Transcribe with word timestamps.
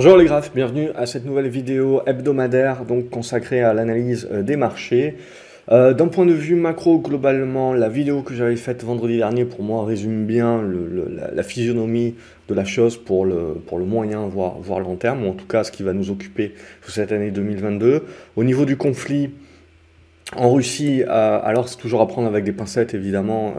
Bonjour 0.00 0.16
les 0.16 0.26
graphes, 0.26 0.52
bienvenue 0.54 0.90
à 0.94 1.06
cette 1.06 1.24
nouvelle 1.24 1.48
vidéo 1.48 2.02
hebdomadaire 2.06 2.84
donc 2.84 3.10
consacrée 3.10 3.64
à 3.64 3.74
l'analyse 3.74 4.28
euh, 4.30 4.42
des 4.44 4.54
marchés. 4.54 5.16
Euh, 5.72 5.92
d'un 5.92 6.06
point 6.06 6.24
de 6.24 6.32
vue 6.32 6.54
macro, 6.54 7.00
globalement, 7.00 7.74
la 7.74 7.88
vidéo 7.88 8.22
que 8.22 8.32
j'avais 8.32 8.54
faite 8.54 8.84
vendredi 8.84 9.16
dernier 9.16 9.44
pour 9.44 9.64
moi 9.64 9.84
résume 9.84 10.24
bien 10.24 10.62
la, 11.34 11.42
physionomie 11.42 12.14
de 12.48 12.54
la 12.54 12.64
chose 12.64 12.96
pour 12.96 13.24
le, 13.26 13.54
pour 13.66 13.80
le 13.80 13.86
moyen, 13.86 14.28
voire, 14.28 14.60
voire 14.60 14.78
long 14.78 14.94
terme, 14.94 15.26
ou 15.26 15.30
en 15.30 15.34
tout 15.34 15.48
cas 15.48 15.64
ce 15.64 15.72
qui 15.72 15.82
va 15.82 15.92
nous 15.92 16.12
occuper 16.12 16.54
cette 16.86 17.10
année 17.10 17.32
2022. 17.32 18.04
Au 18.36 18.44
niveau 18.44 18.66
du 18.66 18.76
conflit, 18.76 19.30
en 20.36 20.52
Russie, 20.52 21.02
euh, 21.02 21.40
alors 21.42 21.68
c'est 21.68 21.78
toujours 21.78 22.02
à 22.02 22.06
prendre 22.06 22.28
avec 22.28 22.44
des 22.44 22.52
pincettes 22.52 22.94
évidemment, 22.94 23.54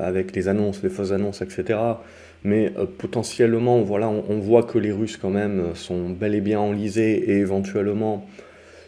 avec 0.00 0.36
les 0.36 0.46
annonces, 0.46 0.84
les 0.84 0.88
fausses 0.88 1.10
annonces, 1.10 1.42
etc 1.42 1.78
mais 2.44 2.72
euh, 2.78 2.86
potentiellement, 2.86 3.82
voilà, 3.82 4.08
on, 4.08 4.38
voit 4.38 4.62
que 4.62 4.78
les 4.78 4.92
Russes 4.92 5.16
quand 5.16 5.30
même 5.30 5.60
euh, 5.60 5.74
sont 5.74 6.08
bel 6.08 6.34
et 6.34 6.40
bien 6.40 6.60
enlisés 6.60 7.30
et 7.30 7.38
éventuellement 7.38 8.26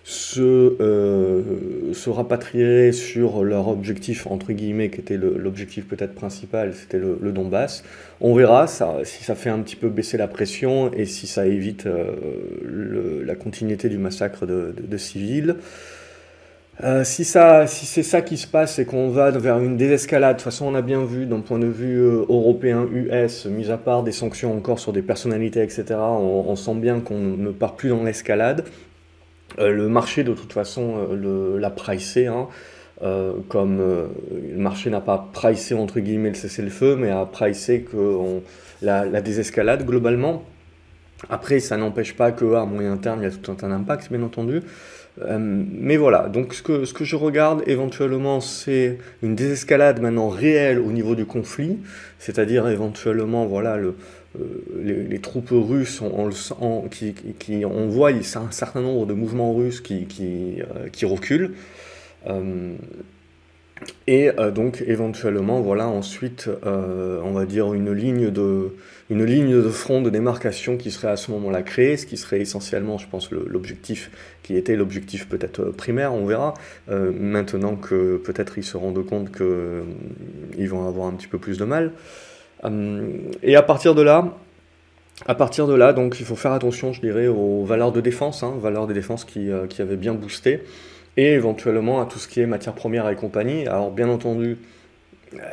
se, 0.05 0.41
euh, 0.81 1.93
se 1.93 2.11
rapatrieraient 2.11 2.93
sur 2.93 3.45
leur 3.45 3.69
objectif, 3.69 4.27
entre 4.27 4.53
guillemets, 4.53 4.91
qui 4.91 5.01
était 5.01 5.17
l'objectif 5.17 5.87
peut-être 5.87 6.15
principal, 6.15 6.75
c'était 6.75 6.99
le, 6.99 7.33
Donbass. 7.33 7.85
On 8.21 8.35
verra 8.35 8.67
si 8.67 9.23
ça 9.23 9.35
fait 9.35 9.51
un 9.51 9.61
petit 9.61 9.77
peu 9.77 9.89
baisser 9.91 10.17
la 10.17 10.27
pression 10.27 10.93
et 10.93 11.05
si 11.05 11.29
ça 11.29 11.47
évite 11.47 11.87
la 12.65 13.35
continuité 13.37 13.89
du 13.89 13.99
massacre 13.99 14.45
de 14.45 14.97
civils. 14.97 15.55
Euh, 16.85 17.05
si, 17.05 17.25
ça, 17.25 17.69
si 17.69 17.87
c'est 17.87 18.03
ça 18.03 18.23
qui 18.23 18.37
se 18.37 18.47
passe 18.49 18.81
et 18.81 18.85
qu'on 18.85 19.09
va 19.09 19.31
vers 19.31 19.61
une 19.61 19.77
désescalade, 19.77 20.37
de 20.37 20.43
toute 20.43 20.45
façon 20.45 20.67
on 20.67 20.75
a 20.75 20.83
bien 20.83 21.05
vu 21.05 21.27
d'un 21.27 21.39
point 21.39 21.61
de 21.61 21.69
vue 21.69 22.01
euh, 22.01 22.25
européen, 22.29 22.89
US, 22.93 23.47
mis 23.47 23.71
à 23.71 23.79
part 23.79 24.03
des 24.03 24.11
sanctions 24.11 24.57
encore 24.57 24.81
sur 24.81 24.93
des 24.93 25.03
personnalités, 25.03 25.63
etc., 25.63 25.85
on, 25.95 26.57
sent 26.57 26.75
bien 26.75 26.99
qu'on 26.99 27.21
ne 27.21 27.51
part 27.53 27.77
plus 27.77 27.91
dans 27.91 28.03
l'escalade. 28.03 28.65
Euh, 29.61 29.71
le 29.71 29.89
marché 29.89 30.25
de 30.25 30.33
toute 30.33 30.53
façon 30.53 31.09
l'a 31.13 31.71
pricé, 31.71 32.27
hein, 32.27 32.49
comme 33.49 33.79
le 33.79 34.57
marché 34.57 34.91
n'a 34.91 35.01
pas 35.01 35.29
pricé 35.33 35.75
entre 35.75 36.01
guillemets 36.01 36.31
le 36.31 36.35
cessez-le-feu, 36.35 36.97
mais 36.97 37.11
a 37.11 37.27
pricé 37.27 37.83
que 37.83 38.41
la, 38.81 39.05
la 39.05 39.21
désescalade 39.21 39.87
globalement. 39.87 40.43
Après, 41.31 41.61
ça 41.61 41.77
n'empêche 41.77 42.17
pas 42.17 42.33
qu'à 42.33 42.65
moyen 42.65 42.97
terme, 42.97 43.21
il 43.21 43.25
y 43.25 43.27
a 43.27 43.31
tout 43.31 43.57
un 43.63 43.71
impact, 43.71 44.11
bien 44.11 44.23
entendu. 44.23 44.63
Euh, 45.21 45.39
mais 45.39 45.97
voilà, 45.97 46.29
donc 46.29 46.55
ce 46.55 46.63
que, 46.63 47.05
je 47.05 47.17
regarde 47.17 47.63
éventuellement, 47.67 48.41
c'est 48.41 48.99
une 49.23 49.35
désescalade 49.35 50.01
maintenant 50.01 50.29
réelle 50.29 50.79
au 50.79 50.91
niveau 50.91 51.15
du 51.15 51.27
conflit, 51.27 51.79
c'est-à-dire 52.19 52.67
éventuellement, 52.69 53.45
voilà, 53.45 53.77
le, 53.77 53.95
euh, 54.41 55.07
les, 55.09 55.19
troupes 55.19 55.51
russes, 55.51 56.01
on, 56.01 56.89
qui, 56.89 57.15
qui, 57.39 57.65
on 57.67 57.89
voit 57.89 58.11
un 58.11 58.51
certain 58.51 58.81
nombre 58.81 59.05
de 59.05 59.13
mouvements 59.13 59.55
russes 59.55 59.83
qui, 59.83 60.07
euh, 60.21 60.89
qui 60.91 61.05
reculent. 61.05 61.53
Et 64.07 64.31
euh, 64.39 64.51
donc 64.51 64.83
éventuellement, 64.87 65.61
voilà 65.61 65.87
ensuite, 65.87 66.49
euh, 66.67 67.21
on 67.25 67.33
va 67.33 67.45
dire 67.45 67.73
une 67.75 67.93
ligne, 67.93 68.31
de, 68.31 68.75
une 69.11 69.25
ligne 69.25 69.63
de 69.63 69.69
front 69.69 70.03
de 70.03 70.11
démarcation 70.11 70.77
qui 70.77 70.91
serait 70.91 71.09
à 71.09 71.17
ce 71.17 71.31
moment-là 71.31 71.63
créée, 71.63 71.97
ce 71.97 72.07
qui 72.07 72.17
serait 72.17 72.41
essentiellement, 72.41 72.99
je 72.99 73.07
pense, 73.09 73.31
l'objectif 73.31 74.11
qui 74.43 74.57
était 74.57 74.77
l'objectif 74.77 75.29
peut-être 75.29 75.65
primaire, 75.65 76.15
on 76.15 76.27
verra. 76.27 76.55
Euh, 76.91 77.13
maintenant 77.15 77.77
que 77.77 78.17
peut-être 78.17 78.59
ils 78.59 78.65
se 78.65 78.77
rendent 78.77 79.05
compte 79.05 79.31
qu'ils 79.31 80.69
vont 80.69 80.87
avoir 80.87 81.07
un 81.07 81.13
petit 81.13 81.29
peu 81.29 81.39
plus 81.39 81.59
de 81.59 81.65
mal. 81.65 81.93
et 83.43 83.57
à 83.57 83.63
partir 83.63 83.95
de 83.95 84.03
là, 84.03 84.37
à 85.27 85.35
partir 85.35 85.69
de 85.69 85.75
là, 85.75 85.93
donc 85.93 86.19
il 86.19 86.27
faut 86.27 86.37
faire 86.37 86.53
attention, 86.53 86.93
je 86.93 87.01
dirais, 87.01 87.29
aux 87.29 87.65
valeurs 87.65 87.93
de 87.93 88.01
défense, 88.01 88.43
hein, 88.43 88.55
valeurs 88.61 88.87
de 88.87 88.93
défense 88.93 89.25
qui, 89.25 89.51
qui 89.69 89.83
avaient 89.83 89.97
bien 89.97 90.15
boosté 90.15 90.63
et 91.17 91.33
éventuellement 91.33 92.01
à 92.01 92.07
tout 92.07 92.19
ce 92.19 92.29
qui 92.29 92.41
est 92.41 92.47
matière 92.47 92.75
première 92.75 93.09
et 93.09 93.17
compagnie. 93.17 93.67
Alors 93.67 93.91
bien 93.91 94.09
entendu, 94.09 94.59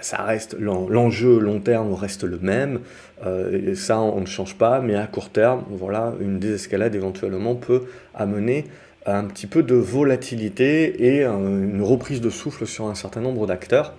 ça 0.02 0.24
reste 0.24 0.56
l'enjeu 0.60 1.40
long 1.40 1.60
terme 1.60 1.94
reste 1.94 2.24
le 2.24 2.38
même, 2.40 2.80
euh, 3.26 3.76
ça 3.76 4.00
on 4.00 4.22
ne 4.22 4.26
change 4.26 4.56
pas, 4.56 4.82
mais 4.82 4.96
à 4.96 5.08
court 5.08 5.30
terme, 5.30 5.64
voilà, 5.70 6.14
une 6.20 6.40
désescalade 6.40 6.96
éventuellement 6.96 7.56
peut 7.56 7.84
amener 8.14 8.66
un 9.06 9.24
petit 9.26 9.48
peu 9.48 9.64
de 9.64 9.76
volatilité 9.76 11.06
et 11.06 11.24
une 11.24 11.82
reprise 11.82 12.22
de 12.22 12.30
souffle 12.30 12.68
sur 12.68 12.88
un 12.88 12.96
certain 12.96 13.22
nombre 13.22 13.48
d'acteurs. 13.48 13.96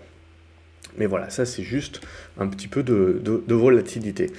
Mais 0.99 1.07
voilà, 1.07 1.31
ça 1.31 1.47
c'est 1.47 1.63
juste 1.63 2.01
un 2.39 2.47
petit 2.47 2.69
peu 2.69 2.83
de 2.83 3.55
volatilité. 3.55 4.31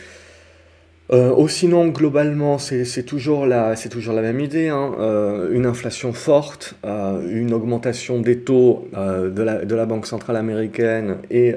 Euh, 1.14 1.48
sinon, 1.50 1.90
globalement, 1.90 2.58
c'est 2.58 3.04
toujours, 3.04 3.46
la, 3.46 3.76
même 4.22 4.40
idée. 4.40 4.70
Hein. 4.70 4.96
Euh, 5.00 5.52
une 5.52 5.66
inflation 5.66 6.14
forte, 6.14 6.76
euh, 6.86 7.22
une 7.30 7.54
augmentation 7.54 8.22
des 8.22 8.40
taux 8.40 8.88
euh, 8.96 9.30
de 9.30 9.76
la, 9.76 9.86
Banque 9.86 10.08
centrale 10.08 10.38
américaine 10.38 11.18
et, 11.30 11.54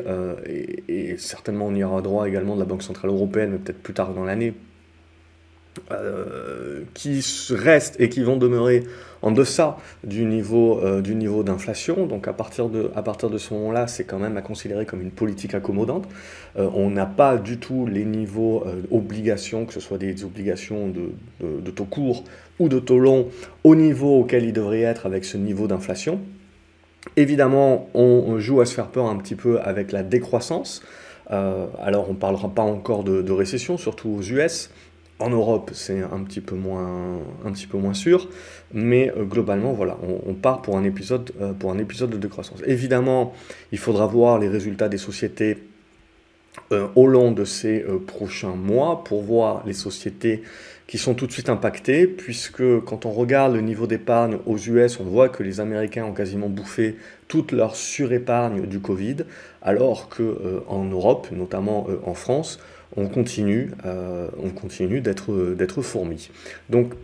et, 0.46 0.84
et, 0.88 1.18
certainement 1.18 1.66
on 1.66 1.74
y 1.74 1.84
aura 1.84 2.02
droit 2.02 2.26
également 2.26 2.54
de 2.56 2.60
la 2.60 2.66
Banque 2.66 2.82
centrale 2.82 3.10
européenne, 3.10 3.50
mais 3.52 3.58
peut-être 3.58 3.82
plus 3.82 3.94
tard 3.94 4.12
dans 4.12 4.24
l'année, 4.24 4.54
qui 6.94 7.24
restent 7.50 8.00
et 8.00 8.08
qui 8.08 8.22
vont 8.22 8.36
demeurer 8.36 8.84
en 9.24 9.32
deçà 9.32 9.78
du 10.04 10.26
niveau, 10.26 10.80
euh, 10.84 11.42
d'inflation. 11.42 12.06
Donc 12.06 12.28
à 12.28 12.34
partir 12.34 12.68
de, 12.68 13.38
ce 13.38 13.54
moment-là, 13.54 13.86
c'est 13.86 14.04
quand 14.04 14.18
même 14.18 14.36
à 14.36 14.42
considérer 14.42 14.84
comme 14.84 15.00
une 15.00 15.10
politique 15.10 15.54
accommodante. 15.54 16.06
Euh, 16.58 16.68
on 16.74 16.90
n'a 16.90 17.06
pas 17.06 17.38
du 17.38 17.58
tout 17.58 17.86
les 17.86 18.04
niveaux 18.04 18.64
euh, 18.66 19.64
que 19.64 19.72
ce 19.72 19.80
soit 19.80 19.96
des 19.96 20.24
obligations 20.24 20.88
de, 20.88 21.70
taux 21.70 21.86
court 21.86 22.24
ou 22.58 22.68
de 22.68 22.78
taux 22.78 22.98
long, 22.98 23.28
au 23.64 23.74
niveau 23.74 24.20
auquel 24.20 24.44
il 24.44 24.52
devrait 24.52 24.82
être 24.82 25.06
avec 25.06 25.24
ce 25.24 25.38
niveau 25.38 25.66
d'inflation. 25.66 26.20
Évidemment, 27.16 27.88
on 27.94 28.38
joue 28.38 28.60
à 28.60 28.66
se 28.66 28.74
faire 28.74 28.88
peur 28.88 29.06
un 29.06 29.16
petit 29.16 29.34
peu 29.34 29.60
avec 29.60 29.92
la 29.92 30.02
décroissance. 30.02 30.82
alors, 31.28 32.06
on 32.08 32.12
ne 32.12 32.18
parlera 32.18 32.48
pas 32.48 32.62
encore 32.62 33.04
de, 33.04 33.32
récession, 33.32 33.76
surtout 33.76 34.10
aux 34.18 34.22
US, 34.22 34.70
en 35.24 35.30
Europe, 35.30 35.70
c'est 35.72 36.02
un 36.02 36.22
petit 36.22 36.40
peu 36.40 36.54
moins, 36.54 37.94
sûr, 37.94 38.28
mais 38.72 39.10
euh, 39.16 39.24
globalement, 39.24 39.72
voilà, 39.72 39.96
on, 40.26 40.34
part 40.34 40.60
pour 40.60 40.76
un 40.76 40.84
épisode, 40.84 41.30
euh, 41.40 41.52
pour 41.52 41.70
un 41.70 41.78
épisode 41.78 42.10
de 42.10 42.18
décroissance. 42.18 42.60
Évidemment, 42.66 43.32
il 43.72 43.78
faudra 43.78 44.06
voir 44.06 44.38
les 44.38 44.48
résultats 44.48 44.88
des 44.88 44.98
sociétés 44.98 45.58
euh, 46.72 46.88
au 46.94 47.06
long 47.06 47.32
de 47.32 47.44
ces 47.44 47.84
prochains 48.06 48.54
mois 48.54 49.02
pour 49.02 49.22
voir 49.22 49.62
les 49.66 49.72
sociétés 49.72 50.42
qui 50.86 50.98
sont 50.98 51.14
tout 51.14 51.26
de 51.26 51.32
suite 51.32 51.48
impactées, 51.48 52.06
puisque 52.06 52.80
quand 52.80 53.06
on 53.06 53.10
regarde 53.10 53.54
le 53.54 53.62
niveau 53.62 53.86
d'épargne 53.86 54.36
aux 54.44 54.58
US, 54.58 55.00
on 55.00 55.04
voit 55.04 55.30
que 55.30 55.42
les 55.42 55.58
Américains 55.58 56.04
ont 56.04 56.12
quasiment 56.12 56.50
bouffé 56.50 56.96
toute 57.28 57.52
leur 57.52 57.74
surépargne 57.74 58.66
du 58.66 58.80
Covid, 58.80 59.16
alors 59.62 60.10
que 60.10 60.62
en 60.68 60.84
Europe, 60.84 61.28
notamment 61.32 61.86
en 62.04 62.12
France, 62.12 62.58
on 62.96 63.08
continue, 63.08 63.72
euh, 63.84 64.28
on 64.42 64.50
continue 64.50 65.00
d'être, 65.00 65.54
d'être 65.54 65.82
fourmi. 65.82 66.30
Donc 66.70 66.94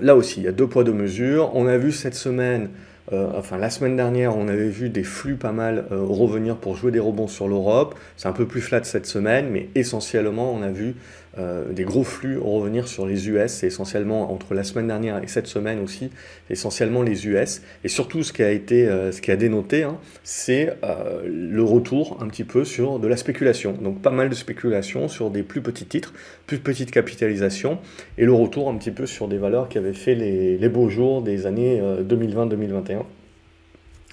là 0.00 0.16
aussi, 0.16 0.40
il 0.40 0.44
y 0.44 0.48
a 0.48 0.52
deux 0.52 0.66
poids, 0.66 0.84
deux 0.84 0.92
mesures. 0.92 1.50
On 1.54 1.66
a 1.66 1.76
vu 1.76 1.92
cette 1.92 2.14
semaine, 2.14 2.70
euh, 3.12 3.30
enfin 3.34 3.58
la 3.58 3.70
semaine 3.70 3.96
dernière, 3.96 4.36
on 4.36 4.48
avait 4.48 4.68
vu 4.68 4.88
des 4.88 5.02
flux 5.02 5.34
pas 5.34 5.52
mal 5.52 5.86
euh, 5.90 6.02
revenir 6.02 6.56
pour 6.56 6.76
jouer 6.76 6.92
des 6.92 7.00
rebonds 7.00 7.28
sur 7.28 7.48
l'Europe. 7.48 7.94
C'est 8.16 8.28
un 8.28 8.32
peu 8.32 8.46
plus 8.46 8.60
flat 8.60 8.84
cette 8.84 9.06
semaine, 9.06 9.48
mais 9.50 9.68
essentiellement, 9.74 10.52
on 10.52 10.62
a 10.62 10.70
vu 10.70 10.94
euh, 11.38 11.72
des 11.72 11.84
gros 11.84 12.04
flux 12.04 12.36
revenir 12.38 12.86
sur 12.86 13.06
les 13.06 13.28
US. 13.28 13.52
C'est 13.52 13.66
essentiellement 13.66 14.30
entre 14.32 14.52
la 14.52 14.64
semaine 14.64 14.86
dernière 14.86 15.22
et 15.22 15.28
cette 15.28 15.46
semaine 15.46 15.80
aussi, 15.80 16.10
essentiellement 16.50 17.02
les 17.02 17.26
US. 17.26 17.62
Et 17.84 17.88
surtout, 17.88 18.22
ce 18.22 18.34
qui 18.34 18.42
a 18.42 18.50
été, 18.50 18.86
euh, 18.86 19.12
ce 19.12 19.22
qui 19.22 19.30
a 19.30 19.36
dénoté, 19.36 19.82
hein, 19.82 19.98
c'est 20.24 20.74
euh, 20.84 21.22
le 21.26 21.62
retour 21.62 22.18
un 22.20 22.28
petit 22.28 22.44
peu 22.44 22.64
sur 22.64 22.98
de 22.98 23.08
la 23.08 23.16
spéculation. 23.16 23.72
Donc 23.72 24.02
pas 24.02 24.10
mal 24.10 24.28
de 24.28 24.34
spéculation 24.34 25.08
sur 25.08 25.30
des 25.30 25.42
plus 25.42 25.62
petits 25.62 25.86
titres, 25.86 26.12
plus 26.46 26.58
petites 26.58 26.90
capitalisations, 26.90 27.78
et 28.18 28.26
le 28.26 28.32
retour 28.34 28.68
un 28.68 28.76
petit 28.76 28.90
peu 28.90 29.06
sur 29.06 29.26
des 29.26 29.38
valeurs 29.38 29.70
qui 29.70 29.78
avaient 29.78 29.94
fait 29.94 30.14
les, 30.14 30.58
les 30.58 30.68
beaux 30.68 30.90
jours 30.90 31.22
des 31.22 31.46
années 31.46 31.80
2020-2021 31.80 33.04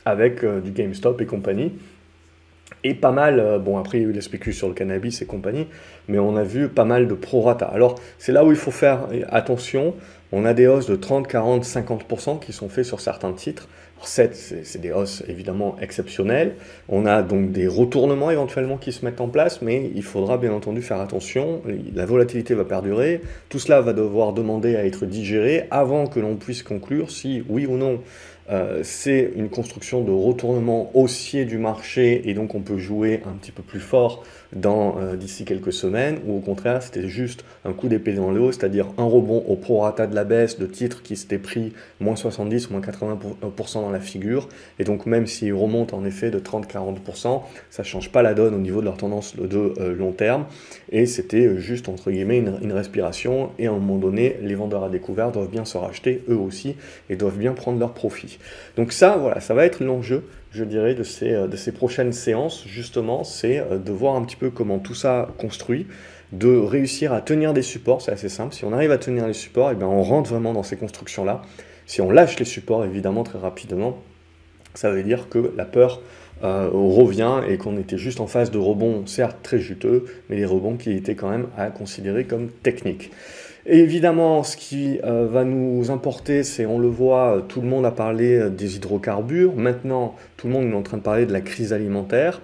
avec 0.05 0.45
du 0.45 0.71
GameStop 0.71 1.21
et 1.21 1.25
compagnie. 1.25 1.73
Et 2.83 2.93
pas 2.93 3.11
mal, 3.11 3.39
euh, 3.39 3.59
bon 3.59 3.77
après 3.77 3.97
il 3.97 4.01
y 4.01 4.05
a 4.05 4.09
eu 4.09 4.13
les 4.13 4.21
spécules 4.21 4.53
sur 4.53 4.67
le 4.67 4.73
cannabis 4.73 5.21
et 5.21 5.25
compagnie, 5.25 5.67
mais 6.07 6.19
on 6.19 6.35
a 6.35 6.43
vu 6.43 6.69
pas 6.69 6.85
mal 6.85 7.07
de 7.07 7.13
prorata. 7.13 7.65
Alors 7.65 7.95
c'est 8.17 8.31
là 8.31 8.45
où 8.45 8.51
il 8.51 8.57
faut 8.57 8.71
faire 8.71 9.07
attention, 9.29 9.95
on 10.31 10.45
a 10.45 10.53
des 10.53 10.67
hausses 10.67 10.87
de 10.87 10.95
30, 10.95 11.27
40, 11.27 11.65
50% 11.65 12.39
qui 12.39 12.53
sont 12.53 12.69
faits 12.69 12.85
sur 12.85 12.99
certains 12.99 13.33
titres. 13.33 13.67
7, 14.01 14.63
c'est 14.63 14.79
des 14.79 14.91
hausses 14.91 15.23
évidemment 15.27 15.75
exceptionnelles. 15.81 16.55
On 16.87 17.05
a 17.05 17.21
donc 17.21 17.51
des 17.51 17.67
retournements 17.67 18.31
éventuellement 18.31 18.77
qui 18.77 18.93
se 18.93 19.03
mettent 19.03 19.19
en 19.19 19.27
place, 19.27 19.61
mais 19.61 19.91
il 19.93 20.03
faudra 20.03 20.37
bien 20.37 20.53
entendu 20.53 20.81
faire 20.81 21.01
attention. 21.01 21.61
La 21.93 22.05
volatilité 22.05 22.53
va 22.53 22.63
perdurer. 22.63 23.21
Tout 23.49 23.59
cela 23.59 23.81
va 23.81 23.93
devoir 23.93 24.33
demander 24.33 24.75
à 24.75 24.85
être 24.85 25.05
digéré 25.05 25.65
avant 25.69 26.07
que 26.07 26.19
l'on 26.19 26.35
puisse 26.35 26.63
conclure 26.63 27.11
si, 27.11 27.43
oui 27.49 27.65
ou 27.65 27.75
non, 27.75 27.99
euh, 28.49 28.81
c'est 28.83 29.31
une 29.35 29.49
construction 29.49 30.03
de 30.03 30.11
retournement 30.11 30.89
haussier 30.95 31.45
du 31.45 31.57
marché 31.57 32.29
et 32.29 32.33
donc 32.33 32.55
on 32.55 32.61
peut 32.61 32.77
jouer 32.77 33.21
un 33.25 33.33
petit 33.33 33.51
peu 33.51 33.61
plus 33.61 33.79
fort 33.79 34.23
euh, 34.55 35.15
d'ici 35.15 35.45
quelques 35.45 35.71
semaines, 35.71 36.19
ou 36.25 36.37
au 36.37 36.39
contraire 36.39 36.81
c'était 36.81 37.07
juste 37.07 37.45
un 37.65 37.73
coup 37.73 37.87
d'épée 37.87 38.13
dans 38.13 38.31
le 38.31 38.41
haut, 38.41 38.51
c'est-à-dire 38.51 38.87
un 38.97 39.03
rebond 39.03 39.43
au 39.47 39.55
prorata 39.55 40.07
de 40.07 40.15
la 40.15 40.23
baisse 40.23 40.57
de 40.57 40.65
titres 40.65 41.03
qui 41.03 41.15
s'étaient 41.15 41.37
pris 41.37 41.73
moins 41.99 42.15
70, 42.15 42.71
moins 42.71 42.81
80% 42.81 43.73
dans 43.73 43.91
la 43.91 43.99
figure, 43.99 44.49
et 44.79 44.83
donc 44.83 45.05
même 45.05 45.27
s'ils 45.27 45.53
remontent 45.53 45.95
en 45.95 46.03
effet 46.03 46.31
de 46.31 46.39
30-40%, 46.39 47.43
ça 47.69 47.83
change 47.83 48.11
pas 48.11 48.23
la 48.23 48.33
donne 48.33 48.55
au 48.55 48.59
niveau 48.59 48.79
de 48.79 48.85
leur 48.85 48.97
tendance 48.97 49.35
de 49.35 49.73
euh, 49.79 49.95
long 49.95 50.13
terme, 50.13 50.45
et 50.91 51.05
c'était 51.05 51.57
juste 51.57 51.87
entre 51.87 52.09
guillemets 52.09 52.39
une, 52.39 52.71
respiration, 52.71 53.51
et 53.59 53.67
à 53.67 53.71
un 53.71 53.73
moment 53.73 53.97
donné, 53.97 54.37
les 54.41 54.55
vendeurs 54.55 54.83
à 54.83 54.89
découvert 54.89 55.31
doivent 55.31 55.49
bien 55.49 55.65
se 55.65 55.77
racheter 55.77 56.23
eux 56.27 56.37
aussi, 56.37 56.75
et 57.09 57.15
doivent 57.15 57.37
bien 57.37 57.53
prendre 57.53 57.79
leur 57.79 57.93
profit. 57.93 58.39
Donc 58.77 58.93
ça, 58.93 59.17
voilà, 59.17 59.41
ça 59.41 59.53
va 59.53 59.65
être 59.65 59.83
l'enjeu 59.83 60.23
je 60.51 60.63
dirais, 60.63 60.95
de 60.95 61.03
ces, 61.03 61.33
euh, 61.33 61.47
de 61.47 61.55
ces 61.55 61.71
prochaines 61.71 62.13
séances, 62.13 62.65
justement, 62.65 63.23
c'est 63.23 63.59
euh, 63.59 63.77
de 63.77 63.91
voir 63.91 64.15
un 64.15 64.23
petit 64.23 64.35
peu 64.35 64.49
comment 64.49 64.79
tout 64.79 64.95
ça 64.95 65.29
construit, 65.37 65.87
de 66.31 66.55
réussir 66.55 67.13
à 67.13 67.21
tenir 67.21 67.53
des 67.53 67.61
supports, 67.61 68.01
c'est 68.01 68.11
assez 68.11 68.29
simple. 68.29 68.53
Si 68.53 68.65
on 68.65 68.73
arrive 68.73 68.91
à 68.91 68.97
tenir 68.97 69.27
les 69.27 69.33
supports, 69.33 69.69
et 69.69 69.73
eh 69.73 69.75
bien 69.75 69.87
on 69.87 70.03
rentre 70.03 70.29
vraiment 70.29 70.53
dans 70.53 70.63
ces 70.63 70.77
constructions-là. 70.77 71.41
Si 71.85 72.01
on 72.01 72.11
lâche 72.11 72.37
les 72.37 72.45
supports, 72.45 72.85
évidemment, 72.85 73.23
très 73.23 73.39
rapidement, 73.39 73.97
ça 74.75 74.91
veut 74.91 75.01
dire 75.01 75.27
que 75.29 75.51
la 75.57 75.65
peur 75.65 76.01
euh, 76.43 76.69
revient 76.71 77.41
et 77.47 77.57
qu'on 77.57 77.77
était 77.77 77.97
juste 77.97 78.19
en 78.19 78.27
phase 78.27 78.51
de 78.51 78.59
rebond, 78.59 79.05
certes 79.07 79.37
très 79.41 79.59
juteux, 79.59 80.05
mais 80.29 80.35
des 80.35 80.45
rebonds 80.45 80.77
qui 80.77 80.91
étaient 80.91 81.15
quand 81.15 81.29
même 81.29 81.47
à 81.57 81.69
considérer 81.69 82.25
comme 82.25 82.49
techniques 82.49 83.11
évidemment, 83.65 84.43
ce 84.43 84.57
qui 84.57 84.99
euh, 85.03 85.27
va 85.27 85.43
nous 85.43 85.91
importer, 85.91 86.43
c'est, 86.43 86.65
on 86.65 86.79
le 86.79 86.87
voit, 86.87 87.37
euh, 87.37 87.41
tout 87.41 87.61
le 87.61 87.67
monde 87.67 87.85
a 87.85 87.91
parlé 87.91 88.35
euh, 88.35 88.49
des 88.49 88.75
hydrocarbures. 88.75 89.55
Maintenant, 89.55 90.15
tout 90.37 90.47
le 90.47 90.53
monde 90.53 90.71
est 90.71 90.75
en 90.75 90.81
train 90.81 90.97
de 90.97 91.03
parler 91.03 91.25
de 91.25 91.33
la 91.33 91.41
crise 91.41 91.73
alimentaire. 91.73 92.41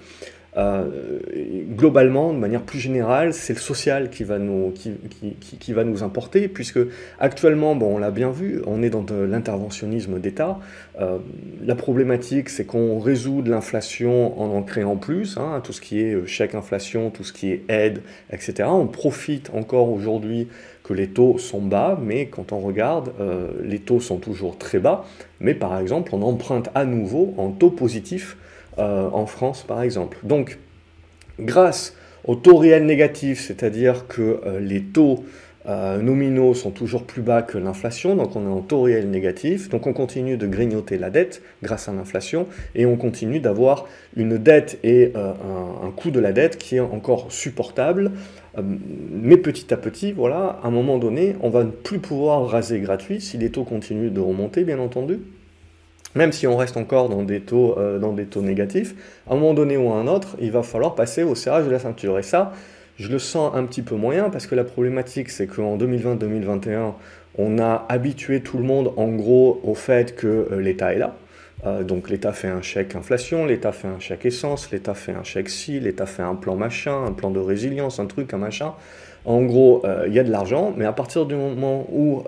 globalement, 1.75 2.33
de 2.33 2.39
manière 2.39 2.61
plus 2.61 2.79
générale, 2.79 3.33
c'est 3.33 3.51
le 3.53 3.59
social 3.59 4.09
qui 4.09 4.23
va 4.23 4.39
nous, 4.39 4.71
qui, 4.71 5.73
importer, 6.01 6.47
puisque 6.47 6.79
actuellement, 7.19 7.73
on 7.73 7.97
l'a 7.97 8.09
bien 8.09 8.31
vu, 8.31 8.61
on 8.65 8.81
est 8.81 8.89
dans 8.89 9.05
l'interventionnisme 9.11 10.17
d'État. 10.19 10.59
la 10.97 11.75
problématique, 11.75 12.47
c'est 12.47 12.63
qu'on 12.63 12.99
résout 12.99 13.41
de 13.41 13.51
l'inflation 13.51 14.39
en 14.41 14.55
en 14.55 14.63
créant 14.63 14.95
plus, 14.95 15.37
hein, 15.37 15.59
tout 15.61 15.73
ce 15.73 15.81
qui 15.81 15.99
est 15.99 16.25
chèque 16.25 16.55
inflation, 16.55 17.09
tout 17.09 17.25
ce 17.25 17.33
qui 17.33 17.51
est 17.51 17.63
aide, 17.67 18.01
etc. 18.31 18.69
On 18.71 18.87
profite 18.87 19.51
encore 19.53 19.89
aujourd'hui 19.91 20.47
que 20.85 20.93
les 20.93 21.07
taux 21.07 21.39
sont 21.39 21.61
bas, 21.61 21.97
mais 21.99 22.27
quand 22.27 22.51
on 22.51 22.59
regarde, 22.59 23.11
euh, 23.19 23.47
les 23.63 23.79
taux 23.79 23.99
sont 23.99 24.17
toujours 24.17 24.57
très 24.59 24.77
bas. 24.77 25.03
Mais 25.39 25.55
par 25.55 25.79
exemple, 25.79 26.11
on 26.13 26.21
emprunte 26.21 26.69
à 26.75 26.85
nouveau 26.85 27.33
en 27.37 27.49
taux 27.49 27.71
positif 27.71 28.37
euh, 28.77 29.09
en 29.11 29.25
France, 29.25 29.63
par 29.63 29.81
exemple. 29.81 30.19
Donc, 30.21 30.59
grâce 31.39 31.95
aux 32.23 32.35
taux 32.35 32.57
réels 32.57 32.85
négatifs, 32.85 33.41
c'est-à-dire 33.47 34.07
que 34.07 34.41
euh, 34.45 34.59
les 34.59 34.81
taux 34.81 35.25
nominaux 35.67 36.53
sont 36.53 36.69
toujours 36.69 37.05
plus 37.05 37.23
bas 37.23 37.41
que 37.41 37.57
l'inflation, 37.57 38.15
donc 38.15 38.35
on 38.35 38.45
est 38.45 38.53
en 38.53 38.61
taux 38.61 38.83
réel 38.83 39.09
négatif, 39.09 39.67
donc 39.67 39.87
on 39.87 39.93
continue 39.93 40.37
de 40.37 40.45
grignoter 40.45 40.99
la 40.99 41.09
dette 41.09 41.41
grâce 41.63 41.89
à 41.89 41.91
l'inflation, 41.91 42.45
et 42.75 42.85
on 42.85 42.97
continue 42.97 43.39
d'avoir 43.39 43.87
une 44.15 44.37
dette 44.37 44.77
et 44.83 45.11
un, 45.15 45.89
coût 45.89 46.11
de 46.11 46.19
la 46.19 46.33
dette 46.33 46.59
qui 46.59 46.75
est 46.75 46.81
encore 46.81 47.31
supportable, 47.31 48.11
mais 48.61 49.37
petit 49.37 49.73
à 49.73 49.77
petit, 49.77 50.11
voilà, 50.11 50.59
à 50.63 50.67
un 50.67 50.71
moment 50.71 50.97
donné, 50.97 51.35
on 51.41 51.49
va 51.49 51.63
ne 51.63 51.71
plus 51.71 51.99
pouvoir 51.99 52.47
raser 52.47 52.79
gratuit 52.79 53.21
si 53.21 53.37
les 53.37 53.49
taux 53.49 53.63
continuent 53.63 54.11
de 54.11 54.19
remonter, 54.19 54.63
bien 54.63 54.79
entendu, 54.79 55.19
même 56.15 56.31
si 56.31 56.47
on 56.47 56.55
reste 56.55 56.77
encore 56.77 57.09
dans 57.09 57.23
des, 57.23 57.41
taux, 57.41 57.77
dans 57.99 58.13
des 58.13 58.25
taux 58.25 58.41
négatifs, 58.41 58.95
à 59.29 59.33
un 59.33 59.35
moment 59.35 59.53
donné 59.53 59.75
ou 59.75 59.91
à 59.91 59.95
un 59.95 60.07
autre, 60.07 60.37
il 60.39 60.51
va 60.51 60.63
falloir 60.63 60.95
passer 60.95 61.23
au 61.23 61.35
serrage 61.35 61.65
de 61.65 61.71
la 61.71 61.79
ceinture. 61.79 62.17
Et 62.17 62.23
ça, 62.23 62.53
je 62.97 63.09
le 63.09 63.19
sens 63.19 63.53
un 63.55 63.65
petit 63.65 63.81
peu 63.81 63.95
moyen 63.95 64.29
parce 64.29 64.47
que 64.47 64.55
la 64.55 64.63
problématique, 64.63 65.29
c'est 65.29 65.47
qu'en 65.47 65.77
2020-2021, 65.77 66.93
on 67.37 67.59
a 67.59 67.85
habitué 67.89 68.41
tout 68.41 68.57
le 68.57 68.63
monde 68.63 68.93
en 68.95 69.07
gros 69.09 69.59
au 69.63 69.75
fait 69.75 70.15
que 70.15 70.47
euh, 70.51 70.61
l'État 70.61 70.93
est 70.93 70.99
là. 70.99 71.15
Euh, 71.65 71.83
donc 71.83 72.09
l'État 72.09 72.33
fait 72.33 72.47
un 72.47 72.61
chèque 72.61 72.95
inflation, 72.95 73.45
l'État 73.45 73.71
fait 73.71 73.87
un 73.87 73.99
chèque 73.99 74.25
essence, 74.25 74.71
l'État 74.71 74.93
fait 74.93 75.13
un 75.13 75.23
chèque 75.23 75.49
ci, 75.49 75.79
l'État 75.79 76.05
fait 76.05 76.23
un 76.23 76.35
plan 76.35 76.55
machin, 76.55 77.05
un 77.05 77.11
plan 77.11 77.31
de 77.31 77.39
résilience, 77.39 77.99
un 77.99 78.05
truc, 78.05 78.33
un 78.33 78.37
machin. 78.37 78.73
En 79.25 79.41
gros, 79.41 79.81
euh, 79.85 80.05
il 80.07 80.13
y 80.13 80.19
a 80.19 80.23
de 80.23 80.31
l'argent, 80.31 80.73
mais 80.77 80.85
à 80.85 80.93
partir 80.93 81.25
du 81.25 81.35
moment 81.35 81.87
où 81.91 82.23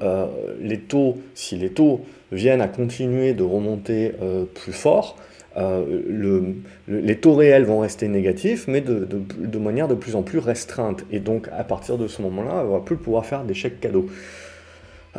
les 0.60 0.80
taux, 0.80 1.18
si 1.36 1.58
les 1.58 1.70
taux 1.70 2.02
viennent 2.32 2.62
à 2.62 2.68
continuer 2.68 3.34
de 3.34 3.44
remonter 3.44 4.14
plus 4.56 4.74
fort, 4.74 5.18
euh, 5.58 6.02
le, 6.08 6.56
les 6.88 7.18
taux 7.18 7.34
réels 7.34 7.64
vont 7.64 7.80
rester 7.80 8.08
négatifs, 8.08 8.68
mais 8.68 8.82
de, 8.82 9.58
manière 9.58 9.88
de 9.88 9.96
plus 9.96 10.16
en 10.16 10.22
plus 10.22 10.38
restreinte. 10.40 11.04
Et 11.12 11.20
donc, 11.20 11.48
à 11.52 11.64
partir 11.64 11.98
de 11.98 12.08
ce 12.08 12.22
moment-là, 12.22 12.64
on 12.66 12.74
va 12.74 12.80
plus 12.80 12.98
pouvoir 12.98 13.26
faire 13.26 13.44
des 13.44 13.56
chèques 13.56 13.80
cadeaux. 13.80 14.08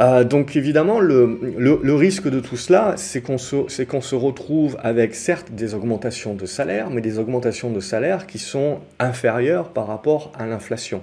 Euh, 0.00 0.22
donc 0.22 0.54
évidemment, 0.54 1.00
le, 1.00 1.94
risque 1.94 2.28
de 2.28 2.40
tout 2.40 2.56
cela, 2.56 2.94
c'est 2.96 3.20
qu'on 3.20 3.38
se, 3.38 4.14
retrouve 4.14 4.76
avec 4.82 5.14
certes 5.14 5.50
des 5.52 5.74
augmentations 5.74 6.34
de 6.34 6.46
salaire, 6.46 6.90
mais 6.90 7.00
des 7.00 7.18
augmentations 7.18 7.70
de 7.70 7.80
salaire 7.80 8.26
qui 8.26 8.38
sont 8.38 8.78
inférieures 8.98 9.70
par 9.70 9.86
rapport 9.86 10.32
à 10.38 10.46
l'inflation. 10.46 11.02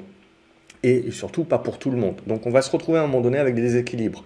Et 0.84 1.12
surtout 1.12 1.44
pas 1.44 1.58
pour 1.58 1.80
tout 1.80 1.90
le 1.90 1.98
monde. 1.98 2.16
Donc 2.28 2.46
on 2.46 2.52
va 2.52 2.62
se 2.62 2.70
retrouver 2.70 3.00
à 3.00 3.02
un 3.02 3.08
moment 3.08 3.22
donné 3.22 3.40
avec 3.40 3.56
des 3.56 3.62
déséquilibres 3.62 4.24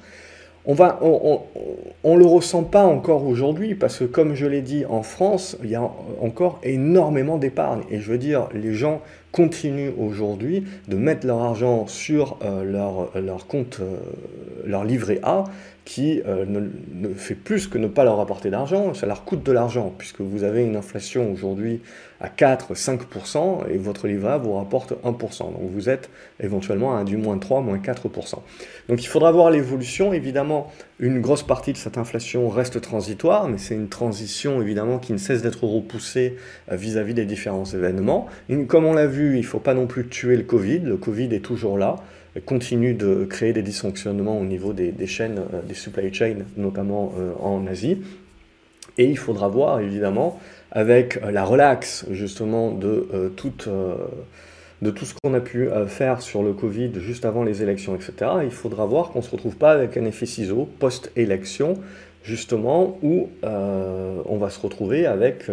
on 0.70 0.76
va, 0.76 1.00
on, 1.02 2.16
le 2.16 2.26
ressent 2.28 2.62
pas 2.62 2.84
encore 2.84 3.26
aujourd'hui 3.26 3.74
parce 3.74 3.98
que 3.98 4.04
comme 4.04 4.36
je 4.36 4.46
l'ai 4.46 4.62
dit, 4.62 4.86
en 4.86 5.02
France, 5.02 5.58
il 5.64 5.72
y 5.72 5.76
a 5.76 5.82
encore 6.22 6.60
énormément 6.62 7.40
d'épargne. 7.40 7.82
Et 7.90 8.00
je 8.00 8.12
veux 8.12 8.20
dire, 8.20 8.50
les 8.54 8.76
gens 8.76 9.02
continuent 9.32 9.94
aujourd'hui 9.98 10.66
de 10.88 10.96
mettre 10.96 11.26
leur 11.26 11.42
argent 11.42 11.88
sur 11.88 12.38
euh, 12.44 12.64
leur, 12.64 13.10
leur, 13.20 13.48
compte, 13.48 13.80
euh, 13.82 13.98
leur 14.64 14.84
livret 14.84 15.20
A, 15.24 15.46
qui 15.90 16.22
euh, 16.28 16.46
ne, 16.48 17.10
fait 17.16 17.34
plus 17.34 17.66
que 17.66 17.80
ne 17.80 17.88
pas 17.88 18.04
leur 18.04 18.20
apporter 18.20 18.52
d'argent, 18.52 18.94
ça 18.94 19.08
leur 19.08 19.26
coûte 19.26 19.44
de 19.44 19.52
l'argent, 19.52 19.92
puisque 19.98 20.22
vous 20.22 20.44
avez 20.44 20.64
une 20.64 20.76
inflation 20.76 21.32
aujourd'hui 21.32 21.82
à 22.22 22.28
4-5%, 22.28 23.68
et 23.72 23.78
votre 23.80 24.08
livret 24.08 24.38
vous 24.38 24.54
rapporte 24.54 24.94
1%. 25.04 25.40
Donc 25.40 25.72
vous 25.74 25.90
êtes 25.90 26.12
éventuellement 26.40 26.96
à 26.96 27.04
du 27.04 27.18
moins 27.18 27.40
3, 27.40 27.62
moins 27.62 27.80
4%. 27.80 28.36
Donc 28.88 29.02
il 29.02 29.08
faudra 29.08 29.32
voir 29.32 29.50
l'évolution. 29.50 30.14
Évidemment, 30.14 30.72
une 31.00 31.22
grosse 31.22 31.42
partie 31.42 31.74
de 31.74 31.78
cette 31.78 31.98
inflation 31.98 32.50
reste 32.50 32.80
transitoire, 32.82 33.48
mais 33.48 33.58
c'est 33.58 33.74
une 33.74 33.90
transition 33.90 34.62
évidemment 34.62 35.00
qui 35.00 35.12
ne 35.14 35.18
cesse 35.18 35.42
d'être 35.42 35.64
repoussée 35.64 36.36
euh, 36.72 36.76
vis-à-vis 36.76 37.16
des 37.16 37.26
différents 37.26 37.66
événements. 37.66 38.28
comme 38.68 38.86
on 38.86 38.94
l'a 38.94 39.08
vu, 39.08 39.34
il 39.34 39.42
ne 39.42 39.44
faut 39.44 39.58
pas 39.58 39.74
non 39.74 39.88
plus 39.88 40.08
tuer 40.08 40.38
le 40.38 40.44
Covid. 40.44 40.82
Le 40.82 40.98
Covid 40.98 41.34
est 41.34 41.44
toujours 41.44 41.80
là 41.80 41.96
continue 42.46 42.94
de 42.94 43.26
créer 43.26 43.54
des 43.54 43.62
dysfonctionnements 43.62 44.40
au 44.40 44.46
niveau 44.46 44.74
des, 44.74 45.08
chaînes, 45.08 45.40
euh, 45.54 45.62
des 45.68 45.74
supply 45.74 46.14
chains, 46.14 46.38
notamment 46.58 47.14
euh, 47.18 47.32
en 47.42 47.66
Asie. 47.68 48.02
Et 48.98 49.06
il 49.06 49.18
faudra 49.18 49.48
voir, 49.48 49.80
évidemment, 49.80 50.40
avec 50.72 51.18
euh, 51.18 51.32
la 51.32 51.44
relaxe, 51.44 52.06
justement, 52.12 52.72
de, 52.72 53.32
tout 53.36 53.54
ce 55.06 55.14
qu'on 55.22 55.34
a 55.34 55.40
pu 55.40 55.70
faire 55.88 56.22
sur 56.22 56.44
le 56.44 56.54
Covid 56.54 56.92
juste 57.00 57.26
avant 57.26 57.44
les 57.44 57.64
élections, 57.64 57.96
etc., 57.96 58.14
il 58.44 58.52
faudra 58.52 58.86
voir 58.86 59.10
qu'on 59.10 59.20
ne 59.20 59.24
se 59.24 59.32
retrouve 59.32 59.56
pas 59.56 59.72
avec 59.72 59.98
un 59.98 60.06
effet 60.06 60.26
ciseau 60.26 60.68
post-élection, 60.80 61.76
justement, 62.24 62.98
où 63.02 63.30
on 63.44 64.38
va 64.38 64.50
se 64.50 64.60
retrouver 64.60 65.06
avec, 65.06 65.50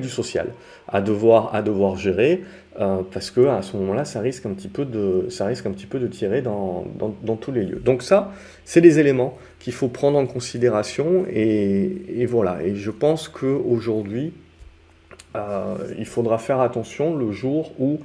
du 0.00 0.08
social, 0.08 0.48
à 0.88 1.00
devoir 1.00 1.96
gérer, 1.96 2.42
euh, 2.80 3.02
parce 3.12 3.30
que 3.32 3.46
à 3.48 3.62
ce 3.62 3.76
moment-là, 3.76 4.04
ça 4.04 4.20
risque 4.20 4.46
un 4.46 4.52
petit 4.52 4.68
peu 4.68 4.84
de, 4.84 5.26
ça 5.30 5.46
risque 5.46 5.66
un 5.66 5.72
petit 5.72 5.86
peu 5.86 5.98
de 5.98 6.06
tirer 6.06 6.42
dans, 6.42 6.84
tous 7.40 7.50
les 7.50 7.64
lieux. 7.64 7.80
Donc 7.84 8.02
ça, 8.02 8.32
c'est 8.64 8.80
des 8.80 9.00
éléments 9.00 9.36
qu'il 9.58 9.72
faut 9.72 9.88
prendre 9.88 10.16
en 10.16 10.26
considération 10.26 11.26
et, 11.28 12.24
voilà. 12.26 12.62
Et 12.62 12.76
je 12.76 12.90
pense 12.92 13.28
qu'aujourd'hui, 13.28 14.32
euh, 15.34 15.76
il 15.98 16.06
faudra 16.06 16.38
faire 16.38 16.60
attention 16.60 17.16
le 17.16 17.32
jour 17.32 17.72
où 17.80 17.98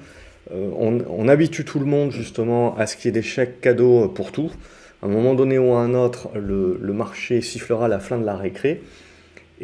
euh, 0.51 0.69
on, 0.77 0.99
on, 1.07 1.27
habitue 1.27 1.65
tout 1.65 1.79
le 1.79 1.85
monde 1.85 2.11
justement 2.11 2.75
à 2.75 2.87
ce 2.87 2.97
qu'il 2.97 3.05
y 3.05 3.09
ait 3.09 3.11
des 3.11 3.21
chèques 3.21 3.61
cadeaux 3.61 4.07
pour 4.07 4.31
tout. 4.31 4.51
À 5.03 5.05
un 5.05 5.09
moment 5.09 5.35
donné 5.35 5.59
ou 5.59 5.73
à 5.73 5.81
un 5.81 5.93
autre, 5.93 6.29
le, 6.33 6.79
le 6.81 6.93
marché 6.93 7.41
sifflera 7.41 7.87
la 7.87 7.99
fin 7.99 8.17
de 8.17 8.25
la 8.25 8.35
récré. 8.35 8.81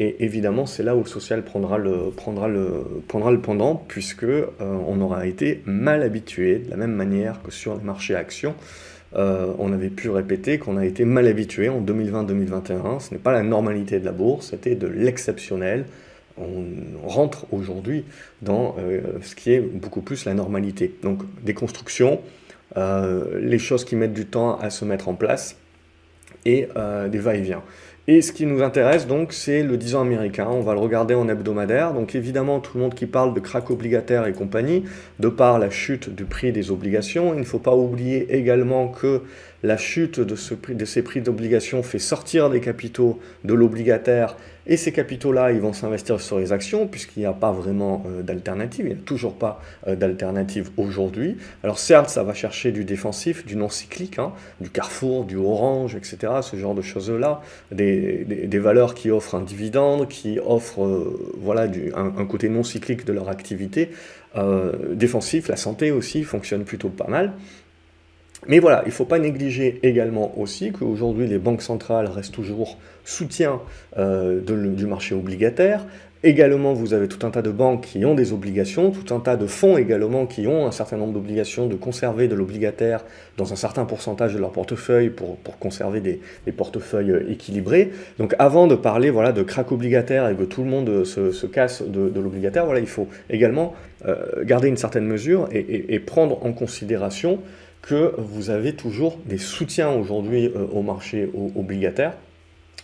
Et 0.02 0.24
évidemment, 0.24 0.66
c'est 0.66 0.82
là 0.82 0.96
où 0.96 1.00
le 1.04 1.10
social 1.10 1.44
prendra 1.44 1.78
le, 1.78 2.12
prendra 2.16 2.48
le, 2.48 2.86
prendra 3.10 3.32
le 3.32 3.40
pendant, 3.42 3.76
puisque 3.76 4.24
euh, 4.24 4.48
on 4.60 5.02
aura 5.02 5.28
été 5.28 5.62
mal 5.66 6.04
habitué, 6.04 6.60
de 6.60 6.72
la 6.72 6.78
même 6.78 6.94
manière 6.94 7.42
que 7.44 7.52
sur 7.52 7.76
les 7.76 7.84
marchés 7.84 8.16
actions. 8.16 8.56
Euh, 9.16 9.52
on 9.60 9.74
avait 9.74 9.90
pu 9.90 10.10
répéter 10.10 10.58
qu'on 10.58 10.78
a 10.78 10.86
été 10.86 11.04
mal 11.04 11.28
habitué 11.28 11.68
en 11.68 11.82
2020-2021. 11.82 13.02
Ce 13.02 13.14
n'est 13.14 13.20
pas 13.20 13.34
la 13.34 13.44
normalité 13.44 14.00
de 14.00 14.06
la 14.06 14.14
bourse, 14.14 14.52
c'était 14.52 14.76
de 14.76 14.88
l'exceptionnel. 14.88 15.84
On 16.38 17.06
rentre 17.06 17.46
aujourd'hui 17.52 18.06
dans 18.42 18.78
euh, 18.80 19.02
ce 19.22 19.36
qui 19.36 19.52
est 19.52 19.60
beaucoup 19.60 20.00
plus 20.00 20.24
la 20.24 20.34
normalité. 20.34 20.96
Donc 21.04 21.24
des 21.44 21.54
constructions, 21.54 22.22
les 22.78 23.60
choses 23.60 23.84
qui 23.84 23.98
mettent 23.98 24.14
du 24.14 24.28
temps 24.28 24.58
à 24.60 24.70
se 24.70 24.86
mettre 24.86 25.10
en 25.10 25.16
place 25.16 25.58
et 26.46 26.70
des 27.10 27.18
va-et-vient. 27.18 27.64
Et 28.12 28.24
ce 28.24 28.32
qui 28.32 28.48
nous 28.48 28.64
intéresse 28.64 29.06
donc, 29.06 29.34
c'est 29.34 29.62
le 29.62 29.78
10 29.78 29.94
ans 29.94 30.02
américain. 30.02 30.48
On 30.50 30.62
va 30.62 30.74
le 30.74 30.80
regarder 30.80 31.14
en 31.14 31.30
hebdomadaire. 31.30 31.94
Donc 31.94 32.16
évidemment, 32.16 32.60
tout 32.60 32.76
le 32.76 32.82
monde 32.82 32.96
qui 32.96 33.06
parle 33.06 33.36
de 33.36 33.40
crack 33.40 33.70
obligataire 33.70 34.26
et 34.26 34.34
compagnie, 34.34 34.84
de 35.20 35.28
par 35.28 35.60
la 35.60 35.70
chute 35.70 36.10
du 36.10 36.26
prix 36.26 36.52
des 36.52 36.72
obligations, 36.72 37.36
il 37.36 37.42
ne 37.42 37.46
faut 37.46 37.60
pas 37.60 37.76
oublier 37.76 38.36
également 38.36 38.88
que 38.88 39.22
la 39.64 39.78
chute 39.78 40.20
de, 40.20 40.36
ces 40.36 41.02
prix 41.02 41.22
d'obligation 41.22 41.84
fait 41.84 42.00
sortir 42.00 42.50
des 42.50 42.62
capitaux 42.62 43.20
de 43.44 43.54
l'obligataire 43.54 44.36
et 44.70 44.78
ces 44.78 44.92
capitaux-là, 44.92 45.52
ils 45.52 45.60
vont 45.60 45.74
s'investir 45.74 46.22
sur 46.22 46.38
les 46.38 46.52
actions 46.52 46.86
puisqu'il 46.86 47.22
n'y 47.22 47.26
a 47.26 47.34
pas 47.34 47.52
vraiment 47.52 48.04
euh, 48.06 48.22
d'alternative, 48.22 48.86
il 48.86 48.94
n'y 48.94 49.00
a 49.00 49.04
toujours 49.04 49.34
pas 49.34 49.62
euh, 49.88 49.96
d'alternative 49.96 50.70
aujourd'hui. 50.78 51.38
Alors 51.64 51.80
certes, 51.80 52.10
ça 52.10 52.24
va 52.24 52.36
chercher 52.36 52.72
du 52.72 52.86
défensif, 52.86 53.48
du 53.48 53.56
non 53.56 53.70
cyclique, 53.70 54.20
hein, 54.20 54.32
du 54.62 54.70
Carrefour, 54.70 55.26
du 55.26 55.38
Orange, 55.38 55.96
etc., 55.96 56.34
ce 56.44 56.56
genre 56.56 56.76
de 56.76 56.84
choses-là, 56.84 57.42
des, 57.72 58.60
valeurs 58.60 58.94
qui 58.94 59.10
offrent 59.10 59.36
un 59.36 59.42
dividende, 59.42 60.08
qui 60.08 60.40
offrent 60.46 60.86
euh, 60.86 61.34
voilà, 61.40 61.68
du, 61.68 61.92
un, 61.96 62.26
côté 62.26 62.48
non 62.48 62.64
cyclique 62.64 63.06
de 63.06 63.14
leur 63.14 63.30
activité. 63.30 63.90
défensif, 64.94 65.48
la 65.48 65.56
santé 65.56 65.92
aussi 65.92 66.24
fonctionne 66.24 66.64
plutôt 66.64 66.90
pas 66.90 67.08
mal. 67.08 67.34
Mais 68.48 68.60
voilà, 68.60 68.82
il 68.86 68.90
ne 68.90 68.94
faut 68.94 69.06
pas 69.06 69.20
négliger 69.20 69.80
également 69.84 70.38
aussi 70.40 70.72
qu'aujourd'hui 70.72 71.28
les 71.28 71.40
banques 71.40 71.62
centrales 71.62 72.08
restent 72.08 72.34
toujours 72.34 72.78
soutien 73.04 73.60
euh, 73.98 74.40
du 74.42 74.86
marché 74.86 75.14
obligataire. 75.16 75.86
Également, 76.22 76.74
vous 76.74 76.94
avez 76.94 77.08
tout 77.08 77.26
un 77.26 77.30
tas 77.30 77.42
de 77.42 77.50
banques 77.50 77.86
qui 77.86 78.04
ont 78.04 78.14
des 78.14 78.34
obligations, 78.34 78.92
tout 78.92 79.14
un 79.14 79.22
tas 79.22 79.38
de 79.38 79.48
fonds 79.48 79.78
également 79.78 80.26
qui 80.26 80.48
ont 80.48 80.68
un 80.68 80.72
certain 80.72 80.98
nombre 80.98 81.14
d'obligations 81.14 81.68
de 81.68 81.76
conserver 81.76 82.28
de 82.28 82.36
l'obligataire 82.36 83.06
dans 83.38 83.54
un 83.54 83.56
certain 83.56 83.86
pourcentage 83.86 84.34
de 84.34 84.40
leur 84.40 84.52
portefeuille 84.52 85.12
pour, 85.12 85.38
conserver 85.62 86.02
des, 86.02 86.20
portefeuilles 86.52 87.14
équilibrés. 87.30 87.92
Donc 88.18 88.36
avant 88.38 88.68
de 88.68 88.76
parler 88.76 89.12
voilà, 89.12 89.32
de 89.32 89.44
crack 89.44 89.72
obligataire 89.72 90.28
et 90.28 90.36
que 90.36 90.44
tout 90.44 90.62
le 90.62 90.70
monde 90.70 91.06
se, 91.06 91.46
casse 91.46 91.84
de, 91.84 92.20
l'obligataire, 92.20 92.66
il 92.78 92.86
faut 92.86 93.08
également 93.30 93.74
euh, 94.06 94.44
garder 94.44 94.68
une 94.68 94.78
certaine 94.78 95.06
mesure 95.06 95.48
et 95.54 96.00
prendre 96.00 96.46
en 96.46 96.52
considération 96.52 97.40
que 97.82 98.14
vous 98.18 98.50
avez 98.50 98.74
toujours 98.74 99.18
des 99.26 99.38
soutiens 99.38 99.92
aujourd'hui 99.92 100.52
euh, 100.56 100.66
au 100.72 100.82
marché 100.82 101.30
obligataire. 101.56 102.14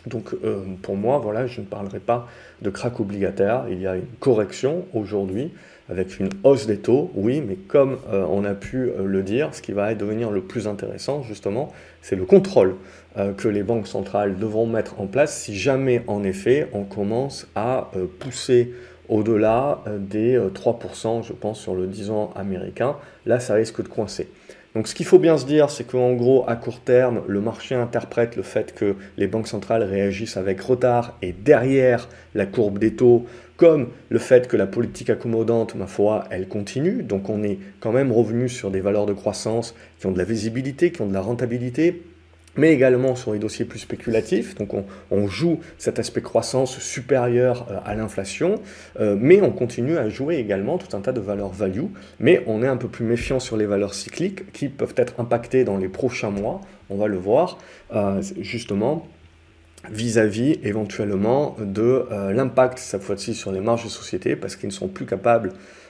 Donc 0.08 0.34
euh, 0.44 0.64
pour 0.82 0.96
moi, 0.96 1.18
voilà, 1.18 1.48
je 1.48 1.62
ne 1.62 1.66
parlerai 1.66 2.00
pas 2.00 2.28
de 2.62 2.70
crack 2.70 3.00
obligataire. 3.00 3.66
Il 3.70 3.82
y 3.82 3.88
a 3.88 3.96
une 3.96 4.06
correction 4.20 4.86
aujourd'hui 4.94 5.52
avec 5.90 6.20
une 6.20 6.30
hausse 6.44 6.66
des 6.66 6.78
taux, 6.78 7.12
oui, 7.14 7.44
mais 7.48 7.56
comme 7.56 7.98
euh, 8.12 8.26
on 8.30 8.44
a 8.44 8.56
pu 8.56 8.92
le 8.98 9.22
dire, 9.22 9.54
ce 9.54 9.62
qui 9.62 9.72
va 9.72 9.94
devenir 9.94 10.32
le 10.32 10.42
plus 10.42 10.68
intéressant, 10.68 11.22
justement, 11.22 11.72
c'est 12.02 12.16
le 12.16 12.26
contrôle 12.26 12.76
que 13.38 13.48
les 13.48 13.64
banques 13.64 13.88
centrales 13.88 14.38
devront 14.38 14.68
mettre 14.68 15.00
en 15.00 15.08
place 15.08 15.40
si 15.40 15.56
jamais, 15.56 16.04
en 16.08 16.24
effet, 16.26 16.68
on 16.74 16.84
commence 16.84 17.48
à 17.56 17.90
pousser 18.20 18.74
au-delà 19.08 19.82
des 20.00 20.38
3%, 20.38 21.24
je 21.24 21.32
pense, 21.32 21.62
sur 21.62 21.76
le 21.76 21.88
10 21.88 22.10
ans 22.10 22.34
américain. 22.36 22.98
Là, 23.26 23.40
ça 23.40 23.54
risque 23.54 23.82
de 23.82 23.88
coincer. 23.88 24.28
Donc 24.76 24.90
ce 24.90 24.94
qu'il 24.94 25.06
faut 25.06 25.20
bien 25.20 25.38
se 25.38 25.46
dire, 25.46 25.70
c'est 25.70 25.86
qu'en 25.86 26.14
gros, 26.14 26.44
à 26.48 26.58
court 26.58 26.82
terme, 26.82 27.22
le 27.28 27.40
marché 27.40 27.76
interprète 27.76 28.36
le 28.36 28.44
fait 28.44 28.76
que 28.76 28.96
les 29.16 29.26
banques 29.26 29.48
centrales 29.48 29.84
réagissent 29.84 30.36
avec 30.36 30.60
retard 30.60 31.18
et 31.22 31.32
derrière 31.32 32.10
la 32.34 32.46
courbe 32.46 32.78
des 32.78 32.94
taux, 32.94 33.26
comme 33.56 33.88
le 34.10 34.20
fait 34.20 34.50
que 34.50 34.58
la 34.58 34.68
politique 34.68 35.10
accommodante, 35.10 35.76
ma 35.76 35.88
foi, 35.88 36.26
elle 36.30 36.50
continue. 36.50 37.04
Donc 37.04 37.30
on 37.30 37.42
est 37.42 37.58
quand 37.80 37.94
même 37.94 38.12
revenu 38.12 38.50
sur 38.50 38.70
des 38.70 38.82
valeurs 38.82 39.06
de 39.06 39.14
croissance 39.14 39.76
qui 39.98 40.08
ont 40.08 40.12
de 40.12 40.18
la 40.18 40.26
visibilité, 40.26 40.92
qui 40.92 41.02
ont 41.02 41.08
de 41.08 41.14
la 41.14 41.22
rentabilité, 41.22 42.04
mais 42.58 42.74
également 42.74 43.16
sur 43.16 43.34
les 43.34 43.40
dossiers 43.40 43.66
plus 43.66 43.80
spéculatifs. 43.80 44.56
Donc 44.56 44.74
on, 45.12 45.28
joue 45.28 45.60
cet 45.78 45.98
aspect 46.00 46.22
croissance 46.22 46.78
supérieur 46.80 47.68
euh, 47.72 47.80
à 47.84 47.96
l'inflation, 47.96 48.62
euh, 49.00 49.18
mais 49.20 49.42
on 49.42 49.52
continue 49.52 49.98
à 49.98 50.08
jouer 50.10 50.36
également 50.36 50.78
tout 50.78 50.96
un 50.96 51.02
tas 51.02 51.12
de 51.12 51.20
valeurs 51.20 51.50
value, 51.50 51.86
mais 52.20 52.44
on 52.48 52.62
est 52.62 52.68
un 52.68 52.78
peu 52.78 52.88
plus 52.88 53.06
méfiant 53.06 53.40
sur 53.40 53.58
les 53.58 53.66
valeurs 53.66 53.94
cycliques 53.94 54.52
qui 54.52 54.70
peuvent 54.70 54.94
être 54.98 55.20
impactées 55.20 55.64
dans 55.64 55.78
les 55.78 55.90
prochains 55.90 56.30
mois, 56.30 56.62
on 56.90 56.98
va 56.98 57.08
le 57.08 57.18
voir, 57.18 57.58
euh, 57.94 58.22
justement 58.40 59.08
vis-à-vis 59.92 60.58
éventuellement 60.64 61.56
de 61.60 62.08
l'impact 62.32 62.80
cette 62.80 63.04
fois-ci 63.04 63.36
sur 63.36 63.52
les 63.52 63.60
marges 63.60 63.84
de 63.84 63.90
société 63.90 64.36
parce 64.36 64.56
qu'ils 64.56 64.70
ne 64.70 64.74
sont 64.74 64.88
plus 64.88 65.06
capables 65.06 65.52
euh, 65.52 65.85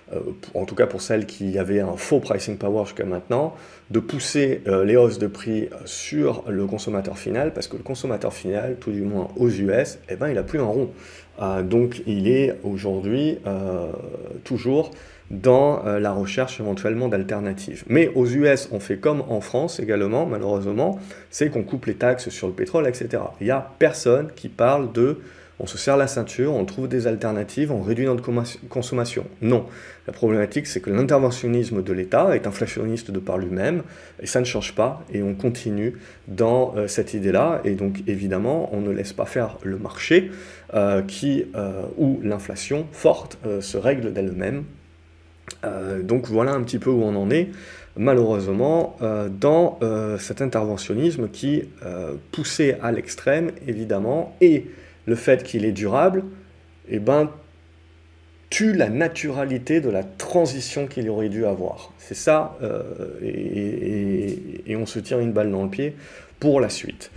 en 0.53 0.65
tout 0.65 0.75
cas 0.75 0.87
pour 0.87 1.01
celles 1.01 1.25
qui 1.25 1.57
avaient 1.57 1.79
un 1.79 1.97
faux 1.97 2.19
pricing 2.19 2.57
power 2.57 2.85
jusqu'à 2.85 3.05
maintenant, 3.05 3.55
de 3.91 3.99
pousser 3.99 4.61
euh, 4.67 4.83
les 4.83 4.97
hausses 4.97 5.19
de 5.19 5.27
prix 5.27 5.63
euh, 5.63 5.77
sur 5.85 6.43
le 6.47 6.65
consommateur 6.65 7.17
final, 7.17 7.53
parce 7.53 7.67
que 7.67 7.77
le 7.77 7.83
consommateur 7.83 8.33
final, 8.33 8.77
tout 8.79 8.91
du 8.91 9.01
moins 9.01 9.29
aux 9.35 9.49
US, 9.49 9.99
eh 10.09 10.15
ben, 10.15 10.29
il 10.29 10.35
n'a 10.35 10.43
plus 10.43 10.59
un 10.59 10.65
rond. 10.65 10.89
donc 11.63 12.01
il 12.07 12.27
est 12.27 12.57
aujourd'hui 12.63 13.39
toujours 14.43 14.91
dans 15.31 15.83
la 15.83 16.11
recherche 16.11 16.59
éventuellement 16.59 17.09
d'alternatives. 17.09 17.83
Mais 17.87 18.09
aux 18.15 18.25
US, 18.25 18.69
on 18.71 18.79
fait 18.79 18.97
comme 18.97 19.21
en 19.27 19.41
France 19.41 19.79
également, 19.79 20.25
malheureusement, 20.25 20.99
c'est 21.29 21.49
qu'on 21.49 21.63
coupe 21.63 21.87
les 21.87 21.95
taxes 21.95 22.29
sur 22.29 22.47
le 22.47 22.53
pétrole, 22.53 22.87
etc. 22.87 23.23
Il 23.41 23.45
n'y 23.45 23.51
a 23.51 23.71
personne 23.79 24.29
qui 24.35 24.49
parle 24.49 24.91
de 24.93 25.19
on 25.59 25.67
se 25.67 25.77
serre 25.77 25.97
la 25.97 26.07
ceinture, 26.07 26.53
on 26.53 26.65
trouve 26.65 26.87
des 26.87 27.07
alternatives, 27.07 27.71
on 27.71 27.81
réduit 27.81 28.05
notre 28.05 28.23
consommation. 28.67 29.25
Non. 29.41 29.65
La 30.07 30.13
problématique, 30.13 30.67
c'est 30.67 30.81
que 30.81 30.89
l'interventionnisme 30.89 31.81
de 31.81 31.93
l'État 31.93 32.35
est 32.35 32.45
inflationniste 32.45 33.09
de 33.11 33.19
par 33.19 33.37
lui-même, 33.37 33.83
et 34.21 34.27
ça 34.27 34.39
ne 34.39 34.45
change 34.45 34.75
pas, 34.75 35.03
et 35.11 35.23
on 35.23 35.33
continue 35.33 35.97
dans 36.27 36.75
euh, 36.75 36.87
cette 36.87 37.13
idée-là, 37.13 37.61
et 37.63 37.71
donc 37.71 38.03
évidemment, 38.05 38.69
on 38.73 38.81
ne 38.81 38.91
laisse 38.91 39.13
pas 39.13 39.25
faire 39.25 39.57
le 39.63 39.77
marché, 39.77 40.29
euh, 40.73 41.01
qui, 41.01 41.45
euh, 41.55 41.83
où 41.97 42.19
l'inflation 42.21 42.85
forte 42.91 43.37
se 43.61 43.77
règle 43.77 44.11
d'elle-même. 44.13 44.63
donc 46.03 46.27
voilà 46.27 46.51
un 46.51 46.63
petit 46.63 46.79
peu 46.79 46.89
où 46.89 47.01
on 47.03 47.15
en 47.15 47.29
est, 47.31 47.49
malheureusement, 47.97 48.97
dans 49.39 49.79
cet 50.19 50.41
interventionnisme 50.41 51.29
qui, 51.29 51.63
poussé 52.31 52.75
à 52.81 52.91
l'extrême, 52.91 53.51
évidemment, 53.67 54.35
et 54.41 54.65
le 55.05 55.15
fait 55.15 55.43
qu'il 55.43 55.65
est 55.65 55.71
durable, 55.71 56.23
eh 56.89 56.99
ben, 56.99 57.31
tue 58.49 58.73
la 58.73 58.89
naturalité 58.89 59.81
de 59.81 59.89
la 59.89 60.03
transition 60.03 60.87
qu'il 60.87 61.09
aurait 61.09 61.29
dû 61.29 61.45
avoir. 61.45 61.91
C'est 61.97 62.15
ça, 62.15 62.57
euh, 62.61 62.83
et, 63.21 64.75
on 64.75 64.85
se 64.85 64.99
tire 64.99 65.19
une 65.19 65.31
balle 65.31 65.51
dans 65.51 65.63
le 65.63 65.69
pied 65.69 65.95
pour 66.39 66.59
la 66.59 66.69
suite. 66.69 67.11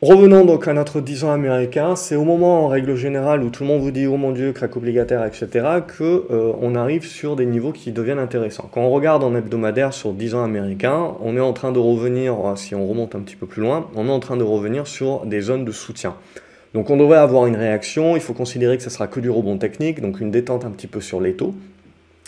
Revenons 0.00 0.44
donc 0.44 0.68
à 0.68 0.74
notre 0.74 1.00
10 1.00 1.24
ans 1.24 1.32
américain, 1.32 1.96
c'est 1.96 2.14
au 2.14 2.22
moment 2.22 2.64
en 2.64 2.68
règle 2.68 2.94
générale 2.94 3.42
où 3.42 3.50
tout 3.50 3.64
le 3.64 3.68
monde 3.68 3.80
vous 3.80 3.90
dit 3.90 4.06
oh 4.06 4.16
mon 4.16 4.30
dieu, 4.30 4.52
crack 4.52 4.76
obligataire, 4.76 5.24
etc., 5.24 5.48
que 5.88 6.24
euh, 6.30 6.52
on 6.62 6.76
arrive 6.76 7.04
sur 7.04 7.34
des 7.34 7.46
niveaux 7.46 7.72
qui 7.72 7.90
deviennent 7.90 8.20
intéressants. 8.20 8.70
Quand 8.70 8.82
on 8.82 8.90
regarde 8.90 9.24
en 9.24 9.34
hebdomadaire 9.34 9.92
sur 9.92 10.12
10 10.12 10.36
ans 10.36 10.44
américain, 10.44 11.14
on 11.20 11.36
est 11.36 11.40
en 11.40 11.52
train 11.52 11.72
de 11.72 11.80
revenir, 11.80 12.34
euh, 12.46 12.54
si 12.54 12.76
on 12.76 12.86
remonte 12.86 13.16
un 13.16 13.18
petit 13.18 13.34
peu 13.34 13.46
plus 13.46 13.60
loin, 13.60 13.88
on 13.96 14.06
est 14.06 14.12
en 14.12 14.20
train 14.20 14.36
de 14.36 14.44
revenir 14.44 14.86
sur 14.86 15.26
des 15.26 15.40
zones 15.40 15.64
de 15.64 15.72
soutien. 15.72 16.14
Donc 16.74 16.90
on 16.90 16.96
devrait 16.96 17.18
avoir 17.18 17.46
une 17.46 17.56
réaction, 17.56 18.14
il 18.14 18.22
faut 18.22 18.34
considérer 18.34 18.76
que 18.76 18.84
ce 18.84 18.90
sera 18.90 19.08
que 19.08 19.18
du 19.18 19.30
rebond 19.30 19.58
technique, 19.58 20.00
donc 20.00 20.20
une 20.20 20.30
détente 20.30 20.64
un 20.64 20.70
petit 20.70 20.86
peu 20.86 21.00
sur 21.00 21.20
les 21.20 21.34
taux. 21.34 21.56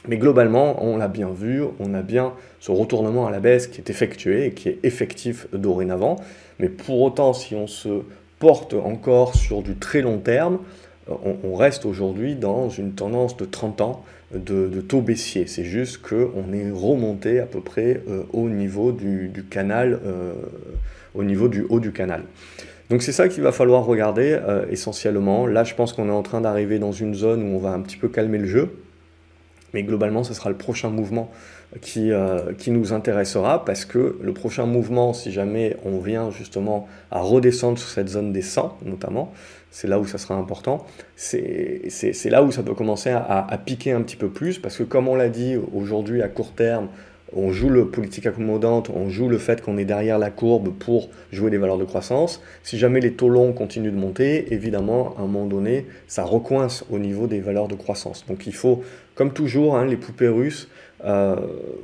Mais 0.09 0.17
globalement, 0.17 0.83
on 0.83 0.97
l'a 0.97 1.09
bien 1.09 1.29
vu, 1.29 1.63
on 1.79 1.93
a 1.93 2.03
bien 2.03 2.33
ce 2.59 2.71
retournement 2.71 3.27
à 3.27 3.31
la 3.31 3.41
baisse 3.41 3.67
qui 3.67 3.81
est 3.81 3.91
effectué 3.91 4.47
et 4.47 4.53
qui 4.53 4.69
est 4.71 4.79
effectif 4.83 5.47
dorénavant. 5.53 6.17
Mais 6.59 6.69
pour 6.69 7.01
autant, 7.03 7.35
si 7.35 7.55
on 7.55 7.67
se 7.67 8.03
porte 8.39 8.75
encore 8.75 9.35
sur 9.35 9.63
du 9.63 9.77
très 9.77 10.01
long 10.01 10.19
terme, 10.19 10.59
euh, 11.11 11.15
on, 11.45 11.55
reste 11.55 11.85
aujourd'hui 11.85 12.35
dans 12.35 12.69
une 12.71 12.93
tendance 12.93 13.37
de 13.37 13.45
30 13.45 13.81
ans 13.83 14.05
de, 14.35 14.69
taux 14.81 15.01
baissier. 15.01 15.47
C'est 15.47 15.65
juste 15.65 15.99
qu'on 15.99 16.53
est 16.53 16.71
remonté 16.73 17.41
à 17.41 17.47
peu 17.47 17.61
près 17.61 18.01
euh, 18.09 18.23
au 18.33 18.49
niveau 18.49 18.93
du, 18.93 19.45
canal, 19.51 20.01
euh, 20.07 20.33
au 21.15 21.25
niveau 21.25 21.49
du 21.49 21.67
haut 21.69 21.81
du 21.81 21.93
canal. 21.93 22.23
Donc 22.89 23.03
c'est 23.03 23.13
ça 23.13 23.29
qu'il 23.29 23.43
va 23.43 23.53
falloir 23.53 23.85
regarder 23.85 24.37
essentiellement. 24.69 25.47
Là, 25.47 25.63
je 25.63 25.77
pense 25.77 25.93
qu'on 25.93 26.09
est 26.09 26.13
en 26.13 26.23
train 26.23 26.41
d'arriver 26.41 26.81
dans 26.81 26.91
une 26.91 27.15
zone 27.15 27.41
où 27.43 27.55
on 27.55 27.59
va 27.59 27.71
un 27.71 27.81
petit 27.83 27.97
peu 27.97 28.09
calmer 28.09 28.39
le 28.39 28.47
jeu. 28.47 28.71
Mais 29.75 29.83
globalement, 29.83 30.25
ce 30.25 30.35
sera 30.35 30.51
le 30.51 30.57
prochain 30.57 30.91
mouvement 30.91 31.31
qui, 31.81 32.11
euh, 32.11 32.53
qui 32.55 32.71
nous 32.71 32.93
intéressera 32.93 33.65
parce 33.65 33.85
que 33.85 34.19
le 34.21 34.33
prochain 34.33 34.67
mouvement, 34.67 35.13
si 35.13 35.31
jamais 35.31 35.77
on 35.85 35.99
vient 35.99 36.31
justement 36.31 36.89
à 37.11 37.21
redescendre 37.21 37.79
sur 37.79 37.89
cette 37.89 38.09
zone 38.09 38.33
des 38.33 38.43
100 38.43 38.79
notamment, 38.85 39.33
c'est 39.71 39.87
là 39.87 40.01
où 40.01 40.07
ça 40.07 40.19
sera 40.19 40.35
important, 40.35 40.85
c'est 41.15 41.91
là 42.25 42.43
où 42.43 42.51
ça 42.51 42.63
peut 42.63 42.75
commencer 42.75 43.11
à, 43.11 43.61
piquer 43.65 43.93
un 43.93 44.03
petit 44.03 44.17
peu 44.17 44.29
plus 44.29 44.59
parce 44.59 44.77
que 44.77 44.83
comme 44.83 45.07
on 45.07 45.15
l'a 45.15 45.29
dit 45.29 45.57
aujourd'hui 45.73 46.23
à 46.23 46.29
court 46.29 46.53
terme, 46.53 46.89
on 47.35 47.53
joue 47.53 47.69
le 47.69 47.87
politique 47.87 48.27
accommodante, 48.27 48.91
on 48.91 49.09
joue 49.09 49.29
le 49.29 49.39
fait 49.39 49.63
qu'on 49.63 49.79
est 49.79 49.85
derrière 49.85 50.19
la 50.19 50.31
courbe 50.31 50.73
pour 50.79 51.09
jouer 51.33 51.51
des 51.51 51.59
valeurs 51.59 51.79
de 51.79 51.85
croissance. 51.85 52.43
Si 52.63 52.79
jamais 52.79 53.01
les 53.01 53.13
taux 53.13 53.29
longs 53.29 53.53
continuent 53.53 53.93
de 53.93 53.97
monter, 53.97 54.53
évidemment, 54.53 55.15
à 55.17 55.23
un 55.23 55.27
moment 55.27 55.47
donné, 55.47 55.87
ça 56.07 56.25
recoince 56.25 56.85
au 56.91 56.99
niveau 56.99 57.27
des 57.27 57.41
valeurs 57.41 57.69
de 57.69 57.75
croissance. 57.75 58.25
Donc 58.27 58.47
il 58.47 58.55
faut, 58.55 58.83
comme 59.15 59.33
toujours, 59.33 59.77
hein, 59.77 59.85
les 59.85 59.97
poupées 59.97 60.29
russes, 60.29 60.69
euh, 61.05 61.37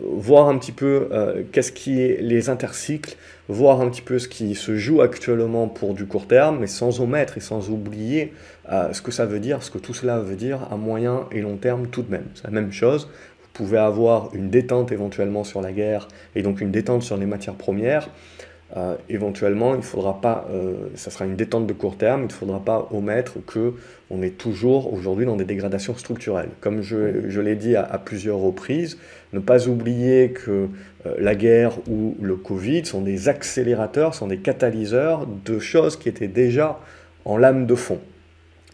voir 0.02 0.48
un 0.48 0.58
petit 0.58 0.72
peu 0.72 1.08
euh, 1.10 1.42
qu'est-ce 1.50 1.72
qui 1.72 2.02
est 2.02 2.20
les 2.20 2.50
intercycles, 2.50 3.16
voir 3.48 3.80
un 3.80 3.88
petit 3.88 4.02
peu 4.02 4.18
ce 4.18 4.28
qui 4.28 4.54
se 4.54 4.76
joue 4.76 5.00
actuellement 5.00 5.68
pour 5.68 5.94
du 5.94 6.04
court 6.04 6.26
terme, 6.26 6.58
mais 6.60 6.66
sans 6.66 7.00
omettre 7.00 7.38
et 7.38 7.40
sans 7.40 7.70
oublier 7.70 8.34
euh, 8.70 8.92
ce 8.92 9.00
que 9.00 9.10
ça 9.10 9.24
veut 9.24 9.40
dire, 9.40 9.62
ce 9.62 9.70
que 9.70 9.78
tout 9.78 9.94
cela 9.94 10.18
veut 10.18 10.36
dire 10.36 10.68
à 10.70 10.76
moyen 10.76 11.28
et 11.32 11.40
long 11.40 11.56
terme 11.56 11.86
tout 11.86 12.02
de 12.02 12.10
même. 12.10 12.26
C'est 12.34 12.44
la 12.44 12.50
même 12.50 12.72
chose. 12.72 13.08
Pouvez 13.56 13.78
avoir 13.78 14.34
une 14.34 14.50
détente 14.50 14.92
éventuellement 14.92 15.42
sur 15.42 15.62
la 15.62 15.72
guerre 15.72 16.08
et 16.34 16.42
donc 16.42 16.60
une 16.60 16.70
détente 16.70 17.02
sur 17.02 17.16
les 17.16 17.24
matières 17.24 17.54
premières. 17.54 18.10
Euh, 18.76 18.96
éventuellement, 19.08 19.74
il 19.74 19.80
faudra 19.80 20.20
pas, 20.20 20.46
euh, 20.50 20.90
ça 20.94 21.10
sera 21.10 21.24
une 21.24 21.36
détente 21.36 21.66
de 21.66 21.72
court 21.72 21.96
terme, 21.96 22.20
il 22.20 22.26
ne 22.26 22.32
faudra 22.32 22.62
pas 22.62 22.86
omettre 22.92 23.42
que 23.46 23.72
on 24.10 24.20
est 24.20 24.36
toujours 24.36 24.92
aujourd'hui 24.92 25.24
dans 25.24 25.36
des 25.36 25.46
dégradations 25.46 25.96
structurelles. 25.96 26.50
Comme 26.60 26.82
je, 26.82 27.40
l'ai 27.40 27.54
dit 27.54 27.76
à, 27.76 27.98
plusieurs 28.04 28.36
reprises, 28.36 28.98
ne 29.32 29.38
pas 29.38 29.68
oublier 29.68 30.32
que 30.32 30.68
euh, 31.06 31.14
la 31.18 31.34
guerre 31.34 31.78
ou 31.88 32.14
le 32.20 32.36
Covid 32.36 32.84
sont 32.84 33.00
des 33.00 33.30
accélérateurs, 33.30 34.14
sont 34.14 34.26
des 34.26 34.38
catalyseurs 34.38 35.26
de 35.46 35.58
choses 35.58 35.96
qui 35.96 36.10
étaient 36.10 36.28
déjà 36.28 36.78
en 37.24 37.38
lame 37.38 37.64
de 37.64 37.74
fond. 37.74 38.00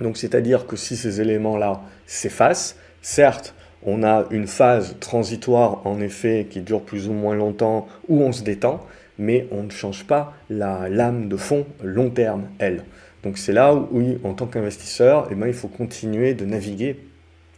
Donc 0.01 0.17
c'est-à-dire 0.17 0.67
que 0.67 0.75
si 0.75 0.97
ces 0.97 1.21
éléments-là 1.21 1.83
s'effacent, 2.05 2.75
certes, 3.01 3.55
on 3.85 4.03
a 4.03 4.27
une 4.31 4.47
phase 4.47 4.97
transitoire 5.01 5.87
en 5.87 6.01
effet 6.01 6.47
qui 6.49 6.61
dure 6.61 6.83
plus 6.83 7.09
ou 7.09 7.13
moins 7.13 7.35
longtemps 7.35 7.89
où 8.09 8.23
on 8.23 8.33
se 8.33 8.43
détend, 8.43 8.85
mais 9.19 9.47
on 9.51 9.65
ne 9.65 9.71
change 9.71 10.05
pas 10.05 10.35
la 10.51 10.89
lame 10.89 11.29
de 11.29 11.37
fond 11.37 11.67
long 11.83 12.11
terme, 12.11 12.45
elle. 12.59 12.85
Donc 13.23 13.39
c'est 13.39 13.53
là 13.53 13.75
où, 13.75 13.89
oui, 13.93 14.19
en 14.25 14.35
tant 14.35 14.47
qu'investisseur, 14.47 15.29
eh 15.31 15.35
ben, 15.35 15.47
il 15.47 15.55
faut 15.55 15.69
continuer 15.69 16.35
de 16.35 16.45
naviguer 16.45 16.97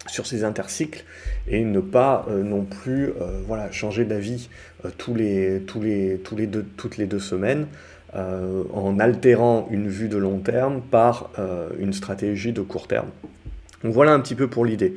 sur 0.06 0.26
ces 0.26 0.44
intercycles 0.44 1.04
et 1.48 1.64
ne 1.64 1.80
pas 1.80 2.26
euh, 2.28 2.42
non 2.42 2.64
plus 2.64 3.08
euh, 3.08 3.40
voilà, 3.46 3.70
changer 3.70 4.04
d'avis 4.04 4.48
euh, 4.84 4.90
tous 4.96 5.14
les, 5.14 5.60
les, 5.80 6.20
les 6.36 6.46
deux, 6.46 6.64
toutes 6.76 6.96
les 6.96 7.06
deux 7.06 7.18
semaines 7.18 7.66
en 8.72 9.00
altérant 9.00 9.66
une 9.72 9.88
vue 9.88 10.06
de 10.06 10.16
long 10.16 10.38
terme 10.38 10.82
par 10.82 11.30
une 11.80 11.92
stratégie 11.92 12.52
de 12.52 12.60
court 12.60 12.86
terme. 12.86 13.08
Donc 13.82 13.92
voilà 13.92 14.12
un 14.12 14.20
petit 14.20 14.36
peu 14.36 14.46
pour 14.46 14.64
l'idée. 14.64 14.94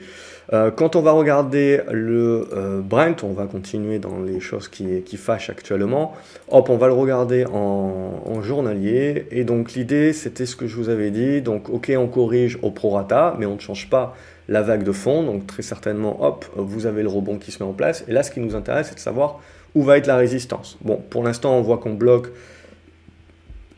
Euh, 0.53 0.71
quand 0.71 0.95
on 0.95 1.01
va 1.01 1.11
regarder 1.11 1.81
le 1.91 2.47
euh, 2.53 2.79
Brent, 2.81 3.23
on 3.23 3.33
va 3.33 3.47
continuer 3.47 3.99
dans 3.99 4.19
les 4.21 4.39
choses 4.39 4.69
qui, 4.69 5.01
qui, 5.01 5.17
fâchent 5.17 5.49
actuellement. 5.49 6.13
Hop, 6.47 6.69
on 6.69 6.77
va 6.77 6.87
le 6.87 6.93
regarder 6.93 7.45
en, 7.45 8.41
journalier. 8.41 9.27
Et 9.31 9.43
donc 9.43 9.73
l'idée, 9.73 10.13
c'était 10.13 10.45
ce 10.45 10.55
que 10.55 10.67
je 10.67 10.75
vous 10.77 10.89
avais 10.89 11.11
dit. 11.11 11.41
Donc 11.41 11.69
ok, 11.69 11.91
on 11.97 12.07
corrige 12.07 12.57
au 12.61 12.71
prorata, 12.71 13.35
mais 13.37 13.45
on 13.45 13.55
ne 13.55 13.59
change 13.59 13.89
pas 13.89 14.15
la 14.47 14.61
vague 14.61 14.83
de 14.83 14.91
fond. 14.91 15.23
Donc 15.23 15.47
très 15.47 15.63
certainement, 15.63 16.23
hop, 16.23 16.45
vous 16.55 16.85
avez 16.85 17.01
le 17.03 17.09
rebond 17.09 17.37
qui 17.37 17.51
se 17.51 17.61
met 17.61 17.69
en 17.69 17.73
place. 17.73 18.05
Et 18.07 18.13
là, 18.13 18.23
ce 18.23 18.31
qui 18.31 18.39
nous 18.39 18.55
intéresse, 18.55 18.87
c'est 18.89 18.95
de 18.95 18.99
savoir 18.99 19.41
où 19.75 19.83
va 19.83 19.97
être 19.97 20.07
la 20.07 20.15
résistance. 20.15 20.77
Bon, 20.81 21.01
pour 21.09 21.23
l'instant, 21.23 21.57
on 21.57 21.61
voit 21.61 21.77
qu'on 21.77 21.93
bloque 21.93 22.29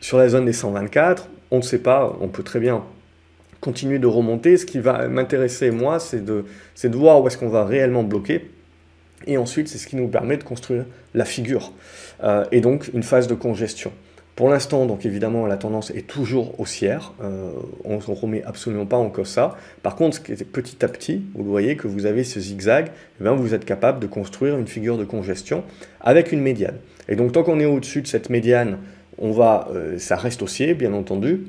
sur 0.00 0.18
la 0.18 0.28
zone 0.28 0.44
des 0.44 0.52
124. 0.52 1.28
On 1.50 1.56
ne 1.56 1.62
sait 1.62 1.78
pas, 1.78 2.16
on 2.20 2.28
peut 2.28 2.44
très 2.44 2.60
bien 2.60 2.84
continuer 3.60 3.98
de 3.98 4.06
remonter. 4.06 4.56
Ce 4.56 4.66
qui 4.66 4.78
va 4.78 5.08
m'intéresser, 5.08 5.70
moi, 5.70 5.98
c'est 5.98 6.24
de, 6.24 6.44
de 6.82 6.96
voir 6.96 7.22
où 7.22 7.26
est-ce 7.26 7.38
qu'on 7.38 7.48
va 7.48 7.64
réellement 7.64 8.02
bloquer. 8.02 8.50
Et 9.26 9.36
ensuite, 9.36 9.68
c'est 9.68 9.78
ce 9.78 9.86
qui 9.86 9.96
nous 9.96 10.08
permet 10.08 10.36
de 10.36 10.44
construire 10.44 10.84
la 11.14 11.24
figure. 11.24 11.72
Euh, 12.22 12.44
et 12.52 12.60
donc, 12.60 12.90
une 12.94 13.02
phase 13.02 13.26
de 13.26 13.34
congestion. 13.34 13.92
Pour 14.36 14.48
l'instant, 14.48 14.86
donc 14.86 15.04
évidemment, 15.04 15.46
la 15.46 15.58
tendance 15.58 15.90
est 15.90 16.06
toujours 16.06 16.58
haussière. 16.58 17.12
Euh, 17.22 17.50
on 17.84 17.96
ne 17.96 18.14
remet 18.14 18.42
absolument 18.44 18.86
pas 18.86 18.96
en 18.96 19.10
cause 19.10 19.28
ça. 19.28 19.58
Par 19.82 19.96
contre, 19.96 20.22
petit 20.22 20.82
à 20.82 20.88
petit, 20.88 21.22
vous 21.34 21.44
voyez 21.44 21.76
que 21.76 21.86
vous 21.86 22.06
avez 22.06 22.24
ce 22.24 22.40
zigzag, 22.40 22.90
eh 23.20 23.22
bien, 23.22 23.34
vous 23.34 23.52
êtes 23.52 23.66
capable 23.66 24.00
de 24.00 24.06
construire 24.06 24.56
une 24.56 24.66
figure 24.66 24.96
de 24.96 25.04
congestion 25.04 25.62
avec 26.00 26.32
une 26.32 26.40
médiane. 26.40 26.76
Et 27.08 27.16
donc, 27.16 27.32
tant 27.32 27.42
qu'on 27.42 27.60
est 27.60 27.66
au-dessus 27.66 28.00
de 28.00 28.06
cette 28.06 28.30
médiane, 28.30 28.78
on 29.18 29.32
va, 29.32 29.68
euh, 29.74 29.98
ça 29.98 30.16
reste 30.16 30.40
haussier, 30.40 30.72
bien 30.72 30.94
entendu, 30.94 31.42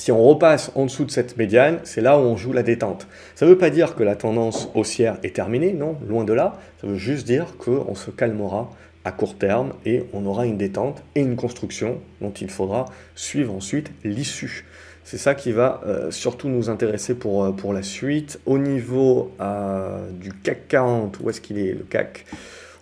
si 0.00 0.10
on 0.12 0.24
repasse 0.24 0.72
en 0.76 0.86
dessous 0.86 1.04
de 1.04 1.10
cette 1.10 1.36
médiane, 1.36 1.78
c'est 1.84 2.00
là 2.00 2.18
où 2.18 2.22
on 2.22 2.34
joue 2.34 2.54
la 2.54 2.62
détente. 2.62 3.06
Ça 3.34 3.44
ne 3.44 3.50
veut 3.50 3.58
pas 3.58 3.68
dire 3.68 3.94
que 3.94 4.02
la 4.02 4.16
tendance 4.16 4.70
haussière 4.74 5.18
est 5.22 5.36
terminée, 5.36 5.74
non, 5.74 5.98
loin 6.08 6.24
de 6.24 6.32
là. 6.32 6.58
Ça 6.80 6.86
veut 6.86 6.96
juste 6.96 7.26
dire 7.26 7.58
qu'on 7.58 7.94
se 7.94 8.10
calmera 8.10 8.70
à 9.04 9.12
court 9.12 9.36
terme 9.36 9.74
et 9.84 10.04
on 10.14 10.24
aura 10.24 10.46
une 10.46 10.56
détente 10.56 11.02
et 11.16 11.20
une 11.20 11.36
construction 11.36 11.98
dont 12.22 12.30
il 12.30 12.48
faudra 12.48 12.86
suivre 13.14 13.52
ensuite 13.52 13.90
l'issue. 14.02 14.64
C'est 15.04 15.18
ça 15.18 15.34
qui 15.34 15.52
va 15.52 15.82
euh, 15.86 16.10
surtout 16.10 16.48
nous 16.48 16.70
intéresser 16.70 17.14
pour, 17.14 17.44
euh, 17.44 17.52
pour 17.52 17.74
la 17.74 17.82
suite. 17.82 18.40
Au 18.46 18.56
niveau 18.56 19.32
euh, 19.42 20.10
du 20.12 20.32
CAC 20.32 20.66
40, 20.68 21.18
où 21.20 21.28
est-ce 21.28 21.42
qu'il 21.42 21.58
est 21.58 21.74
le 21.74 21.84
CAC? 21.84 22.24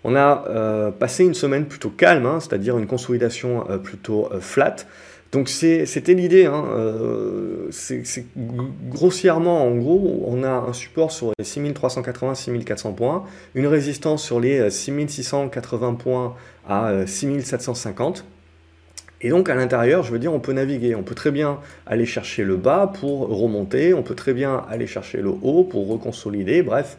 On 0.04 0.14
a 0.14 0.92
passé 0.92 1.24
une 1.24 1.34
semaine 1.34 1.66
plutôt 1.66 1.90
calme, 1.90 2.24
hein, 2.26 2.38
c'est-à-dire 2.38 2.78
une 2.78 2.86
consolidation 2.86 3.66
plutôt 3.82 4.30
flat. 4.38 4.76
Donc 5.32 5.48
c'était 5.48 6.14
l'idée. 6.14 6.46
Hein, 6.46 6.64
euh, 6.70 7.70
grossièrement, 8.88 9.66
en 9.66 9.74
gros, 9.76 10.24
on 10.26 10.42
a 10.42 10.50
un 10.50 10.72
support 10.72 11.12
sur 11.12 11.32
les 11.38 11.44
6380-6400 11.44 12.94
points, 12.94 13.24
une 13.54 13.66
résistance 13.66 14.24
sur 14.24 14.40
les 14.40 14.70
6680 14.70 15.88
euh, 15.88 15.92
points 15.92 16.36
à 16.66 17.06
6750. 17.06 18.18
Euh, 18.18 18.22
Et 19.20 19.28
donc 19.28 19.50
à 19.50 19.54
l'intérieur, 19.54 20.02
je 20.02 20.12
veux 20.12 20.18
dire, 20.18 20.32
on 20.32 20.40
peut 20.40 20.54
naviguer. 20.54 20.94
On 20.94 21.02
peut 21.02 21.14
très 21.14 21.30
bien 21.30 21.58
aller 21.86 22.06
chercher 22.06 22.44
le 22.44 22.56
bas 22.56 22.90
pour 22.98 23.28
remonter. 23.28 23.92
On 23.92 24.02
peut 24.02 24.14
très 24.14 24.32
bien 24.32 24.64
aller 24.70 24.86
chercher 24.86 25.20
le 25.20 25.30
haut 25.30 25.64
pour 25.64 25.88
reconsolider. 25.88 26.62
Bref, 26.62 26.96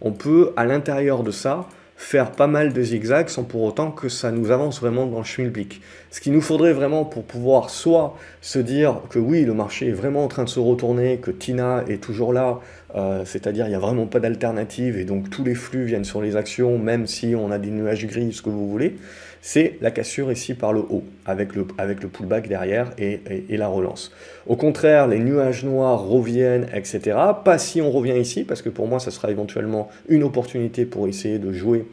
on 0.00 0.12
peut 0.12 0.52
à 0.56 0.66
l'intérieur 0.66 1.24
de 1.24 1.32
ça 1.32 1.66
faire 1.96 2.32
pas 2.32 2.46
mal 2.46 2.72
de 2.72 2.82
zigzags 2.82 3.28
sans 3.28 3.44
pour 3.44 3.62
autant 3.62 3.90
que 3.90 4.08
ça 4.08 4.30
nous 4.30 4.50
avance 4.50 4.80
vraiment 4.80 5.06
dans 5.06 5.18
le 5.18 5.24
schmilblick. 5.24 5.80
Ce 6.10 6.20
qu'il 6.20 6.32
nous 6.32 6.40
faudrait 6.40 6.72
vraiment 6.72 7.04
pour 7.04 7.24
pouvoir 7.24 7.70
soit 7.70 8.16
se 8.40 8.58
dire 8.58 9.00
que 9.08 9.18
oui, 9.18 9.44
le 9.44 9.54
marché 9.54 9.88
est 9.88 9.92
vraiment 9.92 10.24
en 10.24 10.28
train 10.28 10.44
de 10.44 10.48
se 10.48 10.60
retourner, 10.60 11.18
que 11.18 11.30
Tina 11.30 11.84
est 11.88 12.02
toujours 12.02 12.32
là, 12.32 12.60
euh, 12.94 13.24
c'est-à-dire 13.24 13.66
il 13.66 13.70
n'y 13.70 13.74
a 13.74 13.78
vraiment 13.78 14.06
pas 14.06 14.20
d'alternative 14.20 14.98
et 14.98 15.04
donc 15.04 15.30
tous 15.30 15.44
les 15.44 15.54
flux 15.54 15.84
viennent 15.84 16.04
sur 16.04 16.20
les 16.20 16.36
actions, 16.36 16.78
même 16.78 17.06
si 17.06 17.34
on 17.34 17.50
a 17.50 17.58
des 17.58 17.70
nuages 17.70 18.06
gris, 18.06 18.32
ce 18.32 18.42
que 18.42 18.50
vous 18.50 18.68
voulez, 18.68 18.96
c'est 19.44 19.76
la 19.80 19.90
cassure 19.90 20.30
ici 20.30 20.54
par 20.54 20.72
le 20.72 20.80
haut, 20.80 21.02
avec 21.26 21.54
le, 21.56 21.64
pullback 21.64 22.48
derrière 22.48 22.92
et, 22.96 23.20
et, 23.48 23.56
la 23.56 23.66
relance. 23.66 24.12
Au 24.46 24.54
contraire, 24.54 25.08
les 25.08 25.18
nuages 25.18 25.64
noirs 25.64 26.00
reviennent, 26.00 26.68
etc. 26.72 27.18
Pas 27.44 27.58
si 27.58 27.82
on 27.82 27.90
revient 27.90 28.16
ici, 28.18 28.44
parce 28.44 28.62
que 28.62 28.68
pour 28.68 28.86
moi, 28.86 29.00
ça 29.00 29.10
sera 29.10 29.32
éventuellement 29.32 29.90
une 30.08 30.22
opportunité 30.22 30.86
pour 30.86 31.08
essayer 31.08 31.40
de 31.40 31.52
jouer 31.52 31.84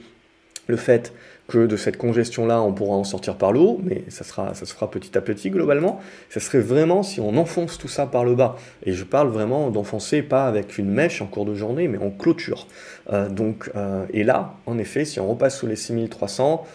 le 0.67 0.77
fait 0.77 1.11
que 1.49 1.65
de 1.65 1.75
cette 1.75 1.97
congestion-là, 1.97 2.61
on 2.61 2.71
pourra 2.71 2.95
en 2.95 3.03
sortir 3.03 3.35
par 3.35 3.51
le 3.51 3.59
haut, 3.59 3.81
mais 3.83 4.03
ça, 4.07 4.23
sera, 4.23 4.53
ça 4.53 4.65
se 4.65 4.73
fera 4.73 4.89
petit 4.89 5.17
à 5.17 5.21
petit 5.21 5.49
globalement. 5.49 5.99
Ça 6.29 6.39
serait 6.39 6.59
vraiment 6.59 7.03
si 7.03 7.19
on 7.19 7.35
enfonce 7.35 7.77
tout 7.77 7.89
ça 7.89 8.05
par 8.05 8.23
le 8.23 8.35
bas. 8.35 8.55
Et 8.85 8.93
je 8.93 9.03
parle 9.03 9.27
vraiment 9.27 9.69
d'enfoncer, 9.69 10.21
pas 10.21 10.47
avec 10.47 10.77
une 10.77 10.89
mèche 10.89 11.21
en 11.21 11.25
cours 11.25 11.45
de 11.45 11.55
journée, 11.55 11.89
mais 11.89 11.97
en 11.97 12.11
clôture. 12.11 12.67
Euh, 13.11 13.27
donc, 13.27 13.69
euh, 13.75 14.05
et 14.13 14.23
là, 14.23 14.53
en 14.65 14.77
effet, 14.77 15.03
si 15.03 15.19
on 15.19 15.27
repasse 15.27 15.57
sous 15.57 15.67
les 15.67 15.75
6300, 15.75 16.65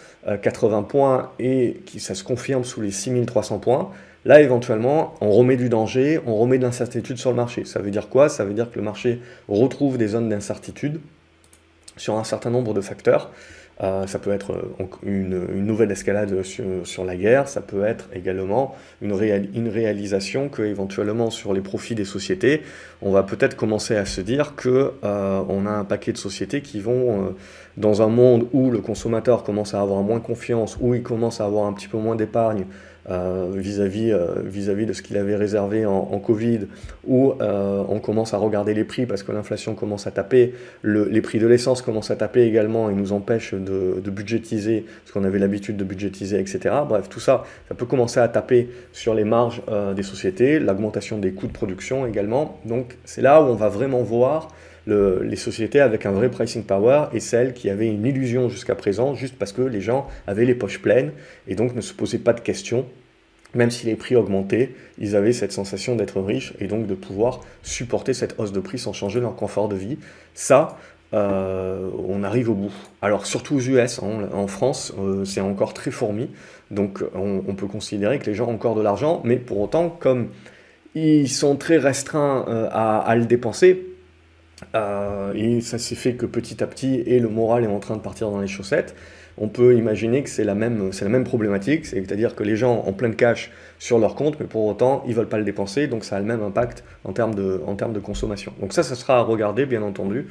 80 0.41 0.77
euh, 0.77 0.81
points 0.81 1.31
et 1.39 1.81
que 1.91 1.99
ça 1.99 2.13
se 2.13 2.23
confirme 2.23 2.63
sous 2.63 2.81
les 2.81 2.91
6300 2.91 3.59
points, 3.59 3.89
là, 4.25 4.41
éventuellement, 4.41 5.15
on 5.21 5.31
remet 5.31 5.55
du 5.55 5.69
danger, 5.69 6.19
on 6.25 6.35
remet 6.35 6.57
de 6.57 6.63
l'incertitude 6.63 7.17
sur 7.17 7.29
le 7.29 7.35
marché. 7.37 7.65
Ça 7.65 7.79
veut 7.79 7.91
dire 7.91 8.09
quoi? 8.09 8.29
Ça 8.29 8.43
veut 8.43 8.53
dire 8.53 8.69
que 8.69 8.77
le 8.77 8.83
marché 8.83 9.21
retrouve 9.47 9.97
des 9.97 10.09
zones 10.09 10.29
d'incertitude 10.29 10.99
sur 11.97 12.17
un 12.17 12.23
certain 12.23 12.49
nombre 12.49 12.73
de 12.73 12.81
facteurs. 12.81 13.31
Euh, 13.83 14.07
ça 14.07 14.19
peut 14.19 14.31
être 14.31 14.53
euh, 14.53 14.85
une, 15.03 15.65
nouvelle 15.65 15.91
escalade 15.91 16.43
sur, 16.43 17.03
la 17.03 17.15
guerre, 17.17 17.49
ça 17.49 17.59
peut 17.59 17.83
être 17.83 18.07
également 18.13 18.73
une, 19.01 19.11
réalisation 19.13 20.47
que 20.47 20.61
éventuellement 20.61 21.29
sur 21.29 21.53
les 21.53 21.59
profits 21.59 21.95
des 21.95 22.05
sociétés, 22.05 22.61
on 23.01 23.11
va 23.11 23.23
peut-être 23.23 23.57
commencer 23.57 23.97
à 23.97 24.05
se 24.05 24.21
dire 24.21 24.55
que 24.55 24.93
euh, 25.03 25.43
on 25.49 25.65
a 25.65 25.71
un 25.71 25.83
paquet 25.83 26.13
de 26.13 26.17
sociétés 26.17 26.61
qui 26.61 26.79
vont 26.79 27.35
dans 27.77 28.01
un 28.01 28.07
monde 28.07 28.47
où 28.53 28.71
le 28.71 28.79
consommateur 28.79 29.43
commence 29.43 29.73
à 29.73 29.81
avoir 29.81 30.01
moins 30.01 30.19
confiance, 30.19 30.77
où 30.79 30.95
il 30.95 31.03
commence 31.03 31.41
à 31.41 31.45
avoir 31.45 31.65
un 31.65 31.73
petit 31.73 31.87
peu 31.87 31.97
moins 31.97 32.15
d'épargne, 32.15 32.65
euh, 33.07 33.51
vis-à-vis 33.53 34.11
euh, 34.11 34.41
vis-à-vis 34.43 34.87
de 34.87 34.93
ce 34.93 35.03
qu'il 35.03 35.15
avait 35.17 35.35
réservé 35.35 35.85
en, 35.85 36.17
Covid, 36.17 36.61
où 37.05 37.33
euh, 37.39 37.83
on 37.87 37.99
commence 37.99 38.33
à 38.33 38.37
regarder 38.37 38.73
les 38.73 38.83
prix 38.83 39.05
parce 39.05 39.21
que 39.21 39.31
l'inflation 39.31 39.75
commence 39.75 40.07
à 40.07 40.11
taper, 40.11 40.55
les 40.83 41.21
prix 41.21 41.37
de 41.37 41.45
l'essence 41.45 41.83
commencent 41.83 42.09
à 42.09 42.15
taper 42.15 42.41
également 42.41 42.89
et 42.89 42.95
nous 42.95 43.13
empêchent 43.13 43.53
de, 43.53 44.01
de 44.03 44.09
budgétiser 44.09 44.85
ce 45.05 45.13
qu'on 45.13 45.23
avait 45.23 45.37
l'habitude 45.37 45.77
de 45.77 45.83
budgétiser, 45.83 46.39
etc. 46.39 46.73
Bref, 46.89 47.07
tout 47.07 47.19
ça, 47.19 47.43
ça 47.67 47.75
peut 47.75 47.85
commencer 47.85 48.19
à 48.19 48.27
taper 48.27 48.69
sur 48.91 49.13
les 49.13 49.23
marges 49.23 49.61
des 49.95 50.03
sociétés, 50.03 50.57
l'augmentation 50.57 51.19
des 51.19 51.31
coûts 51.31 51.47
de 51.47 51.53
production 51.53 52.07
également. 52.07 52.59
Donc 52.65 52.97
c'est 53.05 53.21
là 53.21 53.39
où 53.43 53.45
on 53.45 53.55
va 53.55 53.69
vraiment 53.69 54.01
voir 54.01 54.47
les 54.87 55.35
sociétés 55.35 55.79
avec 55.79 56.05
un 56.05 56.11
vrai 56.11 56.29
pricing 56.29 56.63
power 56.63 57.05
et 57.13 57.19
celles 57.19 57.53
qui 57.53 57.69
avaient 57.69 57.87
une 57.87 58.05
illusion 58.05 58.49
jusqu'à 58.49 58.75
présent, 58.75 59.15
juste 59.15 59.35
parce 59.37 59.51
que 59.51 59.61
les 59.61 59.81
gens 59.81 60.07
avaient 60.27 60.45
les 60.45 60.55
poches 60.55 60.79
pleines 60.79 61.11
et 61.47 61.55
donc 61.55 61.75
ne 61.75 61.81
se 61.81 61.93
posaient 61.93 62.19
pas 62.19 62.33
de 62.33 62.41
questions. 62.41 62.85
Même 63.55 63.71
si 63.71 63.85
les 63.85 63.95
prix 63.95 64.15
augmentaient, 64.15 64.71
ils 64.99 65.15
avaient 65.15 65.31
cette 65.31 65.53
sensation 65.53 65.95
d'être 65.95 66.21
riches 66.21 66.53
et 66.59 66.67
donc 66.67 66.87
de 66.87 66.93
pouvoir 66.93 67.39
supporter 67.63 68.13
cette 68.13 68.37
hausse 68.37 68.51
de 68.51 68.59
prix 68.59 68.77
sans 68.77 68.91
changer 68.91 69.21
leur 69.21 69.35
confort 69.35 69.69
de 69.69 69.77
vie. 69.77 69.97
Ça, 70.33 70.77
euh, 71.13 71.89
on 72.07 72.23
arrive 72.23 72.49
au 72.49 72.53
bout. 72.53 72.73
Alors 73.01 73.25
surtout 73.25 73.55
aux 73.55 73.61
US, 73.61 73.99
hein, 73.99 74.27
en 74.33 74.47
France, 74.47 74.93
euh, 74.99 75.23
c'est 75.23 75.39
encore 75.39 75.73
très 75.73 75.91
fourmi, 75.91 76.29
donc 76.71 77.03
on, 77.13 77.53
peut 77.53 77.67
considérer 77.67 78.19
que 78.19 78.25
les 78.25 78.33
gens 78.33 78.47
ont 78.47 78.55
encore 78.55 78.75
de 78.75 78.81
l'argent, 78.81 79.21
mais 79.23 79.37
pour 79.37 79.59
autant, 79.59 79.89
comme 79.89 80.29
ils 80.93 81.29
sont 81.29 81.55
très 81.55 81.77
restreints 81.77 82.45
euh, 82.49 82.67
à, 82.71 83.15
le 83.15 83.25
dépenser, 83.25 83.85
et 84.73 85.61
ça 85.61 85.77
s'est 85.77 85.95
fait 85.95 86.13
que 86.13 86.25
petit 86.25 86.63
à 86.63 86.67
petit, 86.67 87.03
et 87.05 87.19
le 87.19 87.29
moral 87.29 87.63
est 87.63 87.67
en 87.67 87.79
train 87.79 87.95
de 87.95 88.01
partir 88.01 88.29
dans 88.31 88.39
les 88.39 88.47
chaussettes, 88.47 88.95
on 89.37 89.49
peut 89.49 89.75
imaginer 89.75 90.23
que 90.23 90.29
c'est 90.29 90.45
la 90.45 90.55
même, 90.55 90.93
c'est 90.93 91.03
la 91.03 91.11
même 91.11 91.25
problématique, 91.25 91.85
c'est-à-dire 91.85 92.35
que 92.35 92.43
les 92.43 92.55
gens 92.55 92.83
ont 92.85 92.93
plein 92.93 93.09
de 93.09 93.15
cash 93.15 93.51
sur 93.79 93.99
leur 93.99 94.15
compte, 94.15 94.39
mais 94.39 94.45
pour 94.45 94.65
autant, 94.65 95.03
ils 95.05 95.09
ne 95.11 95.15
veulent 95.15 95.27
pas 95.27 95.37
le 95.37 95.43
dépenser, 95.43 95.87
donc 95.87 96.05
ça 96.05 96.15
a 96.15 96.19
le 96.19 96.25
même 96.25 96.41
impact 96.41 96.83
en 97.03 97.11
termes 97.11 97.35
de, 97.35 97.61
en 97.67 97.75
termes 97.75 97.93
de 97.93 97.99
consommation. 97.99 98.53
Donc 98.61 98.71
ça, 98.71 98.83
ça 98.83 98.95
sera 98.95 99.17
à 99.17 99.21
regarder, 99.21 99.65
bien 99.65 99.81
entendu. 99.81 100.27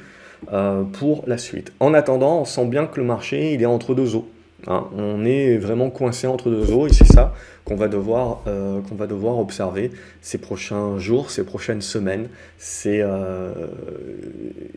Euh, 0.51 0.83
pour 0.83 1.23
la 1.27 1.37
suite. 1.37 1.71
En 1.79 1.93
attendant, 1.93 2.41
on 2.41 2.45
sent 2.45 2.65
bien 2.65 2.85
que 2.85 2.99
le 2.99 3.05
marché 3.05 3.53
il 3.53 3.61
est 3.61 3.65
entre 3.65 3.95
deux 3.95 4.15
eaux. 4.15 4.29
Hein. 4.67 4.85
On 4.97 5.25
est 5.25 5.57
vraiment 5.57 5.89
coincé 5.89 6.27
entre 6.27 6.49
deux 6.49 6.71
eaux 6.71 6.87
et 6.87 6.93
c'est 6.93 7.05
ça 7.05 7.33
qu'on 7.65 7.75
va, 7.75 7.87
devoir, 7.87 8.41
euh, 8.47 8.79
va 8.91 9.07
devoir 9.07 9.39
observer 9.39 9.91
ces 10.21 10.37
prochains 10.37 10.97
jours, 10.99 11.31
ces 11.31 11.43
prochaines 11.43 11.81
semaines. 11.81 12.27
C'est, 12.57 13.01
euh, 13.01 13.51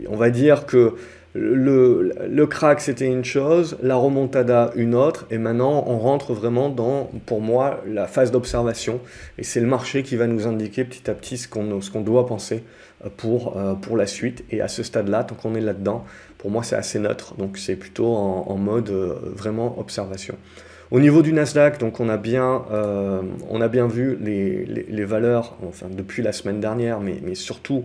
on 0.08 0.16
va 0.16 0.30
dire 0.30 0.66
que 0.66 0.94
le, 1.34 2.12
le 2.28 2.46
crack 2.46 2.80
c'était 2.80 3.06
une 3.06 3.24
chose, 3.24 3.76
la 3.82 3.96
remontada 3.96 4.72
une 4.74 4.94
autre, 4.94 5.26
et 5.30 5.38
maintenant 5.38 5.84
on 5.86 5.98
rentre 5.98 6.32
vraiment 6.32 6.70
dans, 6.70 7.10
pour 7.26 7.40
moi, 7.40 7.82
la 7.86 8.06
phase 8.06 8.30
d'observation. 8.30 9.00
Et 9.36 9.44
c'est 9.44 9.60
le 9.60 9.66
marché 9.66 10.02
qui 10.02 10.16
va 10.16 10.26
nous 10.26 10.46
indiquer 10.46 10.84
petit 10.84 11.10
à 11.10 11.14
petit 11.14 11.36
ce 11.36 11.48
qu'on, 11.48 12.00
doit 12.00 12.26
penser 12.26 12.64
pour, 13.16 13.56
euh, 13.56 13.74
pour 13.74 13.96
la 13.96 14.06
suite. 14.06 14.44
Et 14.50 14.60
à 14.60 14.68
ce 14.68 14.82
stade-là, 14.82 15.24
tant 15.24 15.34
qu'on 15.34 15.54
est 15.54 15.60
là-dedans, 15.60 16.04
pour 16.38 16.50
moi, 16.50 16.62
c'est 16.62 16.76
assez 16.76 16.98
neutre. 16.98 17.34
Donc, 17.36 17.58
c'est 17.58 17.76
plutôt 17.76 18.14
en, 18.14 18.56
mode 18.56 18.90
euh, 18.90 19.14
vraiment 19.34 19.78
observation. 19.78 20.36
Au 20.90 21.00
niveau 21.00 21.20
du 21.20 21.32
Nasdaq, 21.34 21.78
donc 21.78 22.00
on 22.00 22.08
a 22.08 22.16
bien, 22.16 22.64
euh, 22.70 23.20
on 23.50 23.60
a 23.60 23.68
bien 23.68 23.86
vu 23.86 24.16
les, 24.20 25.04
valeurs, 25.04 25.56
enfin 25.68 25.86
depuis 25.90 26.22
la 26.22 26.32
semaine 26.32 26.60
dernière, 26.60 27.00
mais, 27.00 27.20
mais, 27.22 27.34
surtout 27.34 27.84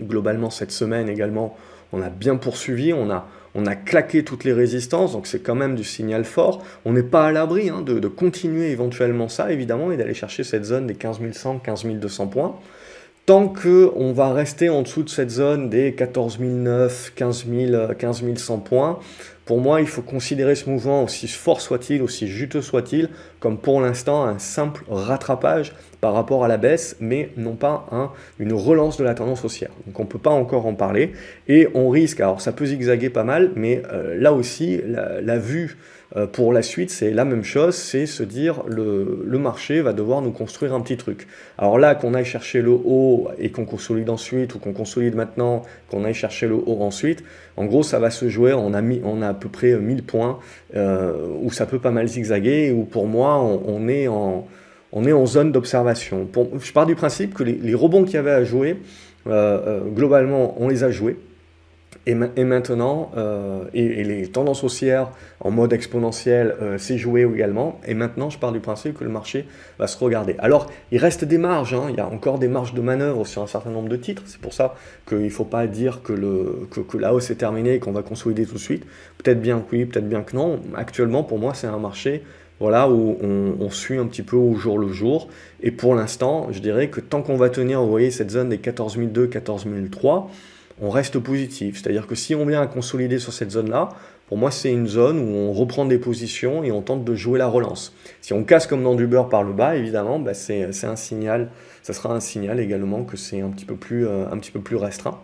globalement 0.00 0.50
cette 0.50 0.70
semaine 0.70 1.08
également, 1.08 1.56
on 1.92 2.02
a 2.02 2.10
bien 2.10 2.36
poursuivi, 2.36 2.92
on 2.92 3.10
a, 3.10 3.26
on 3.56 3.66
a 3.66 3.74
claqué 3.74 4.22
toutes 4.22 4.44
les 4.44 4.52
résistances, 4.52 5.12
donc 5.12 5.26
c'est 5.26 5.40
quand 5.40 5.56
même 5.56 5.74
du 5.74 5.82
signal 5.82 6.24
fort. 6.24 6.62
On 6.84 6.92
n'est 6.92 7.02
pas 7.02 7.26
à 7.26 7.32
l'abri 7.32 7.68
hein, 7.68 7.82
de, 7.82 7.98
de, 7.98 8.08
continuer 8.08 8.70
éventuellement 8.70 9.28
ça, 9.28 9.50
évidemment, 9.50 9.90
et 9.90 9.96
d'aller 9.96 10.14
chercher 10.14 10.44
cette 10.44 10.64
zone 10.64 10.86
des 10.86 10.94
15 10.94 11.18
100, 11.32 11.58
15 11.58 11.84
200 11.84 12.26
points. 12.28 12.56
Tant 13.26 13.48
qu'on 13.48 14.12
va 14.12 14.34
rester 14.34 14.68
en 14.68 14.82
dessous 14.82 15.02
de 15.02 15.08
cette 15.08 15.30
zone 15.30 15.70
des 15.70 15.94
14 15.94 16.38
009, 16.40 17.14
15, 17.16 17.46
100 18.36 18.58
points, 18.58 18.98
pour 19.46 19.60
moi, 19.60 19.80
il 19.80 19.86
faut 19.86 20.02
considérer 20.02 20.54
ce 20.54 20.68
mouvement, 20.68 21.04
aussi 21.04 21.26
fort 21.26 21.62
soit-il, 21.62 22.02
aussi 22.02 22.28
juteux 22.28 22.60
soit-il, 22.60 23.08
comme 23.40 23.56
pour 23.56 23.80
l'instant 23.80 24.24
un 24.24 24.38
simple 24.38 24.84
rattrapage 24.90 25.72
par 26.02 26.12
rapport 26.12 26.44
à 26.44 26.48
la 26.48 26.58
baisse, 26.58 26.96
mais 27.00 27.30
non 27.38 27.54
pas 27.54 27.86
une 28.38 28.52
relance 28.52 28.98
de 28.98 29.04
la 29.04 29.14
tendance 29.14 29.42
haussière. 29.42 29.70
Donc 29.86 29.98
on 29.98 30.02
ne 30.02 30.08
peut 30.08 30.18
pas 30.18 30.28
encore 30.28 30.66
en 30.66 30.74
parler, 30.74 31.12
et 31.48 31.66
on 31.72 31.88
risque, 31.88 32.20
alors 32.20 32.42
ça 32.42 32.52
peut 32.52 32.66
zigzaguer 32.66 33.08
pas 33.08 33.24
mal, 33.24 33.52
mais 33.56 33.80
euh, 33.90 34.20
là 34.20 34.34
aussi, 34.34 34.82
la 34.86 35.38
vue 35.38 35.78
euh, 36.16 36.28
pour 36.28 36.52
la 36.52 36.62
suite, 36.62 36.90
c'est 36.90 37.10
la 37.10 37.24
même 37.24 37.42
chose, 37.42 37.74
c'est 37.74 38.06
se 38.06 38.22
dire 38.22 38.62
le, 38.68 39.24
marché 39.38 39.82
va 39.82 39.92
devoir 39.92 40.22
nous 40.22 40.30
construire 40.30 40.72
un 40.72 40.80
petit 40.80 40.96
truc. 40.96 41.26
Alors 41.58 41.78
là, 41.78 41.96
qu'on 41.96 42.14
aille 42.14 42.24
chercher 42.24 42.62
le 42.62 42.70
haut 42.70 43.28
et 43.38 43.50
qu'on 43.50 43.64
consolide 43.64 44.08
ensuite, 44.08 44.54
ou 44.54 44.58
qu'on 44.60 44.72
consolide 44.72 45.16
maintenant, 45.16 45.62
qu'on 45.90 46.04
aille 46.04 46.14
chercher 46.14 46.46
le 46.46 46.54
haut 46.54 46.78
ensuite, 46.82 47.24
en 47.56 47.64
gros, 47.64 47.82
ça 47.82 47.98
va 47.98 48.10
se 48.10 48.28
jouer, 48.28 48.52
on 48.52 48.74
a, 48.74 48.80
mis, 48.80 49.00
on 49.04 49.22
a 49.22 49.28
à 49.28 49.34
peu 49.34 49.48
près 49.48 49.76
1000 49.76 50.04
points, 50.04 50.38
euh, 50.76 51.26
où 51.42 51.50
ça 51.50 51.66
peut 51.66 51.80
pas 51.80 51.90
mal 51.90 52.06
zigzaguer, 52.06 52.70
où 52.72 52.84
pour 52.84 53.06
moi, 53.06 53.40
on, 53.40 53.88
est, 53.88 54.06
en, 54.06 54.46
on 54.92 55.04
est 55.04 55.12
en 55.12 55.26
zone 55.26 55.50
d'observation. 55.50 56.28
Je 56.60 56.72
pars 56.72 56.86
du 56.86 56.94
principe 56.94 57.34
que 57.34 57.42
les, 57.42 57.74
rebonds 57.74 58.04
qu'il 58.04 58.14
y 58.14 58.18
avait 58.18 58.30
à 58.30 58.44
jouer, 58.44 58.76
euh, 59.26 59.80
globalement, 59.80 60.54
on 60.60 60.68
les 60.68 60.84
a 60.84 60.90
joués. 60.90 61.16
Et, 62.06 62.14
maintenant, 62.14 63.10
euh, 63.16 63.64
et, 63.72 64.04
les 64.04 64.26
tendances 64.26 64.62
haussières 64.62 65.10
en 65.40 65.50
mode 65.50 65.72
exponentiel, 65.72 66.54
euh, 66.60 66.76
c'est 66.76 66.98
joué 66.98 67.22
également. 67.22 67.80
Et 67.86 67.94
maintenant, 67.94 68.28
je 68.28 68.38
pars 68.38 68.52
du 68.52 68.60
principe 68.60 68.98
que 68.98 69.04
le 69.04 69.10
marché 69.10 69.46
va 69.78 69.86
se 69.86 69.96
regarder. 69.96 70.36
Alors, 70.38 70.70
il 70.92 70.98
reste 70.98 71.24
des 71.24 71.38
marges, 71.38 71.72
hein. 71.72 71.86
il 71.88 71.96
y 71.96 72.00
a 72.00 72.06
encore 72.06 72.38
des 72.38 72.48
marges 72.48 72.74
de 72.74 72.82
manœuvre 72.82 73.26
sur 73.26 73.42
un 73.42 73.46
certain 73.46 73.70
nombre 73.70 73.88
de 73.88 73.96
titres. 73.96 74.22
C'est 74.26 74.40
pour 74.40 74.52
ça 74.52 74.74
qu'il 75.08 75.22
ne 75.24 75.28
faut 75.30 75.46
pas 75.46 75.66
dire 75.66 76.02
que, 76.02 76.12
le, 76.12 76.68
que, 76.70 76.98
la 76.98 77.14
hausse 77.14 77.30
est 77.30 77.36
terminée 77.36 77.74
et 77.74 77.78
qu'on 77.78 77.92
va 77.92 78.02
consolider 78.02 78.44
tout 78.44 78.54
de 78.54 78.58
suite. 78.58 78.84
Peut-être 79.16 79.40
bien 79.40 79.60
que 79.60 79.74
oui, 79.74 79.86
peut-être 79.86 80.08
bien 80.08 80.22
que 80.22 80.36
non. 80.36 80.60
Actuellement, 80.76 81.22
pour 81.22 81.38
moi, 81.38 81.54
c'est 81.54 81.68
un 81.68 81.78
marché 81.78 82.22
voilà, 82.60 82.88
où 82.88 83.16
on, 83.22 83.56
on, 83.60 83.70
suit 83.70 83.98
un 83.98 84.06
petit 84.06 84.22
peu 84.22 84.36
au 84.36 84.54
jour 84.54 84.78
le 84.78 84.88
jour. 84.88 85.28
Et 85.62 85.70
pour 85.70 85.94
l'instant, 85.94 86.48
je 86.50 86.60
dirais 86.60 86.88
que 86.88 87.00
tant 87.00 87.22
qu'on 87.22 87.36
va 87.36 87.48
tenir, 87.48 87.80
vous 87.82 87.90
voyez, 87.90 88.10
cette 88.10 88.30
zone 88.30 88.50
des 88.50 88.58
14 88.58 88.98
002, 88.98 89.26
14 89.26 89.66
003, 89.90 90.30
on 90.80 90.90
reste 90.90 91.18
positif. 91.18 91.80
C'est-à-dire 91.80 92.06
que 92.06 92.14
si 92.14 92.34
on 92.34 92.44
vient 92.46 92.62
à 92.62 92.66
consolider 92.66 93.18
sur 93.18 93.32
cette 93.32 93.50
zone-là, 93.50 93.90
pour 94.26 94.38
moi, 94.38 94.50
c'est 94.50 94.72
une 94.72 94.86
zone 94.86 95.18
où 95.18 95.36
on 95.36 95.52
reprend 95.52 95.84
des 95.84 95.98
positions 95.98 96.64
et 96.64 96.72
on 96.72 96.80
tente 96.80 97.04
de 97.04 97.14
jouer 97.14 97.38
la 97.38 97.46
relance. 97.46 97.94
Si 98.22 98.32
on 98.32 98.42
casse 98.42 98.66
comme 98.66 98.82
dans 98.82 98.94
du 98.94 99.06
beurre 99.06 99.28
par 99.28 99.42
le 99.42 99.52
bas, 99.52 99.76
évidemment, 99.76 100.18
bah, 100.18 100.32
c'est 100.34 100.64
un 100.84 100.96
signal, 100.96 101.50
ça 101.82 101.92
sera 101.92 102.14
un 102.14 102.20
signal 102.20 102.58
également 102.58 103.04
que 103.04 103.16
c'est 103.16 103.40
un, 103.40 103.50
petit 103.50 103.66
peu 103.66 103.76
plus, 103.76 104.06
euh, 104.06 104.26
restreint 104.72 105.18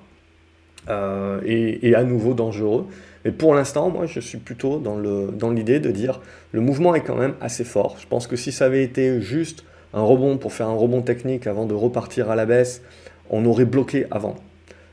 euh, 0.90 1.40
et, 1.46 1.94
à 1.94 2.04
nouveau 2.04 2.34
dangereux. 2.34 2.86
Mais 3.24 3.32
pour 3.32 3.54
l'instant, 3.54 3.88
moi, 3.88 4.04
je 4.06 4.20
suis 4.20 4.38
plutôt 4.38 4.78
dans 4.78 5.50
l'idée 5.50 5.80
de 5.80 5.90
dire 5.90 6.20
le 6.52 6.60
mouvement 6.60 6.94
est 6.94 7.02
quand 7.02 7.16
même 7.16 7.34
assez 7.40 7.64
fort. 7.64 7.96
Je 8.00 8.06
pense 8.06 8.26
que 8.26 8.36
si 8.36 8.52
ça 8.52 8.66
avait 8.66 8.84
été 8.84 9.20
juste 9.20 9.64
un 9.94 10.02
rebond 10.02 10.36
pour 10.36 10.52
faire 10.52 10.68
un 10.68 10.74
rebond 10.74 11.02
technique 11.02 11.46
avant 11.46 11.66
de 11.66 11.74
repartir 11.74 12.30
à 12.30 12.36
la 12.36 12.46
baisse, 12.46 12.82
on 13.30 13.44
aurait 13.46 13.64
bloqué 13.64 14.06
avant. 14.10 14.36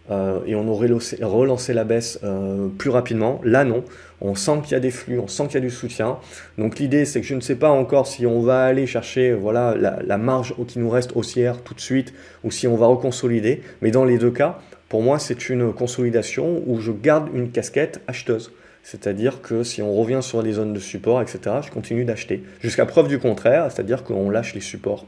Euh, 0.10 0.40
et 0.46 0.56
on 0.56 0.68
aurait 0.68 0.90
relancé 1.22 1.74
la 1.74 1.84
baisse 1.84 2.20
euh, 2.24 2.68
plus 2.78 2.90
rapidement. 2.90 3.42
Là, 3.44 3.64
non. 3.64 3.84
On 4.22 4.36
sent 4.36 4.62
qu'il 4.64 4.72
y 4.72 4.76
a 4.76 4.80
des 4.80 4.92
flux, 4.92 5.20
on 5.20 5.28
sent 5.28 5.44
qu'il 5.48 5.56
y 5.56 5.58
a 5.58 5.62
du 5.62 5.70
soutien. 5.70 6.18
Donc 6.58 6.80
l'idée, 6.80 7.06
c'est 7.06 7.22
que 7.22 7.28
je 7.28 7.36
ne 7.36 7.42
sais 7.42 7.56
pas 7.56 7.70
encore 7.70 8.08
si 8.08 8.26
on 8.26 8.42
va 8.42 8.66
aller 8.66 8.88
chercher 8.88 9.34
voilà, 9.34 9.76
la, 9.76 10.18
marge 10.18 10.56
qui 10.68 10.80
nous 10.80 10.90
reste 10.90 11.12
haussière 11.16 11.62
tout 11.62 11.74
de 11.74 11.82
suite 11.82 12.14
ou 12.44 12.50
si 12.50 12.68
on 12.68 12.76
va 12.76 12.88
reconsolider. 12.88 13.62
Mais 13.82 13.92
dans 13.92 14.06
les 14.06 14.18
deux 14.18 14.32
cas, 14.32 14.60
pour 14.90 15.04
moi, 15.04 15.20
c'est 15.20 15.50
une 15.50 15.72
consolidation 15.74 16.64
où 16.66 16.80
je 16.80 16.92
garde 16.92 17.30
une 17.34 17.52
casquette 17.52 18.02
acheteuse. 18.08 18.52
C'est-à-dire 18.82 19.42
que 19.42 19.64
si 19.64 19.82
on 19.82 19.94
revient 19.94 20.20
sur 20.22 20.42
les 20.42 20.54
zones 20.54 20.74
de 20.74 20.80
support, 20.80 21.22
etc., 21.22 21.58
je 21.62 21.70
continue 21.70 22.06
d'acheter. 22.06 22.44
Jusqu'à 22.62 22.86
preuve 22.86 23.10
du 23.10 23.20
contraire, 23.20 23.70
c'est-à-dire 23.70 24.04
qu'on 24.04 24.30
lâche 24.30 24.56
les 24.56 24.62
supports. 24.62 25.06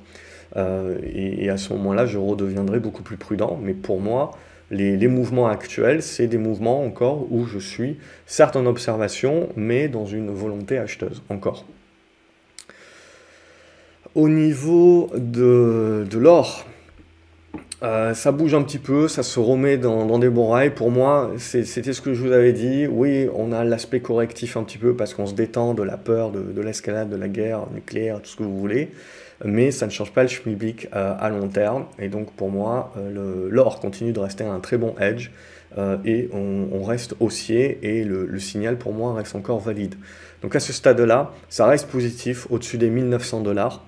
Euh, 0.57 0.97
et, 1.03 1.45
et, 1.45 1.49
à 1.49 1.57
ce 1.57 1.71
moment-là, 1.73 2.05
je 2.05 2.17
redeviendrai 2.17 2.79
beaucoup 2.79 3.03
plus 3.03 3.17
prudent. 3.17 3.57
Mais 3.61 3.73
pour 3.73 4.01
moi, 4.01 4.31
les, 4.71 5.07
mouvements 5.07 5.47
actuels, 5.47 6.01
c'est 6.03 6.27
des 6.27 6.37
mouvements 6.37 6.83
encore 6.83 7.31
où 7.31 7.45
je 7.45 7.59
suis 7.59 7.97
certes 8.25 8.55
en 8.55 8.65
observation, 8.65 9.49
mais 9.55 9.87
dans 9.87 10.05
une 10.05 10.29
volonté 10.29 10.77
acheteuse 10.77 11.23
encore. 11.29 11.65
Au 14.15 14.27
niveau 14.27 15.09
de, 15.15 16.07
l'or, 16.13 16.65
euh, 17.83 18.13
ça 18.13 18.31
bouge 18.31 18.53
un 18.53 18.63
petit 18.63 18.79
peu, 18.79 19.07
ça 19.07 19.23
se 19.23 19.39
remet 19.39 19.77
dans, 19.77 20.19
des 20.19 20.29
bons 20.29 20.49
rails. 20.49 20.73
Pour 20.73 20.91
moi, 20.91 21.31
c'était 21.37 21.93
ce 21.93 22.01
que 22.01 22.13
je 22.13 22.21
vous 22.21 22.31
avais 22.31 22.53
dit. 22.53 22.87
Oui, 22.87 23.27
on 23.35 23.51
a 23.51 23.63
l'aspect 23.63 23.99
correctif 23.99 24.57
un 24.57 24.63
petit 24.63 24.79
peu 24.79 24.95
parce 24.95 25.13
qu'on 25.13 25.27
se 25.27 25.33
détend 25.33 25.73
de 25.73 25.83
la 25.83 25.97
peur, 25.97 26.31
de 26.31 26.61
l'escalade, 26.61 27.09
de 27.09 27.15
la 27.15 27.27
guerre 27.27 27.67
nucléaire, 27.73 28.21
tout 28.21 28.29
ce 28.29 28.35
que 28.35 28.43
vous 28.43 28.57
voulez 28.57 28.89
mais 29.45 29.71
ça 29.71 29.85
ne 29.85 29.91
change 29.91 30.11
pas 30.11 30.23
le 30.23 30.29
schmilblick 30.29 30.87
euh, 30.95 31.15
à 31.17 31.29
long 31.29 31.47
terme. 31.47 31.85
Et 31.97 32.09
donc 32.09 32.31
pour 32.33 32.49
moi, 32.49 32.93
euh, 32.97 33.47
l'or 33.49 33.79
continue 33.79 34.11
de 34.11 34.19
rester 34.19 34.43
un 34.43 34.59
très 34.59 34.77
bon 34.77 34.95
edge 34.99 35.31
euh, 35.77 35.97
et 36.05 36.29
on, 36.33 36.83
reste 36.83 37.15
haussier 37.19 37.77
et 37.83 38.03
le, 38.03 38.39
signal 38.39 38.77
pour 38.77 38.93
moi 38.93 39.13
reste 39.13 39.35
encore 39.35 39.59
valide. 39.59 39.95
Donc 40.41 40.55
à 40.55 40.59
ce 40.59 40.73
stade-là, 40.73 41.31
ça 41.49 41.67
reste 41.67 41.87
positif 41.87 42.47
au-dessus 42.49 42.77
des 42.77 42.89
1900 42.89 43.41
dollars. 43.41 43.85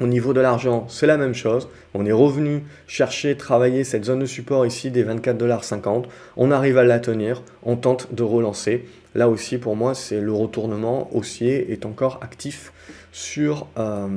Au 0.00 0.08
niveau 0.08 0.32
de 0.32 0.40
l'argent, 0.40 0.86
c'est 0.88 1.06
la 1.06 1.16
même 1.16 1.34
chose. 1.34 1.68
On 1.94 2.04
est 2.04 2.12
revenu 2.12 2.64
chercher, 2.88 3.36
travailler 3.36 3.84
cette 3.84 4.04
zone 4.04 4.18
de 4.18 4.26
support 4.26 4.66
ici 4.66 4.90
des 4.90 5.04
24,50$. 5.04 6.06
On 6.36 6.50
arrive 6.50 6.78
à 6.78 6.82
la 6.82 6.98
tenir, 6.98 7.44
on 7.62 7.76
tente 7.76 8.12
de 8.12 8.24
relancer. 8.24 8.86
là 9.14 9.28
aussi 9.28 9.58
pour 9.58 9.76
moi 9.76 9.94
c'est 9.94 10.20
le 10.20 10.32
retournement 10.32 11.08
haussier 11.14 11.70
est 11.72 11.86
encore 11.86 12.18
actif 12.22 12.72
sur, 13.14 13.68
euh, 13.78 14.08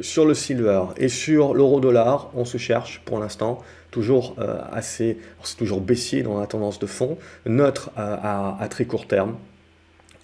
sur 0.00 0.24
le 0.24 0.32
silver 0.32 0.84
et 0.96 1.08
sur 1.08 1.52
l'euro 1.52 1.80
dollar 1.80 2.30
on 2.34 2.46
se 2.46 2.56
cherche 2.56 3.02
pour 3.04 3.18
l'instant 3.18 3.60
toujours 3.90 4.36
euh, 4.38 4.58
assez 4.72 5.18
c'est 5.44 5.58
toujours 5.58 5.82
baissier 5.82 6.22
dans 6.22 6.40
la 6.40 6.46
tendance 6.46 6.78
de 6.78 6.86
fond 6.86 7.18
neutre 7.44 7.90
à, 7.94 8.56
à, 8.58 8.68
très 8.68 8.86
court 8.86 9.06
terme 9.06 9.34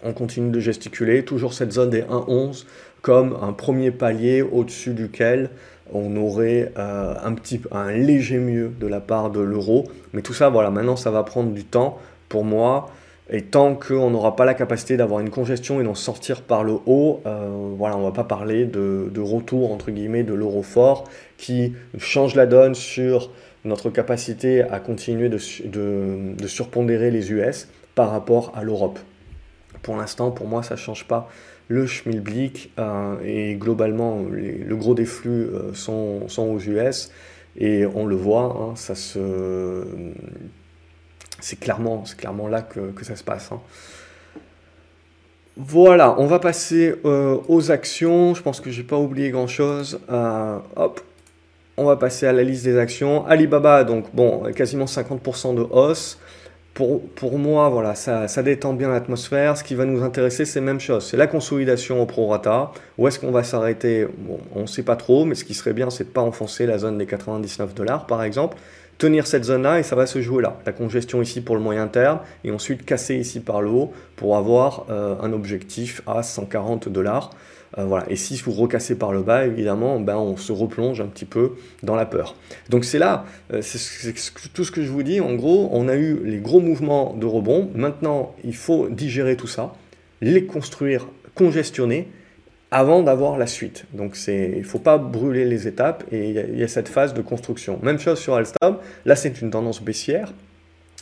on 0.03 0.15
continue 0.15 0.51
de 0.51 0.59
gesticuler 0.59 1.23
toujours 1.23 1.53
cette 1.53 1.73
zone 1.73 1.91
des 1.91 2.01
1,11 2.01 2.65
comme 3.03 3.37
un 3.43 3.53
premier 3.53 3.91
palier 3.91 4.41
au-dessus 4.41 4.95
duquel 4.95 5.51
on 5.93 6.17
aurait 6.17 6.73
euh, 6.79 7.15
un, 7.23 7.35
petit, 7.35 7.61
un 7.73 7.93
léger 7.93 8.39
mieux 8.39 8.73
de 8.81 8.87
la 8.87 9.01
part 9.01 9.31
de 9.31 9.41
l'euro. 9.41 9.85
Mais 10.13 10.21
tout 10.21 10.35
ça, 10.35 10.51
voilà, 10.51 10.71
maintenant 10.71 10.97
ça 10.97 11.11
va 11.11 11.23
prendre 11.23 11.51
du 11.53 11.65
temps 11.65 11.99
pour 12.29 12.45
moi. 12.45 12.91
Et 13.31 13.43
tant 13.43 13.75
qu'on 13.75 14.11
n'aura 14.11 14.37
pas 14.37 14.45
la 14.45 14.55
capacité 14.55 14.97
d'avoir 14.97 15.21
une 15.21 15.31
congestion 15.31 15.81
et 15.81 15.85
d'en 15.85 15.95
sortir 15.95 16.43
par 16.43 16.65
le 16.65 16.79
haut, 16.87 17.21
euh, 17.27 17.73
voilà, 17.77 17.97
on 17.97 18.01
ne 18.01 18.05
va 18.05 18.13
pas 18.13 18.25
parler 18.25 18.65
de, 18.65 19.21
retour 19.21 19.73
entre 19.73 19.91
guillemets 19.91 20.23
de 20.23 20.33
l'euro 20.33 20.63
fort 20.63 21.05
qui 21.37 21.75
change 21.99 22.35
la 22.35 22.47
donne 22.47 22.75
sur 22.75 23.31
notre 23.65 23.91
capacité 23.91 24.63
à 24.63 24.81
continuer 24.81 25.29
de, 25.29 25.39
de 26.35 26.47
surpondérer 26.47 27.11
les 27.11 27.31
US 27.33 27.69
par 27.95 28.11
rapport 28.11 28.53
à 28.57 28.63
l'Europe. 28.63 28.99
Pour 29.83 29.97
l'instant, 29.97 30.31
pour 30.31 30.47
moi, 30.47 30.63
ça 30.63 30.75
ne 30.75 30.79
change 30.79 31.07
pas 31.07 31.29
le 31.69 31.87
schmilblick 31.87 32.73
euh, 32.79 33.17
et 33.25 33.55
globalement 33.55 34.25
le 34.31 34.77
gros 34.77 34.95
des 34.95 35.05
flux 35.05 35.31
euh, 35.31 35.75
sont, 35.75 36.27
aux 36.39 36.59
US 36.59 37.13
et 37.57 37.85
on 37.87 38.07
le 38.07 38.17
voit, 38.17 38.57
hein, 38.61 38.77
ça 38.77 38.95
se, 38.95 39.85
c'est 41.41 41.59
clairement, 41.59 42.05
là 42.49 42.63
que, 42.63 43.05
ça 43.05 43.17
se 43.17 43.25
passe. 43.25 43.51
Hein. 43.53 43.61
Voilà, 45.57 46.15
on 46.19 46.27
va 46.27 46.39
passer 46.39 46.95
euh, 47.05 47.37
aux 47.49 47.71
actions. 47.71 48.35
Je 48.35 48.43
pense 48.43 48.61
que 48.61 48.71
j'ai 48.71 48.85
pas 48.85 48.97
oublié 48.97 49.31
grand 49.31 49.49
chose. 49.49 50.01
hop, 50.09 51.01
on 51.77 51.85
va 51.85 51.97
passer 51.97 52.27
à 52.27 52.33
la 52.33 52.43
liste 52.43 52.65
des 52.65 52.79
actions. 52.79 53.27
Alibaba, 53.27 53.85
donc 53.85 54.07
bon, 54.15 54.53
quasiment 54.53 54.85
50% 54.85 55.55
de 55.55 55.63
hausse 55.63 56.19
pour, 57.17 57.39
moi, 57.39 57.69
voilà, 57.69 57.95
ça, 57.97 58.43
détend 58.43 58.73
bien 58.73 58.89
l'atmosphère. 58.89 59.57
Ce 59.57 59.65
qui 59.65 59.75
va 59.75 59.85
nous 59.85 60.03
intéresser, 60.05 60.45
c'est 60.45 60.61
même 60.61 60.79
chose. 60.79 61.05
C'est 61.05 61.17
la 61.17 61.27
consolidation 61.27 62.01
au 62.01 62.07
prorata. 62.07 62.71
Où 62.97 63.09
est-ce 63.09 63.19
qu'on 63.19 63.33
va 63.33 63.43
s'arrêter? 63.43 64.07
On 64.55 64.63
ne 64.63 64.67
sait 64.67 64.85
pas 64.85 64.95
trop, 64.95 65.25
mais 65.25 65.35
ce 65.35 65.45
qui 65.45 65.55
serait 65.55 65.73
bien, 65.73 65.91
c'est 65.91 66.05
de 66.05 66.09
ne 66.11 66.15
pas 66.15 66.21
enfoncer 66.21 66.67
la 66.67 66.79
zone 66.79 66.97
des 66.97 67.07
99 67.07 67.75
dollars, 67.75 68.07
par 68.07 68.23
exemple. 68.23 68.57
Tenir 68.99 69.29
cette 69.29 69.45
zone-là 69.45 69.79
et 69.79 69.85
ça 69.85 69.95
va 69.95 70.07
se 70.07 70.21
jouer 70.21 70.43
là. 70.43 70.59
La 70.67 70.73
congestion 70.73 71.23
ici 71.23 71.41
pour 71.41 71.55
le 71.55 71.61
moyen 71.63 71.87
terme 71.87 72.19
et 72.43 72.51
ensuite 72.51 72.85
casser 72.85 73.15
ici 73.15 73.39
par 73.39 73.63
le 73.63 73.69
haut 73.69 73.93
pour 74.17 74.37
avoir 74.37 74.87
euh, 74.91 75.15
un 75.23 75.33
objectif 75.33 76.03
à 76.07 76.25
140 76.25 76.89
dollars. 76.89 77.31
Euh, 77.77 77.85
voilà. 77.85 78.11
Et 78.11 78.17
si 78.17 78.37
vous 78.37 78.51
recassez 78.51 78.97
par 78.99 79.13
le 79.13 79.23
bas, 79.23 79.47
évidemment, 79.47 80.01
ben, 80.01 80.17
on 80.17 80.37
se 80.37 80.51
replonge 80.51 81.01
un 81.01 81.07
petit 81.07 81.27
peu 81.27 81.53
dans 81.85 81.95
la 81.95 82.07
peur. 82.07 82.35
Donc 82.71 82.85
c'est 82.85 82.99
là, 82.99 83.25
euh, 83.53 83.61
c'est 83.63 84.13
tout 84.53 84.65
ce 84.65 84.73
que 84.73 84.83
je 84.83 84.91
vous 84.91 85.05
dis. 85.05 85.21
En 85.21 85.35
gros, 85.35 85.69
on 85.73 85.89
a 85.89 85.95
eu 85.95 86.19
les 86.25 86.39
gros 86.39 86.61
mouvements 86.61 87.15
de 87.15 87.27
rebond. 87.27 87.71
Maintenant, 87.75 88.35
il 88.43 88.57
faut 88.57 88.89
digérer 88.89 89.37
tout 89.37 89.47
ça, 89.47 89.75
les 90.21 90.45
construire, 90.45 91.07
congestionner 91.37 92.09
avant 92.71 93.03
d'avoir 93.03 93.39
la 93.39 93.47
suite. 93.47 93.85
Donc 93.93 94.17
il 94.27 94.59
ne 94.59 94.63
faut 94.63 94.79
pas 94.79 94.99
brûler 94.99 95.45
les 95.45 95.67
étapes 95.67 96.05
et 96.13 96.31
il 96.31 96.59
y, 96.59 96.63
a 96.63 96.69
cette 96.69 96.89
phase 96.89 97.15
de 97.15 97.23
construction. 97.23 97.79
Même 97.83 97.99
chose 97.99 98.19
sur 98.19 98.35
Alstom, 98.35 98.79
là 99.07 99.17
c'est 99.17 99.41
une 99.41 99.51
tendance 99.51 99.83
baissière 99.83 100.33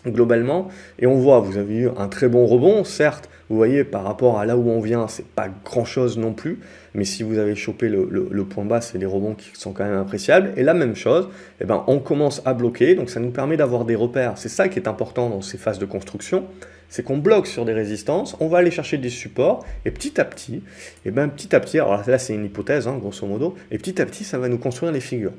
globalement. 0.04 0.68
Et 0.98 1.06
on 1.06 1.16
voit, 1.16 1.40
vous 1.40 1.56
avez 1.56 1.74
eu 1.74 1.88
un 1.96 2.08
très 2.08 2.28
bon 2.28 2.46
rebond, 2.46 2.84
certes, 2.84 3.28
vous 3.48 3.56
voyez, 3.56 3.84
par 3.84 4.02
rapport 4.02 4.40
à 4.40 4.46
là 4.46 4.56
où 4.56 4.68
on 4.68 4.80
vient, 4.80 5.06
c'est 5.06 5.26
pas 5.26 5.48
grand 5.64 5.84
chose 5.84 6.18
non 6.18 6.32
plus, 6.32 6.58
mais 6.94 7.04
si 7.04 7.22
vous 7.22 7.38
avez 7.38 7.54
chopé 7.54 7.88
le, 7.88 8.44
point 8.44 8.64
bas, 8.64 8.80
c'est 8.80 8.98
des 8.98 9.06
rebonds 9.06 9.34
qui 9.34 9.50
sont 9.54 9.72
quand 9.72 9.84
même 9.84 9.98
appréciables. 9.98 10.52
Et 10.56 10.64
la 10.64 10.74
même 10.74 10.96
chose, 10.96 11.28
eh 11.60 11.64
ben, 11.64 11.84
on 11.86 12.00
commence 12.00 12.42
à 12.44 12.54
bloquer, 12.54 12.96
donc 12.96 13.08
ça 13.08 13.20
nous 13.20 13.30
permet 13.30 13.56
d'avoir 13.56 13.84
des 13.84 13.94
repères. 13.94 14.36
C'est 14.36 14.48
ça 14.48 14.68
qui 14.68 14.80
est 14.80 14.88
important 14.88 15.30
dans 15.30 15.42
ces 15.42 15.58
phases 15.58 15.78
de 15.78 15.86
construction, 15.86 16.46
c'est 16.88 17.04
qu'on 17.04 17.18
bloque 17.18 17.46
sur 17.46 17.64
des 17.64 17.72
résistances, 17.72 18.36
on 18.40 18.48
va 18.48 18.58
aller 18.58 18.70
chercher 18.72 18.98
des 18.98 19.10
supports, 19.10 19.64
et 19.84 19.92
petit 19.92 20.20
à 20.20 20.24
petit, 20.24 20.56
et 20.56 20.62
eh 21.06 21.10
ben, 21.12 21.28
petit 21.28 21.54
à 21.54 21.60
petit, 21.60 21.78
alors 21.78 22.02
là 22.04 22.18
c'est 22.18 22.34
une 22.34 22.44
hypothèse, 22.44 22.88
hein, 22.88 22.98
grosso 22.98 23.26
modo, 23.26 23.54
et 23.70 23.78
petit 23.78 24.00
à 24.00 24.06
petit, 24.06 24.24
ça 24.24 24.38
va 24.38 24.48
nous 24.48 24.58
construire 24.58 24.92
les 24.92 25.00
figures. 25.00 25.32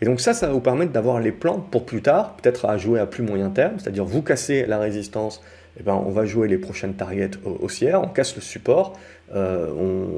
Et 0.00 0.06
donc 0.06 0.20
ça, 0.20 0.32
ça 0.32 0.46
va 0.46 0.52
vous 0.52 0.60
permettre 0.60 0.92
d'avoir 0.92 1.20
les 1.20 1.32
plans 1.32 1.58
pour 1.58 1.84
plus 1.84 2.02
tard, 2.02 2.36
peut-être 2.36 2.64
à 2.66 2.78
jouer 2.78 3.00
à 3.00 3.06
plus 3.06 3.22
moyen 3.22 3.50
terme, 3.50 3.78
c'est-à-dire 3.78 4.04
vous 4.04 4.22
casser 4.22 4.64
la 4.66 4.78
résistance 4.78 5.42
eh 5.78 5.82
ben, 5.82 5.94
on 5.94 6.10
va 6.10 6.24
jouer 6.24 6.48
les 6.48 6.58
prochaines 6.58 6.94
targets 6.94 7.30
haussières, 7.44 8.02
on 8.02 8.08
casse 8.08 8.34
le 8.34 8.42
support, 8.42 8.98
euh, 9.34 9.68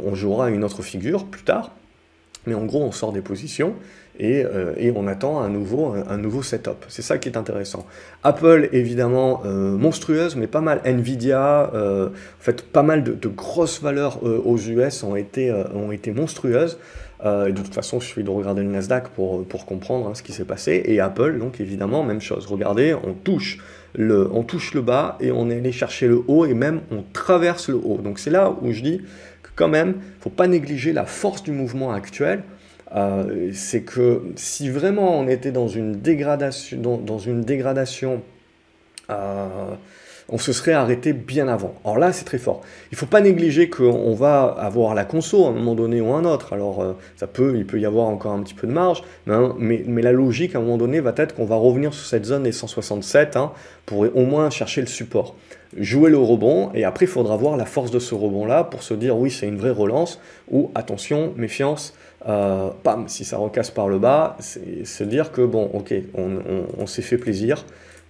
on, 0.06 0.14
jouera 0.14 0.50
une 0.50 0.64
autre 0.64 0.82
figure 0.82 1.26
plus 1.26 1.42
tard, 1.42 1.72
mais 2.46 2.54
en 2.54 2.64
gros 2.64 2.82
on 2.82 2.92
sort 2.92 3.12
des 3.12 3.20
positions 3.20 3.74
et, 4.18 4.44
euh, 4.44 4.92
on 4.94 5.06
attend 5.06 5.40
un 5.40 5.48
nouveau, 5.48 5.94
un, 6.08 6.16
nouveau 6.16 6.42
setup. 6.42 6.84
C'est 6.88 7.02
ça 7.02 7.18
qui 7.18 7.28
est 7.28 7.36
intéressant. 7.36 7.86
Apple 8.24 8.68
évidemment 8.72 9.42
euh, 9.44 9.76
monstrueuse, 9.76 10.36
mais 10.36 10.46
pas 10.46 10.60
mal. 10.60 10.80
Nvidia, 10.84 11.70
en 11.74 12.10
fait 12.40 12.62
pas 12.62 12.82
mal 12.82 13.04
de, 13.04 13.28
grosses 13.28 13.82
valeurs 13.82 14.22
aux 14.22 14.58
US 14.58 15.02
ont 15.02 15.16
été, 15.16 15.52
ont 15.74 15.92
été 15.92 16.12
monstrueuses. 16.12 16.78
Et 17.24 17.52
de 17.52 17.62
toute 17.62 17.74
façon, 17.74 17.98
il 17.98 18.02
suffit 18.02 18.24
de 18.24 18.30
regarder 18.30 18.62
le 18.62 18.68
Nasdaq 18.68 19.08
pour, 19.10 19.44
pour 19.46 19.64
comprendre 19.64 20.08
hein, 20.08 20.14
ce 20.14 20.22
qui 20.22 20.32
s'est 20.32 20.44
passé. 20.44 20.82
Et 20.86 20.98
Apple, 20.98 21.38
donc 21.38 21.60
évidemment, 21.60 22.02
même 22.02 22.20
chose. 22.20 22.46
Regardez, 22.46 22.94
on 22.94 23.14
touche 23.14 23.58
on 23.98 24.42
touche 24.42 24.74
le 24.74 24.80
bas 24.80 25.16
et 25.20 25.32
on 25.32 25.50
est 25.50 25.58
allé 25.58 25.72
chercher 25.72 26.08
le 26.08 26.22
haut 26.26 26.46
et 26.46 26.54
même 26.54 26.80
on 26.90 27.02
traverse 27.12 27.68
le 27.68 27.76
haut. 27.76 27.98
Donc 28.02 28.18
c'est 28.18 28.30
là 28.30 28.54
où 28.62 28.72
je 28.72 28.82
dis 28.82 28.98
que 29.42 29.50
quand 29.54 29.68
même, 29.68 29.88
il 29.88 30.16
ne 30.18 30.22
faut 30.22 30.30
pas 30.30 30.46
négliger 30.46 30.92
la 30.92 31.04
force 31.04 31.42
du 31.42 31.52
mouvement 31.52 31.92
actuel. 31.92 32.42
Euh, 32.94 33.50
c'est 33.54 33.82
que 33.82 34.22
si 34.36 34.68
vraiment 34.68 35.18
on 35.18 35.26
était 35.26 35.52
dans 35.52 35.68
une 35.68 35.92
dégradation, 35.92 36.78
dans, 36.78 37.18
une 37.18 37.40
dégradation 37.40 38.22
euh, 39.10 39.74
on 40.32 40.38
se 40.38 40.52
serait 40.54 40.72
arrêté 40.72 41.12
bien 41.12 41.46
avant. 41.46 41.74
Alors 41.84 41.98
là, 41.98 42.12
c'est 42.12 42.24
très 42.24 42.38
fort. 42.38 42.62
Il 42.90 42.94
ne 42.94 42.96
faut 42.96 43.06
pas 43.06 43.20
négliger 43.20 43.68
qu'on 43.68 44.14
va 44.14 44.44
avoir 44.44 44.94
la 44.94 45.04
conso 45.04 45.44
à 45.44 45.50
un 45.50 45.52
moment 45.52 45.74
donné 45.74 46.00
ou 46.00 46.14
un 46.14 46.24
autre. 46.24 46.54
Alors, 46.54 46.82
euh, 46.82 46.94
ça 47.16 47.26
peut, 47.26 47.54
il 47.56 47.66
peut 47.66 47.78
y 47.78 47.84
avoir 47.84 48.06
encore 48.08 48.32
un 48.32 48.42
petit 48.42 48.54
peu 48.54 48.66
de 48.66 48.72
marge, 48.72 49.02
mais, 49.26 49.84
mais, 49.86 50.00
la 50.00 50.10
logique 50.10 50.54
à 50.54 50.58
un 50.58 50.62
moment 50.62 50.78
donné 50.78 51.00
va 51.00 51.12
être 51.18 51.34
qu'on 51.34 51.44
va 51.44 51.56
revenir 51.56 51.92
sur 51.92 52.06
cette 52.06 52.24
zone 52.24 52.44
des 52.44 52.52
167 52.52 53.36
hein, 53.36 53.52
pour 53.84 54.00
au 54.00 54.24
moins 54.24 54.48
chercher 54.48 54.80
le 54.80 54.86
support. 54.86 55.36
Jouer 55.76 56.10
le 56.10 56.18
rebond, 56.18 56.70
et 56.74 56.84
après, 56.84 57.04
il 57.04 57.08
faudra 57.08 57.36
voir 57.36 57.58
la 57.58 57.66
force 57.66 57.90
de 57.90 57.98
ce 57.98 58.14
rebond-là 58.14 58.64
pour 58.64 58.82
se 58.82 58.94
dire 58.94 59.16
oui, 59.16 59.30
c'est 59.30 59.46
une 59.46 59.58
vraie 59.58 59.70
relance, 59.70 60.18
ou 60.50 60.70
attention, 60.74 61.34
méfiance, 61.36 61.94
euh, 62.26 62.70
pam, 62.82 63.06
si 63.08 63.24
ça 63.24 63.36
recasse 63.36 63.70
par 63.70 63.88
le 63.88 63.98
bas, 63.98 64.36
c'est 64.38 64.86
se 64.86 65.04
dire 65.04 65.30
que 65.30 65.42
bon, 65.42 65.70
ok, 65.74 65.94
on 66.14 66.86
s'est 66.86 67.02
fait 67.02 67.18
plaisir, 67.18 67.64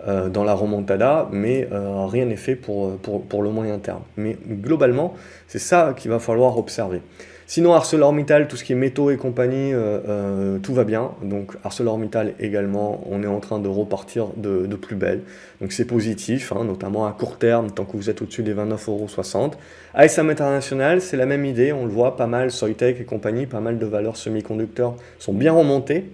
euh, 0.09 0.29
dans 0.29 0.45
la 0.45 0.55
remontada, 0.55 1.29
mais 1.31 1.69
euh, 1.73 2.07
rien 2.07 2.25
n'est 2.25 2.37
fait 2.37 2.57
pour, 2.57 2.97
pour, 2.99 3.23
pour, 3.23 3.43
le 3.43 3.51
moyen 3.51 3.79
terme. 3.79 4.03
Mais 4.17 4.37
globalement, 4.47 5.15
c'est 5.47 5.59
ça 5.59 5.95
qu'il 5.97 6.11
va 6.11 6.19
falloir 6.19 6.59
observer. 6.59 7.01
Sinon, 7.47 7.75
ArcelorMittal, 7.75 8.49
tout 8.49 8.57
ce 8.57 8.65
qui 8.65 8.73
est 8.73 8.77
métaux 8.77 9.11
et 9.11 9.17
compagnie, 9.17 9.73
euh, 9.75 10.59
tout 10.59 10.73
va 10.73 10.85
bien. 10.85 11.11
Donc 11.23 11.53
ArcelorMittal 11.65 12.35
également, 12.41 13.07
on 13.11 13.23
est 13.23 13.27
en 13.27 13.41
train 13.41 13.59
de 13.59 13.69
repartir 13.69 14.29
de, 14.37 14.67
de 14.67 14.77
plus 14.77 14.97
belle. 14.97 15.21
Donc 15.61 15.73
c'est 15.73 15.85
positif, 15.85 16.53
hein, 16.53 16.65
notamment 16.65 17.07
à 17.07 17.13
court 17.13 17.39
terme, 17.39 17.71
tant 17.71 17.85
que 17.85 17.97
vous 17.97 18.09
êtes 18.09 18.23
au-dessus 18.23 18.43
des 18.43 18.55
29,60€. 18.55 19.53
ASM 19.95 20.31
International, 20.31 21.01
c'est 21.01 21.17
la 21.17 21.27
même 21.27 21.45
idée, 21.45 21.73
on 21.73 21.85
le 21.85 21.93
voit, 21.93 22.17
pas 22.17 22.27
mal, 22.27 22.51
Soitec 22.51 23.01
et 23.01 23.05
compagnie, 23.05 23.47
pas 23.47 23.61
mal 23.61 23.79
de 23.79 23.87
valeurs 23.87 24.17
semi-conducteurs 24.17 24.95
sont 25.19 25.35
bien 25.35 25.53
remontées. 25.53 26.07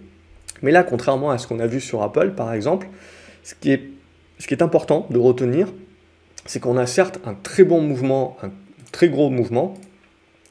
Mais 0.63 0.73
là, 0.73 0.83
contrairement 0.83 1.31
à 1.31 1.39
ce 1.39 1.47
qu'on 1.47 1.61
a 1.61 1.67
vu 1.67 1.81
sur 1.81 2.03
Apple, 2.03 2.33
par 2.33 2.53
exemple, 2.53 2.89
ce 3.43 3.55
qui 3.55 3.71
est, 3.71 4.63
important 4.63 5.07
de 5.11 5.19
retenir, 5.19 5.73
c'est 6.47 6.61
qu'on 6.61 6.77
a 6.77 6.87
certes 6.87 7.21
un 7.25 7.35
très 7.35 7.65
bon 7.65 7.81
mouvement, 7.81 8.37
un 8.43 8.51
très 8.93 9.09
gros 9.09 9.31
mouvement, 9.31 9.75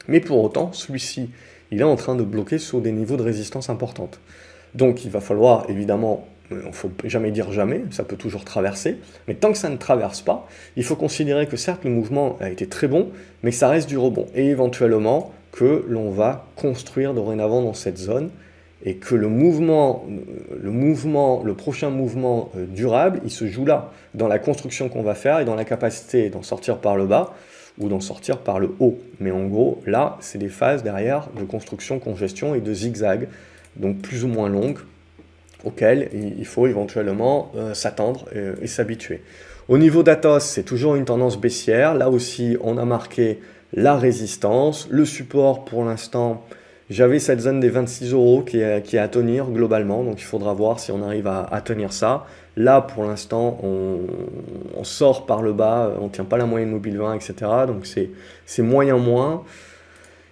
mais 0.06 0.20
pour 0.20 0.42
autant, 0.42 0.72
celui-ci, 0.72 1.30
il 1.70 1.80
est 1.80 1.84
en 1.84 1.96
train 1.96 2.14
de 2.14 2.22
bloquer 2.22 2.58
sur 2.58 2.80
des 2.80 2.92
niveaux 2.92 3.16
de 3.16 3.22
résistance 3.22 3.68
importantes. 3.70 4.20
Donc 4.74 5.04
il 5.04 5.10
va 5.10 5.20
falloir 5.20 5.68
évidemment, 5.68 6.26
il 6.50 6.58
ne 6.58 6.72
faut 6.72 6.90
jamais 7.04 7.30
dire 7.30 7.52
jamais, 7.52 7.84
ça 7.90 8.04
peut 8.04 8.16
toujours 8.16 8.44
traverser, 8.44 8.98
mais 9.26 9.34
tant 9.34 9.52
que 9.52 9.58
ça 9.58 9.68
ne 9.68 9.76
traverse 9.76 10.22
pas, 10.22 10.46
il 10.76 10.84
faut 10.84 10.96
considérer 10.96 11.46
que 11.46 11.56
certes 11.56 11.84
le 11.84 11.90
mouvement 11.90 12.36
a 12.40 12.50
été 12.50 12.66
très 12.66 12.88
bon, 12.88 13.10
mais 13.42 13.50
que 13.50 13.56
ça 13.56 13.68
reste 13.68 13.88
du 13.88 13.98
rebond, 13.98 14.26
et 14.34 14.46
éventuellement 14.46 15.32
que 15.52 15.84
l'on 15.88 16.10
va 16.10 16.46
construire 16.56 17.14
dorénavant 17.14 17.62
dans 17.62 17.74
cette 17.74 17.98
zone, 17.98 18.30
et 18.84 18.94
que 18.94 19.14
le 19.14 19.28
mouvement, 19.28 20.06
le 20.56 20.70
mouvement, 20.70 21.42
le 21.44 21.54
prochain 21.54 21.90
mouvement 21.90 22.50
euh, 22.56 22.64
durable, 22.66 23.20
il 23.24 23.30
se 23.30 23.46
joue 23.46 23.64
là, 23.64 23.92
dans 24.14 24.28
la 24.28 24.38
construction 24.38 24.88
qu'on 24.88 25.02
va 25.02 25.14
faire 25.14 25.40
et 25.40 25.44
dans 25.44 25.56
la 25.56 25.64
capacité 25.64 26.30
d'en 26.30 26.42
sortir 26.42 26.78
par 26.78 26.96
le 26.96 27.06
bas 27.06 27.34
ou 27.78 27.88
d'en 27.88 28.00
sortir 28.00 28.38
par 28.38 28.60
le 28.60 28.70
haut. 28.78 28.98
Mais 29.20 29.30
en 29.30 29.46
gros, 29.46 29.82
là, 29.86 30.16
c'est 30.20 30.38
des 30.38 30.48
phases 30.48 30.82
derrière 30.82 31.28
de 31.38 31.44
construction, 31.44 31.98
congestion 31.98 32.54
et 32.54 32.60
de 32.60 32.72
zigzag, 32.72 33.28
donc 33.76 33.98
plus 33.98 34.24
ou 34.24 34.28
moins 34.28 34.48
longues. 34.48 34.78
auquel 35.64 36.08
il 36.12 36.44
faut 36.44 36.68
éventuellement 36.68 37.52
s'attendre 37.74 38.26
et, 38.62 38.68
s'habituer. 38.68 39.22
Au 39.68 39.76
niveau 39.76 40.02
d'Atos, 40.02 40.44
c'est 40.44 40.62
toujours 40.62 40.94
une 40.94 41.04
tendance 41.04 41.38
baissière. 41.38 41.94
Là 41.94 42.10
aussi, 42.10 42.56
on 42.62 42.78
a 42.78 42.84
marqué 42.84 43.38
la 43.74 43.96
résistance. 43.96 44.88
Le 44.90 45.04
support, 45.04 45.64
pour 45.64 45.84
l'instant, 45.84 46.44
j'avais 46.90 47.18
cette 47.18 47.40
zone 47.40 47.60
des 47.60 47.68
26 47.68 48.12
euros 48.12 48.42
qui 48.42 48.58
est, 48.60 48.98
à 48.98 49.08
tenir 49.08 49.46
globalement. 49.46 50.04
Donc 50.04 50.20
il 50.20 50.24
faudra 50.24 50.54
voir 50.54 50.80
si 50.80 50.90
on 50.90 51.02
arrive 51.02 51.26
à, 51.26 51.60
tenir 51.62 51.92
ça. 51.92 52.26
Là, 52.56 52.80
pour 52.80 53.04
l'instant, 53.04 53.58
on, 53.62 54.84
sort 54.84 55.26
par 55.26 55.42
le 55.42 55.52
bas, 55.52 55.92
on 56.00 56.04
ne 56.04 56.08
tient 56.08 56.24
pas 56.24 56.38
la 56.38 56.46
moyenne 56.46 56.70
mobile 56.70 56.98
20, 56.98 57.14
etc. 57.14 57.34
Donc 57.66 57.86
c'est 57.86 58.62
moyen 58.62 58.96
moins. 58.96 59.42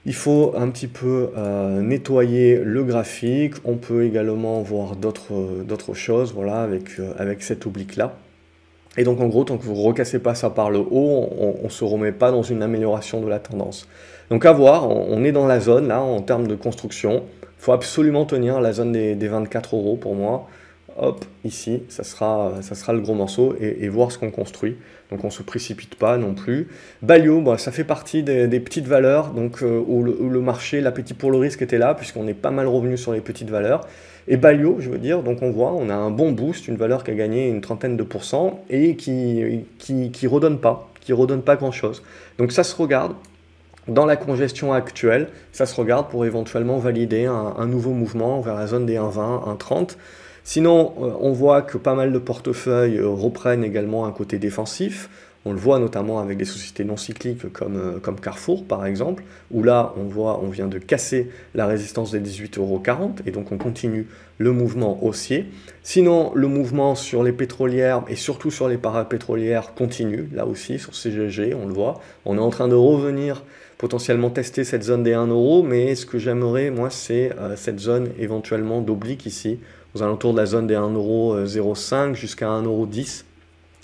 Il 0.07 0.15
faut 0.15 0.55
un 0.57 0.71
petit 0.71 0.87
peu 0.87 1.31
euh, 1.37 1.83
nettoyer 1.83 2.61
le 2.63 2.85
graphique. 2.85 3.55
On 3.65 3.77
peut 3.77 4.05
également 4.05 4.63
voir 4.63 4.95
d'autres 4.97 5.95
choses 5.95 6.33
voilà, 6.33 6.63
avec, 6.63 7.01
euh, 7.01 7.13
avec 7.19 7.43
cet 7.43 7.67
oblique-là. 7.67 8.17
Et 8.97 9.05
donc 9.05 9.21
en 9.21 9.27
gros, 9.27 9.45
tant 9.45 9.59
que 9.59 9.65
vous 9.65 9.75
ne 9.75 9.85
recassez 9.85 10.21
pas 10.21 10.35
ça 10.35 10.49
par 10.49 10.71
le 10.71 10.79
haut, 10.79 11.29
on 11.39 11.65
ne 11.65 11.69
se 11.69 11.85
remet 11.85 12.13
pas 12.13 12.31
dans 12.31 12.43
une 12.43 12.63
amélioration 12.63 13.21
de 13.21 13.29
la 13.29 13.41
tendance. 13.41 13.87
Donc 14.31 14.45
à 14.45 14.53
voir, 14.53 14.91
on, 14.91 15.23
est 15.25 15.33
dans 15.33 15.47
la 15.47 15.61
zone 15.61 15.89
là 15.89 16.01
en 16.01 16.21
termes 16.21 16.49
de 16.49 16.57
construction. 16.57 17.23
Il 17.43 17.63
faut 17.63 17.73
absolument 17.73 18.25
tenir 18.25 18.61
la 18.61 18.73
zone 18.73 18.93
des, 18.93 19.29
24 19.29 19.77
euros 19.77 19.97
pour 19.97 20.15
moi. 20.15 20.49
Hop, 20.99 21.25
ici, 21.45 21.83
ça 21.89 22.05
sera, 22.05 22.55
ça 22.63 22.75
sera 22.75 22.95
le 22.95 23.01
gros 23.01 23.15
morceau 23.15 23.55
et, 23.61 23.89
voir 23.89 24.11
ce 24.11 24.19
qu'on 24.19 24.31
construit. 24.31 24.77
Donc 25.11 25.23
on 25.23 25.29
ne 25.29 25.33
se 25.33 25.43
précipite 25.43 25.95
pas 25.95 26.17
non 26.17 26.35
plus. 26.35 26.69
Balio, 27.03 27.41
bah, 27.41 27.59
ça 27.59 27.71
fait 27.71 27.85
partie 27.85 28.23
des, 28.23 28.61
petites 28.61 28.87
valeurs 28.87 29.29
donc, 29.29 29.63
euh, 29.63 29.83
où, 29.87 30.03
le, 30.03 30.41
marché, 30.41 30.81
l'appétit 30.81 31.15
pour 31.15 31.31
le 31.31 31.39
risque 31.39 31.63
était 31.63 31.79
là, 31.79 31.95
puisqu'on 31.95 32.27
est 32.27 32.35
pas 32.35 32.51
mal 32.51 32.67
revenu 32.67 32.97
sur 32.97 33.13
les 33.13 33.21
petites 33.21 33.51
valeurs. 33.51 33.87
Et 34.27 34.37
Balio, 34.37 34.77
je 34.81 34.91
veux 34.91 34.99
dire, 34.99 35.23
donc 35.23 35.43
on 35.43 35.51
voit, 35.51 35.73
on 35.73 35.89
a 35.89 35.95
un 35.95 36.11
bon 36.11 36.33
boost, 36.33 36.67
une 36.67 36.77
valeur 36.77 37.05
qui 37.05 37.13
a 37.13 37.15
gagné 37.15 37.49
une 37.49 37.61
trentaine 37.61 37.97
de 37.97 38.03
pourcents 38.03 38.65
et 38.71 38.97
qui, 38.97 39.65
qui, 39.79 40.11
qui 40.11 40.27
redonne 40.27 40.59
pas, 40.59 40.89
qui 41.01 41.13
redonne 41.13 41.43
pas 41.43 41.55
grand 41.55 41.71
chose. 41.71 42.03
Donc 42.39 42.51
ça 42.51 42.65
se 42.65 42.75
regarde. 42.75 43.15
Dans 43.89 44.05
la 44.05 44.17
congestion 44.17 44.73
actuelle, 44.73 45.29
ça 45.53 45.65
se 45.65 45.75
regarde 45.75 46.09
pour 46.09 46.25
éventuellement 46.25 46.79
valider 46.79 47.27
un, 47.27 47.67
nouveau 47.67 47.93
mouvement 47.93 48.41
vers 48.41 48.55
la 48.55 48.67
zone 48.67 48.85
des 48.85 48.97
1,20, 48.97 49.57
1,30. 49.59 49.97
Sinon, 50.43 50.95
euh, 51.01 51.11
on 51.21 51.33
voit 51.33 51.63
que 51.63 51.77
pas 51.79 51.95
mal 51.95 52.13
de 52.13 52.19
portefeuilles 52.19 52.99
euh, 52.99 53.09
reprennent 53.09 53.65
également 53.65 54.07
un 54.07 54.13
côté 54.13 54.39
défensif. 54.39 55.09
On 55.45 55.53
le 55.53 55.59
voit 55.59 55.79
notamment 55.79 56.19
avec 56.19 56.39
des 56.39 56.45
sociétés 56.45 56.85
non 56.85 56.97
cycliques 56.97 57.53
comme, 57.53 57.77
euh, 57.77 57.99
comme 58.01 58.19
Carrefour 58.19 58.65
par 58.65 58.85
exemple, 58.85 59.23
où 59.53 59.63
là 59.63 59.95
on 59.97 60.03
voit 60.03 60.41
on 60.43 60.49
vient 60.49 60.67
de 60.67 60.79
casser 60.79 61.31
la 61.55 61.67
résistance 61.67 62.11
des 62.11 62.21
18,40 62.21 62.59
euros 62.59 62.83
et 63.27 63.31
donc 63.31 63.53
on 63.53 63.57
continue 63.57 64.09
le 64.39 64.51
mouvement 64.51 65.05
haussier. 65.05 65.47
Sinon 65.85 66.33
le 66.35 66.49
mouvement 66.49 66.97
sur 66.97 67.23
les 67.23 67.31
pétrolières 67.31 68.03
et 68.09 68.17
surtout 68.17 68.51
sur 68.51 68.69
les 68.69 68.77
parapétrolières 68.77 69.75
continue, 69.75 70.29
là 70.33 70.47
aussi 70.47 70.81
sur 70.81 70.97
CGG 70.97 71.55
on 71.55 71.69
le 71.69 71.73
voit. 71.73 72.01
On 72.25 72.39
est 72.39 72.41
en 72.41 72.51
train 72.51 72.67
de 72.67 72.75
revenir 72.75 73.45
potentiellement 73.79 74.31
tester 74.31 74.65
cette 74.65 74.83
zone 74.83 75.03
des 75.03 75.15
1 75.15 75.27
euro, 75.27 75.63
mais 75.63 75.95
ce 75.95 76.07
que 76.07 76.19
j'aimerais 76.19 76.71
moi 76.71 76.91
c'est 76.91 77.33
euh, 77.39 77.57
cette 77.57 77.79
zone 77.79 78.09
éventuellement 78.19 78.81
d'oblique 78.81 79.27
ici, 79.27 79.59
aux 79.95 80.03
alentours 80.03 80.33
de 80.33 80.39
la 80.39 80.47
zone 80.47 80.67
des 80.67 80.75
1 80.75 80.91
euro 80.91 81.37
0,5 81.45 82.15
jusqu'à 82.15 82.49
1 82.49 82.63
euro 82.63 82.87
10. 82.87 83.25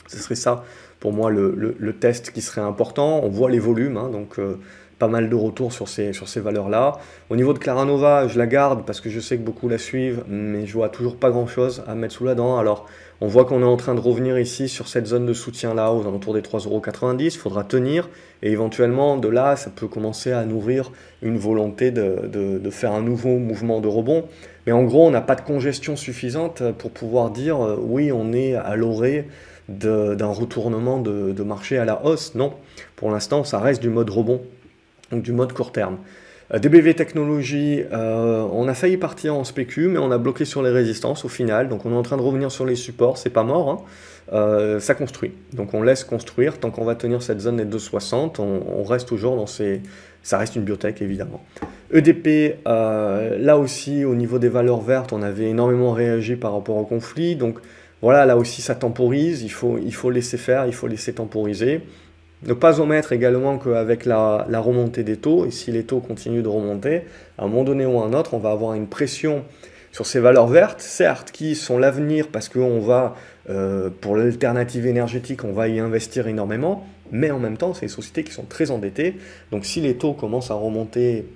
Ce 0.08 0.18
serait 0.18 0.34
ça 0.34 0.64
pour 1.02 1.12
moi 1.12 1.30
le, 1.30 1.96
test 1.98 2.30
qui 2.30 2.42
serait 2.42 2.60
important. 2.60 3.20
On 3.24 3.28
voit 3.28 3.50
les 3.50 3.58
volumes, 3.58 3.96
hein, 3.96 4.08
donc 4.08 4.38
euh, 4.38 4.58
pas 5.02 5.08
mal 5.08 5.28
de 5.28 5.34
retours 5.34 5.72
sur 5.72 5.88
ces, 5.88 6.12
valeurs-là. 6.36 6.98
Au 7.28 7.34
niveau 7.34 7.52
de 7.52 7.58
Claranova, 7.58 8.28
je 8.28 8.38
la 8.38 8.46
garde 8.46 8.86
parce 8.86 9.00
que 9.00 9.10
je 9.10 9.18
sais 9.18 9.36
que 9.36 9.42
beaucoup 9.42 9.68
la 9.68 9.76
suivent, 9.76 10.22
mais 10.28 10.64
je 10.64 10.74
vois 10.74 10.90
toujours 10.90 11.16
pas 11.16 11.30
grand-chose 11.30 11.82
à 11.88 11.96
mettre 11.96 12.14
sous 12.14 12.24
la 12.24 12.36
dent. 12.36 12.56
Alors, 12.56 12.86
on 13.20 13.26
voit 13.26 13.44
qu'on 13.44 13.62
est 13.62 13.64
en 13.64 13.76
train 13.76 13.96
de 13.96 14.00
revenir 14.00 14.38
ici 14.38 14.68
sur 14.68 14.86
cette 14.86 15.08
zone 15.08 15.26
de 15.26 15.32
soutien-là, 15.32 15.92
aux 15.92 16.02
alentours 16.02 16.34
des 16.34 16.40
3,90€. 16.40 17.20
Il 17.20 17.30
faudra 17.32 17.64
tenir, 17.64 18.10
et 18.44 18.52
éventuellement, 18.52 19.16
de 19.16 19.26
là, 19.26 19.56
ça 19.56 19.70
peut 19.74 19.88
commencer 19.88 20.30
à 20.30 20.44
nourrir 20.44 20.92
une 21.20 21.36
volonté 21.36 21.90
de, 21.90 22.28
de 22.32 22.70
faire 22.70 22.92
un 22.92 23.02
nouveau 23.02 23.38
mouvement 23.38 23.80
de 23.80 23.88
rebond. 23.88 24.26
Mais 24.66 24.72
en 24.72 24.84
gros, 24.84 25.04
on 25.04 25.10
n'a 25.10 25.20
pas 25.20 25.34
de 25.34 25.40
congestion 25.40 25.96
suffisante 25.96 26.62
pour 26.78 26.92
pouvoir 26.92 27.30
dire, 27.30 27.60
euh, 27.60 27.76
oui, 27.76 28.12
on 28.12 28.32
est 28.32 28.54
à 28.54 28.76
l'orée 28.76 29.26
d'un 29.68 30.32
retournement 30.32 30.98
de, 30.98 31.42
marché 31.42 31.78
à 31.78 31.84
la 31.84 32.04
hausse. 32.04 32.34
Non, 32.34 32.54
pour 32.96 33.10
l'instant, 33.10 33.44
ça 33.44 33.58
reste 33.58 33.82
du 33.82 33.88
mode 33.88 34.10
rebond, 34.10 34.40
donc 35.12 35.22
du 35.22 35.32
mode 35.32 35.52
court 35.52 35.70
terme. 35.70 35.98
Euh, 36.52 36.58
DBV 36.58 36.94
Technologies, 36.94 37.82
euh, 37.92 38.46
on 38.52 38.68
a 38.68 38.74
failli 38.74 38.96
partir 38.96 39.34
en 39.34 39.44
spécu, 39.44 39.88
mais 39.88 39.98
on 39.98 40.10
a 40.10 40.18
bloqué 40.18 40.44
sur 40.44 40.62
les 40.62 40.70
résistances 40.70 41.24
au 41.24 41.28
final. 41.28 41.68
Donc 41.68 41.86
on 41.86 41.92
est 41.92 41.96
en 41.96 42.02
train 42.02 42.16
de 42.16 42.22
revenir 42.22 42.50
sur 42.50 42.66
les 42.66 42.74
supports, 42.74 43.18
c'est 43.18 43.30
pas 43.30 43.44
mort. 43.44 43.70
Hein. 43.70 43.78
Euh, 44.32 44.80
ça 44.80 44.94
construit. 44.94 45.32
Donc 45.52 45.74
on 45.74 45.82
laisse 45.82 46.04
construire. 46.04 46.58
Tant 46.58 46.70
qu'on 46.70 46.84
va 46.84 46.94
tenir 46.94 47.22
cette 47.22 47.40
zone 47.40 47.56
des 47.56 47.64
2,60, 47.64 48.40
on, 48.40 48.82
reste 48.84 49.08
toujours 49.08 49.36
dans 49.36 49.46
ces. 49.46 49.80
Ça 50.22 50.38
reste 50.38 50.54
une 50.56 50.62
biotech 50.62 51.02
évidemment. 51.02 51.42
EDP, 51.92 52.58
là 52.64 53.58
aussi 53.58 54.04
au 54.04 54.14
niveau 54.14 54.38
des 54.38 54.48
valeurs 54.48 54.80
vertes, 54.80 55.12
on 55.12 55.20
avait 55.20 55.48
énormément 55.48 55.92
réagi 55.92 56.36
par 56.36 56.52
rapport 56.52 56.76
au 56.76 56.84
conflit. 56.84 57.34
Donc 57.34 57.58
voilà, 58.02 58.24
là 58.24 58.36
aussi 58.36 58.62
ça 58.62 58.74
temporise, 58.74 59.42
il 59.42 59.50
faut, 59.50 59.78
il 59.78 59.94
faut 59.94 60.10
laisser 60.10 60.36
faire, 60.36 60.66
il 60.66 60.74
faut 60.74 60.86
laisser 60.86 61.12
temporiser. 61.12 61.82
Ne 62.44 62.54
pas 62.54 62.80
omettre 62.80 63.12
également 63.12 63.58
qu'avec 63.58 64.04
la, 64.04 64.46
la, 64.48 64.58
remontée 64.58 65.04
des 65.04 65.16
taux, 65.16 65.46
et 65.46 65.50
si 65.50 65.70
les 65.70 65.84
taux 65.84 66.00
continuent 66.00 66.42
de 66.42 66.48
remonter, 66.48 67.02
à 67.38 67.44
un 67.44 67.48
moment 67.48 67.62
donné 67.62 67.86
ou 67.86 68.00
à 68.00 68.04
un 68.04 68.12
autre, 68.14 68.34
on 68.34 68.38
va 68.38 68.50
avoir 68.50 68.74
une 68.74 68.88
pression 68.88 69.44
sur 69.92 70.06
ces 70.06 70.20
valeurs 70.20 70.48
vertes, 70.48 70.80
certes, 70.80 71.30
qui 71.30 71.54
sont 71.54 71.78
l'avenir 71.78 72.28
parce 72.32 72.48
qu'on 72.48 72.80
va, 72.80 73.14
euh, 73.50 73.90
pour 74.00 74.16
l'alternative 74.16 74.86
énergétique, 74.86 75.44
on 75.44 75.52
va 75.52 75.68
y 75.68 75.78
investir 75.78 76.26
énormément, 76.26 76.86
mais 77.12 77.30
en 77.30 77.38
même 77.38 77.58
temps, 77.58 77.74
c'est 77.74 77.86
des 77.86 77.92
sociétés 77.92 78.24
qui 78.24 78.32
sont 78.32 78.44
très 78.44 78.70
endettées. 78.70 79.18
Donc 79.50 79.66
si 79.66 79.82
les 79.82 79.96
taux 79.96 80.14
commencent 80.14 80.50
à 80.50 80.54
remonter 80.54 81.26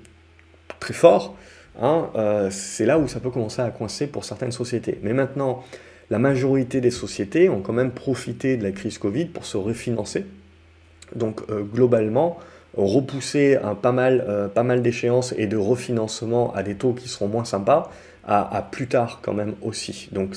très 0.81 0.95
fort, 0.95 1.37
hein, 1.81 2.09
euh, 2.17 2.49
c'est 2.51 2.87
là 2.87 2.99
où 2.99 3.07
ça 3.09 3.21
peut 3.21 3.31
commencer 3.31 3.61
à 3.61 3.71
coincer 3.71 4.07
pour 4.07 4.25
certaines 4.25 4.53
sociétés. 4.53 4.99
Mais 5.03 5.13
maintenant, 5.13 5.63
la 6.09 6.19
majorité 6.19 6.81
des 6.81 6.91
sociétés 6.91 7.51
ont 7.51 7.61
quand 7.61 7.75
même 7.75 7.91
profité 7.91 8.57
de 8.57 8.63
la 8.63 8.73
crise 8.73 8.97
Covid 8.97 9.27
pour 9.27 9.45
se 9.45 9.59
refinancer. 9.59 10.25
Donc 11.17 11.43
euh, 11.51 11.63
globalement, 11.63 12.39
repousser 12.77 13.59
mal, 13.93 14.25
euh, 14.29 14.49
pas 14.49 14.63
mal 14.63 14.83
d'échéances 14.83 15.35
et 15.37 15.47
de 15.47 15.57
refinancement 15.57 16.53
à 16.55 16.63
des 16.63 16.75
taux 16.75 16.93
qui 16.93 17.09
seront 17.09 17.29
moins 17.29 17.45
sympas, 17.45 17.91
à, 18.29 18.69
plus 18.73 18.89
tard 18.89 19.21
quand 19.23 19.35
même 19.35 19.55
aussi. 19.63 20.09
Donc, 20.11 20.35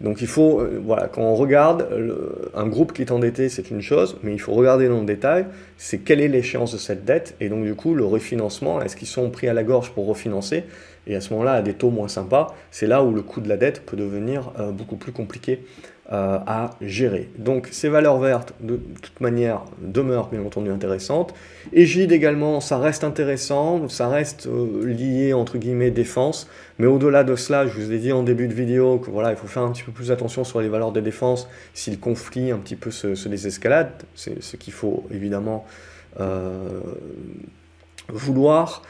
donc 0.00 0.22
il 0.22 0.26
faut, 0.26 0.60
euh, 0.60 0.80
voilà, 0.82 1.08
quand 1.08 1.20
on 1.20 1.34
regarde 1.34 1.86
un 2.54 2.66
groupe 2.66 2.94
qui 2.94 3.02
est 3.02 3.10
endetté, 3.10 3.50
c'est 3.50 3.70
une 3.70 3.82
chose, 3.82 4.16
mais 4.22 4.32
il 4.32 4.40
faut 4.40 4.54
regarder 4.54 4.88
dans 4.88 5.00
le 5.00 5.04
détail, 5.04 5.44
c'est 5.76 5.98
quelle 5.98 6.22
est 6.22 6.28
l'échéance 6.28 6.72
de 6.72 6.78
cette 6.78 7.04
dette, 7.04 7.36
et 7.38 7.50
donc 7.50 7.64
du 7.64 7.74
coup 7.74 7.94
le 7.94 8.06
refinancement, 8.06 8.80
est-ce 8.80 8.96
qu'ils 8.96 9.08
sont 9.08 9.28
pris 9.28 9.46
à 9.46 9.52
la 9.52 9.62
gorge 9.62 9.90
pour 9.90 10.06
refinancer 10.06 10.64
et 11.06 11.14
à 11.14 11.20
ce 11.20 11.34
moment-là, 11.34 11.52
à 11.52 11.62
des 11.62 11.74
taux 11.74 11.90
moins 11.90 12.08
sympas, 12.08 12.54
c'est 12.70 12.86
là 12.86 13.02
où 13.02 13.12
le 13.12 13.20
coût 13.20 13.42
de 13.42 13.48
la 13.48 13.58
dette 13.58 13.84
peut 13.84 13.96
devenir 13.96 14.52
beaucoup 14.72 14.96
plus 14.96 15.12
compliqué 15.12 15.64
euh, 16.12 16.38
à 16.46 16.72
gérer. 16.82 17.30
Donc 17.38 17.68
ces 17.72 17.88
valeurs 17.88 18.18
vertes, 18.18 18.52
de 18.60 18.76
toute 19.00 19.18
manière, 19.22 19.62
demeurent 19.80 20.28
bien 20.28 20.44
entendu 20.44 20.70
intéressantes. 20.70 21.32
Égide 21.72 22.12
également, 22.12 22.60
ça 22.60 22.76
reste 22.76 23.02
intéressant, 23.02 23.88
ça 23.88 24.08
reste 24.08 24.46
euh, 24.46 24.84
lié 24.84 25.32
entre 25.32 25.56
guillemets 25.56 25.90
défense, 25.90 26.50
mais 26.78 26.86
au-delà 26.86 27.24
de 27.24 27.34
cela, 27.34 27.66
je 27.66 27.80
vous 27.80 27.92
ai 27.92 27.98
dit 27.98 28.12
en 28.12 28.22
début 28.24 28.46
de 28.46 28.52
vidéo 28.52 28.98
que 28.98 29.10
voilà, 29.10 29.30
il 29.30 29.36
faut 29.36 29.46
faire 29.46 29.62
un 29.62 29.72
petit 29.72 29.84
peu 29.84 29.92
plus 29.92 30.10
attention 30.10 30.44
sur 30.44 30.60
les 30.60 30.68
valeurs 30.68 30.92
de 30.92 31.00
défense 31.00 31.48
si 31.72 31.90
le 31.90 31.96
conflit 31.96 32.50
un 32.50 32.58
petit 32.58 32.76
peu 32.76 32.90
se, 32.90 33.14
se 33.14 33.28
désescalade, 33.30 33.90
c'est 34.14 34.42
ce 34.42 34.58
qu'il 34.58 34.74
faut 34.74 35.04
évidemment 35.10 35.64
vouloir. 38.10 38.82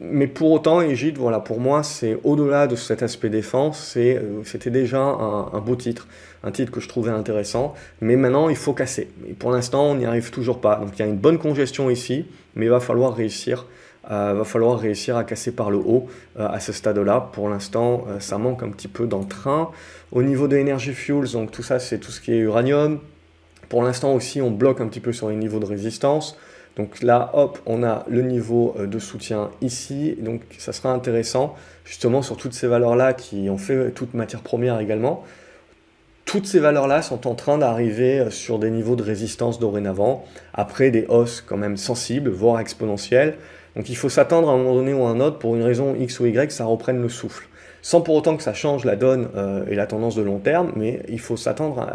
Euh, 0.00 0.08
mais 0.10 0.26
pour 0.26 0.50
autant, 0.52 0.80
Égide, 0.80 1.18
voilà, 1.18 1.40
pour 1.40 1.60
moi, 1.60 1.82
c'est 1.82 2.18
au-delà 2.24 2.66
de 2.66 2.76
cet 2.76 3.02
aspect 3.02 3.28
défense, 3.28 3.94
euh, 3.96 4.40
c'était 4.44 4.70
déjà 4.70 5.00
un, 5.00 5.60
beau 5.60 5.76
titre, 5.76 6.06
un 6.44 6.50
titre 6.50 6.72
que 6.72 6.80
je 6.80 6.88
trouvais 6.88 7.10
intéressant. 7.10 7.74
Mais 8.00 8.16
maintenant, 8.16 8.48
il 8.48 8.56
faut 8.56 8.72
casser. 8.72 9.08
Et 9.28 9.34
pour 9.34 9.50
l'instant, 9.50 9.84
on 9.86 9.94
n'y 9.96 10.06
arrive 10.06 10.30
toujours 10.30 10.60
pas. 10.60 10.76
Donc 10.76 10.90
il 10.94 11.00
y 11.00 11.02
a 11.02 11.06
une 11.06 11.16
bonne 11.16 11.38
congestion 11.38 11.90
ici, 11.90 12.26
mais 12.54 12.66
il 12.66 12.70
va 12.70 12.80
falloir 12.80 13.14
réussir. 13.14 13.66
Euh, 14.10 14.32
va 14.32 14.44
falloir 14.44 14.78
réussir 14.78 15.18
à 15.18 15.24
casser 15.24 15.52
par 15.52 15.70
le 15.70 15.76
haut 15.76 16.06
à 16.38 16.60
ce 16.60 16.72
stade-là. 16.72 17.28
Pour 17.32 17.50
l'instant, 17.50 18.06
ça 18.20 18.38
manque 18.38 18.62
un 18.62 18.70
petit 18.70 18.88
peu 18.88 19.06
d'entrain. 19.06 19.70
Au 20.12 20.22
niveau 20.22 20.48
de 20.48 20.56
Energy 20.56 20.94
Fuels, 20.94 21.32
donc 21.32 21.50
tout 21.50 21.62
ça, 21.62 21.78
c'est 21.78 21.98
tout 21.98 22.10
ce 22.10 22.20
qui 22.20 22.32
est 22.32 22.38
uranium. 22.38 23.00
Pour 23.68 23.82
l'instant 23.82 24.14
aussi, 24.14 24.40
on 24.40 24.50
bloque 24.50 24.80
un 24.80 24.86
petit 24.86 25.00
peu 25.00 25.12
sur 25.12 25.28
les 25.28 25.36
niveaux 25.36 25.58
de 25.58 25.66
résistance. 25.66 26.38
Donc 26.78 27.02
là, 27.02 27.30
hop, 27.34 27.58
on 27.66 27.82
a 27.82 28.04
le 28.08 28.22
niveau 28.22 28.74
euh, 28.78 28.86
de 28.86 28.98
soutien 29.00 29.50
ici. 29.60 30.16
Donc 30.20 30.42
ça 30.58 30.72
sera 30.72 30.92
intéressant, 30.92 31.56
justement, 31.84 32.22
sur 32.22 32.36
toutes 32.36 32.54
ces 32.54 32.68
valeurs-là 32.68 33.12
qui 33.12 33.50
ont 33.50 33.58
fait 33.58 33.90
toute 33.90 34.14
matière 34.14 34.40
première 34.40 34.78
également. 34.78 35.24
Toutes 36.24 36.46
ces 36.46 36.60
valeurs-là 36.60 37.02
sont 37.02 37.26
en 37.26 37.34
train 37.34 37.58
d'arriver 37.58 38.20
euh, 38.20 38.30
sur 38.30 38.60
des 38.60 38.70
niveaux 38.70 38.96
de 38.96 39.02
résistance 39.02 39.58
dorénavant, 39.58 40.24
après 40.54 40.90
des 40.90 41.04
hausses 41.08 41.40
quand 41.40 41.56
même 41.56 41.76
sensibles, 41.76 42.30
voire 42.30 42.60
exponentielles. 42.60 43.34
Donc 43.74 43.88
il 43.90 43.96
faut 43.96 44.08
s'attendre 44.08 44.48
à 44.48 44.52
un 44.52 44.58
moment 44.58 44.74
donné 44.74 44.94
ou 44.94 45.04
à 45.04 45.08
un 45.08 45.20
autre, 45.20 45.38
pour 45.38 45.56
une 45.56 45.62
raison 45.62 45.96
X 45.98 46.20
ou 46.20 46.26
Y, 46.26 46.52
ça 46.52 46.64
reprenne 46.64 47.02
le 47.02 47.08
souffle. 47.08 47.48
Sans 47.82 48.00
pour 48.00 48.14
autant 48.14 48.36
que 48.36 48.42
ça 48.42 48.54
change 48.54 48.84
la 48.84 48.96
donne 48.96 49.28
euh, 49.36 49.64
et 49.68 49.74
la 49.74 49.86
tendance 49.86 50.14
de 50.14 50.22
long 50.22 50.38
terme, 50.38 50.72
mais 50.76 51.02
il 51.08 51.20
faut 51.20 51.36
s'attendre 51.36 51.86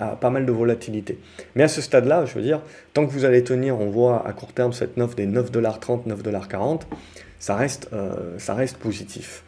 à, 0.00 0.16
pas 0.16 0.30
mal 0.30 0.46
de 0.46 0.52
volatilité. 0.52 1.18
Mais 1.54 1.62
à 1.62 1.68
ce 1.68 1.80
stade-là, 1.80 2.26
je 2.26 2.34
veux 2.34 2.42
dire, 2.42 2.60
tant 2.94 3.06
que 3.06 3.12
vous 3.12 3.24
allez 3.24 3.44
tenir, 3.44 3.80
on 3.80 3.90
voit 3.90 4.26
à 4.26 4.32
court 4.32 4.52
terme 4.52 4.72
cette 4.72 4.96
note 4.96 5.16
des 5.16 5.26
9,30$, 5.26 6.06
9,40$, 6.08 6.80
ça 7.38 7.54
reste, 7.54 7.88
euh, 7.92 8.38
ça 8.38 8.54
reste 8.54 8.76
positif. 8.78 9.44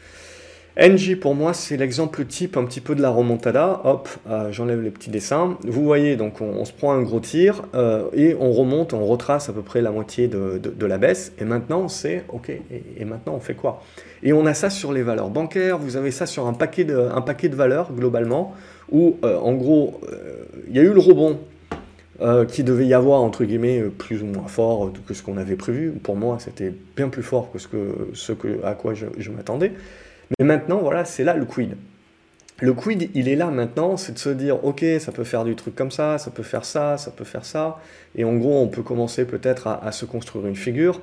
NG 0.77 1.16
pour 1.18 1.35
moi 1.35 1.53
c'est 1.53 1.77
l'exemple 1.77 2.25
type 2.25 2.57
un 2.57 2.64
petit 2.64 2.81
peu 2.81 2.95
de 2.95 3.03
la 3.03 3.11
remontada. 3.11 3.81
Hop, 3.85 4.09
euh, 4.29 4.53
j'enlève 4.53 4.81
les 4.81 4.91
petits 4.91 5.11
dessins. 5.11 5.59
Vous 5.64 5.83
voyez 5.83 6.16
donc 6.16 6.41
on, 6.41 6.64
se 6.64 6.73
prend 6.73 6.93
un 6.93 7.03
gros 7.03 7.21
tir 7.21 7.62
euh, 7.75 8.05
et 8.12 8.37
on 8.39 8.53
remonte, 8.53 8.95
on 8.95 9.05
retrace 9.05 9.49
à 9.49 9.53
peu 9.53 9.62
près 9.62 9.83
la 9.83 9.91
moitié 9.91 10.29
de, 10.29 10.87
la 10.87 10.99
baisse. 10.99 11.33
Et 11.41 11.45
maintenant 11.45 11.89
c'est 11.89 12.25
ok. 12.29 12.51
Et, 12.51 13.05
maintenant 13.05 13.35
on 13.35 13.41
fait 13.41 13.55
quoi? 13.55 13.83
Et 14.23 14.33
on 14.33 14.47
a 14.47 14.55
ça 14.55 14.71
sur 14.71 14.93
les 14.93 15.03
valeurs 15.03 15.31
bancaires. 15.31 15.77
Vous 15.79 15.97
avez 15.97 16.12
ça 16.12 16.27
sur 16.27 16.47
un 16.47 16.53
paquet 16.53 16.85
de, 16.85 16.97
un 16.97 17.21
paquet 17.21 17.49
de 17.49 17.57
valeurs 17.57 17.93
globalement 17.93 18.55
où 18.93 19.16
euh, 19.25 19.39
en 19.39 19.55
gros 19.55 20.01
il 20.68 20.77
y 20.77 20.79
a 20.79 20.83
eu 20.83 20.93
le 20.93 21.01
rebond. 21.01 21.39
qui 22.49 22.62
devait 22.64 22.87
y 22.87 22.95
avoir 22.95 23.23
entre 23.23 23.45
guillemets 23.45 23.81
plus 23.81 24.23
ou 24.23 24.27
moins 24.27 24.47
fort 24.47 24.93
que 25.07 25.14
ce 25.14 25.23
qu'on 25.23 25.39
avait 25.39 25.57
prévu. 25.57 25.91
Pour 25.91 26.16
moi, 26.16 26.37
c'était 26.39 26.73
bien 26.95 27.09
plus 27.09 27.23
fort 27.23 27.51
que 27.51 27.59
ce, 27.59 27.66
que, 27.66 28.11
ce 28.12 28.33
que, 28.33 28.62
à 28.62 28.75
quoi 28.75 28.93
je 28.95 29.31
m'attendais. 29.31 29.73
Mais 30.39 30.45
maintenant, 30.45 30.78
voilà, 30.78 31.05
c'est 31.05 31.24
là 31.24 31.35
le 31.35 31.45
quid. 31.45 31.76
Le 32.62 32.74
quid, 32.74 33.11
il 33.14 33.28
est 33.28 33.37
là 33.37 33.47
maintenant, 33.47 33.97
c'est 33.97 34.12
de 34.12 34.18
se 34.18 34.28
dire, 34.28 34.62
ok, 34.64 34.85
ça 35.01 35.12
peut 35.12 35.24
faire 35.24 35.45
du 35.45 35.57
truc 35.57 35.74
comme 35.74 35.91
ça, 35.91 36.18
ça 36.18 36.31
peut 36.31 36.43
faire 36.43 36.66
ça, 36.66 36.99
ça 36.99 37.11
peut 37.11 37.24
faire 37.24 37.47
ça, 37.47 37.78
et 38.14 38.24
en 38.24 38.37
gros, 38.37 38.61
on 38.61 38.68
peut 38.68 38.83
commencer 38.83 39.24
peut-être 39.24 39.66
à, 39.66 39.91
se 39.93 40.05
construire 40.05 40.47
une 40.47 40.57
figure, 40.57 41.01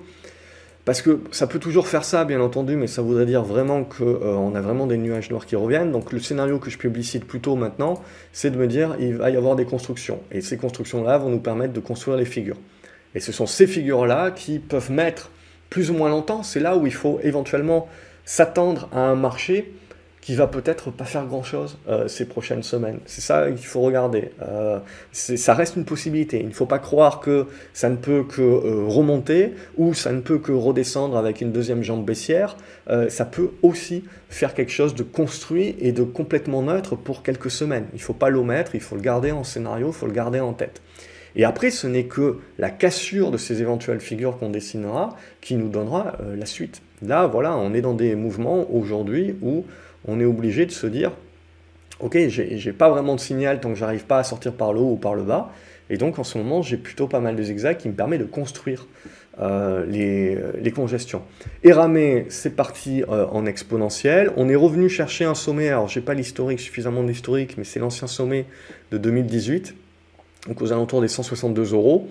parce 0.85 1.01
que 1.01 1.19
ça 1.31 1.47
peut 1.47 1.57
toujours 1.57 1.87
faire 1.87 2.03
ça, 2.03 2.25
bien 2.25 2.39
entendu, 2.41 2.75
mais 2.75 2.85
ça 2.85 3.01
voudrait 3.01 3.25
dire 3.25 3.43
vraiment 3.43 3.83
qu'on 3.83 4.05
euh, 4.05 4.55
a 4.55 4.61
vraiment 4.61 4.85
des 4.85 4.97
nuages 4.97 5.31
noirs 5.31 5.47
qui 5.47 5.55
reviennent. 5.55 5.91
Donc 5.91 6.13
le 6.13 6.19
scénario 6.19 6.59
que 6.59 6.69
je 6.69 6.77
publicite 6.77 7.25
plutôt 7.25 7.55
maintenant, 7.55 8.01
c'est 8.31 8.51
de 8.51 8.57
me 8.57 8.67
dire, 8.67 8.95
il 8.99 9.15
va 9.15 9.31
y 9.31 9.35
avoir 9.35 9.55
des 9.55 9.65
constructions, 9.65 10.21
et 10.31 10.41
ces 10.41 10.57
constructions-là 10.57 11.17
vont 11.17 11.29
nous 11.29 11.39
permettre 11.39 11.73
de 11.73 11.79
construire 11.79 12.17
les 12.17 12.25
figures. 12.25 12.57
Et 13.15 13.19
ce 13.19 13.31
sont 13.31 13.47
ces 13.47 13.65
figures-là 13.65 14.29
qui 14.29 14.59
peuvent 14.59 14.91
mettre 14.91 15.31
plus 15.71 15.89
ou 15.89 15.95
moins 15.95 16.09
longtemps, 16.09 16.43
c'est 16.43 16.59
là 16.59 16.77
où 16.77 16.85
il 16.85 16.93
faut 16.93 17.19
éventuellement 17.23 17.89
s'attendre 18.27 18.89
à 18.91 18.99
un 18.99 19.15
marché 19.15 19.73
qui 20.19 20.35
va 20.35 20.47
peut-être 20.47 20.91
pas 20.91 21.05
faire 21.05 21.25
grand-chose 21.25 21.79
euh, 21.87 22.09
ces 22.09 22.25
prochaines 22.25 22.61
semaines. 22.61 22.99
C'est 23.05 23.21
ça 23.21 23.49
qu'il 23.49 23.65
faut 23.65 23.79
regarder. 23.79 24.31
Euh, 24.41 24.79
ça 25.13 25.53
reste 25.53 25.77
une 25.77 25.85
possibilité. 25.85 26.41
Il 26.41 26.49
ne 26.49 26.53
faut 26.53 26.65
pas 26.65 26.79
croire 26.79 27.21
que 27.21 27.45
ça 27.71 27.87
ne 27.87 27.95
peut 27.95 28.25
que 28.25 28.41
euh, 28.41 28.83
remonter 28.85 29.53
ou 29.77 29.93
ça 29.93 30.11
ne 30.11 30.19
peut 30.19 30.39
que 30.39 30.51
redescendre 30.51 31.15
avec 31.15 31.39
une 31.39 31.53
deuxième 31.53 31.81
jambe 31.81 32.05
baissière. 32.05 32.57
ça 33.07 33.23
peut 33.23 33.51
aussi 33.61 34.03
faire 34.29 34.53
quelque 34.53 34.73
chose 34.73 34.93
de 34.93 35.03
construit 35.03 35.77
et 35.79 35.93
de 35.93 36.03
complètement 36.03 36.61
neutre 36.61 36.97
pour 36.97 37.23
quelques 37.23 37.49
semaines. 37.49 37.85
Il 37.93 37.97
ne 37.97 38.01
faut 38.01 38.13
pas 38.13 38.29
l'omettre, 38.29 38.75
il 38.75 38.81
faut 38.81 38.95
le 38.95 39.01
garder 39.01 39.31
en 39.31 39.45
scénario, 39.45 39.87
il 39.87 39.93
faut 39.93 40.07
le 40.07 40.11
garder 40.11 40.41
en 40.41 40.51
tête. 40.51 40.81
Et 41.37 41.45
après, 41.45 41.71
ce 41.71 41.87
n'est 41.87 42.05
que 42.05 42.39
la 42.57 42.69
cassure 42.69 43.31
de 43.31 43.37
ces 43.37 43.61
éventuelles 43.61 44.01
figures 44.01 44.37
qu'on 44.37 44.49
dessinera 44.49 45.15
qui 45.39 45.55
nous 45.55 45.69
donnera 45.69 46.17
la 46.35 46.45
suite. 46.45 46.81
Là, 47.05 47.27
voilà, 47.27 47.55
on 47.55 47.73
est 47.73 47.81
dans 47.81 47.93
des 47.93 48.15
mouvements 48.15 48.65
aujourd'hui 48.73 49.35
où 49.41 49.65
on 50.07 50.19
est 50.19 50.25
obligé 50.25 50.65
de 50.65 50.71
se 50.71 50.87
dire, 50.87 51.11
ok, 51.99 52.17
j'ai 52.27 52.73
pas 52.73 52.89
vraiment 52.89 53.15
de 53.15 53.19
signal 53.19 53.59
tant 53.59 53.69
que 53.69 53.75
j'arrive 53.75 54.05
pas 54.05 54.19
à 54.19 54.23
sortir 54.23 54.53
par 54.53 54.73
le 54.73 54.79
haut 54.79 54.93
ou 54.93 54.97
par 54.97 55.13
le 55.13 55.23
bas, 55.23 55.51
et 55.89 55.97
donc 55.97 56.19
en 56.19 56.23
ce 56.23 56.37
moment 56.37 56.61
j'ai 56.61 56.77
plutôt 56.77 57.07
pas 57.07 57.19
mal 57.19 57.35
de 57.35 57.43
zigzags 57.43 57.77
qui 57.77 57.87
me 57.87 57.93
permet 57.93 58.17
de 58.17 58.23
construire 58.23 58.87
euh, 59.39 59.85
les, 59.85 60.71
congestions. 60.71 61.21
Eramé, 61.63 62.25
c'est 62.29 62.55
parti 62.55 63.03
euh, 63.03 63.27
en 63.31 63.45
exponentiel. 63.45 64.31
On 64.35 64.49
est 64.49 64.55
revenu 64.55 64.89
chercher 64.89 65.25
un 65.25 65.35
sommet, 65.35 65.69
alors 65.69 65.87
j'ai 65.87 66.01
pas 66.01 66.15
l'historique, 66.15 66.59
suffisamment 66.59 67.03
d'historique, 67.03 67.55
mais 67.57 67.63
c'est 67.63 67.79
l'ancien 67.79 68.07
sommet 68.07 68.45
de 68.91 68.97
2018, 68.97 69.75
donc 70.47 70.61
aux 70.61 70.71
alentours 70.71 71.01
des 71.01 71.07
162 71.07 71.73
euros. 71.73 72.09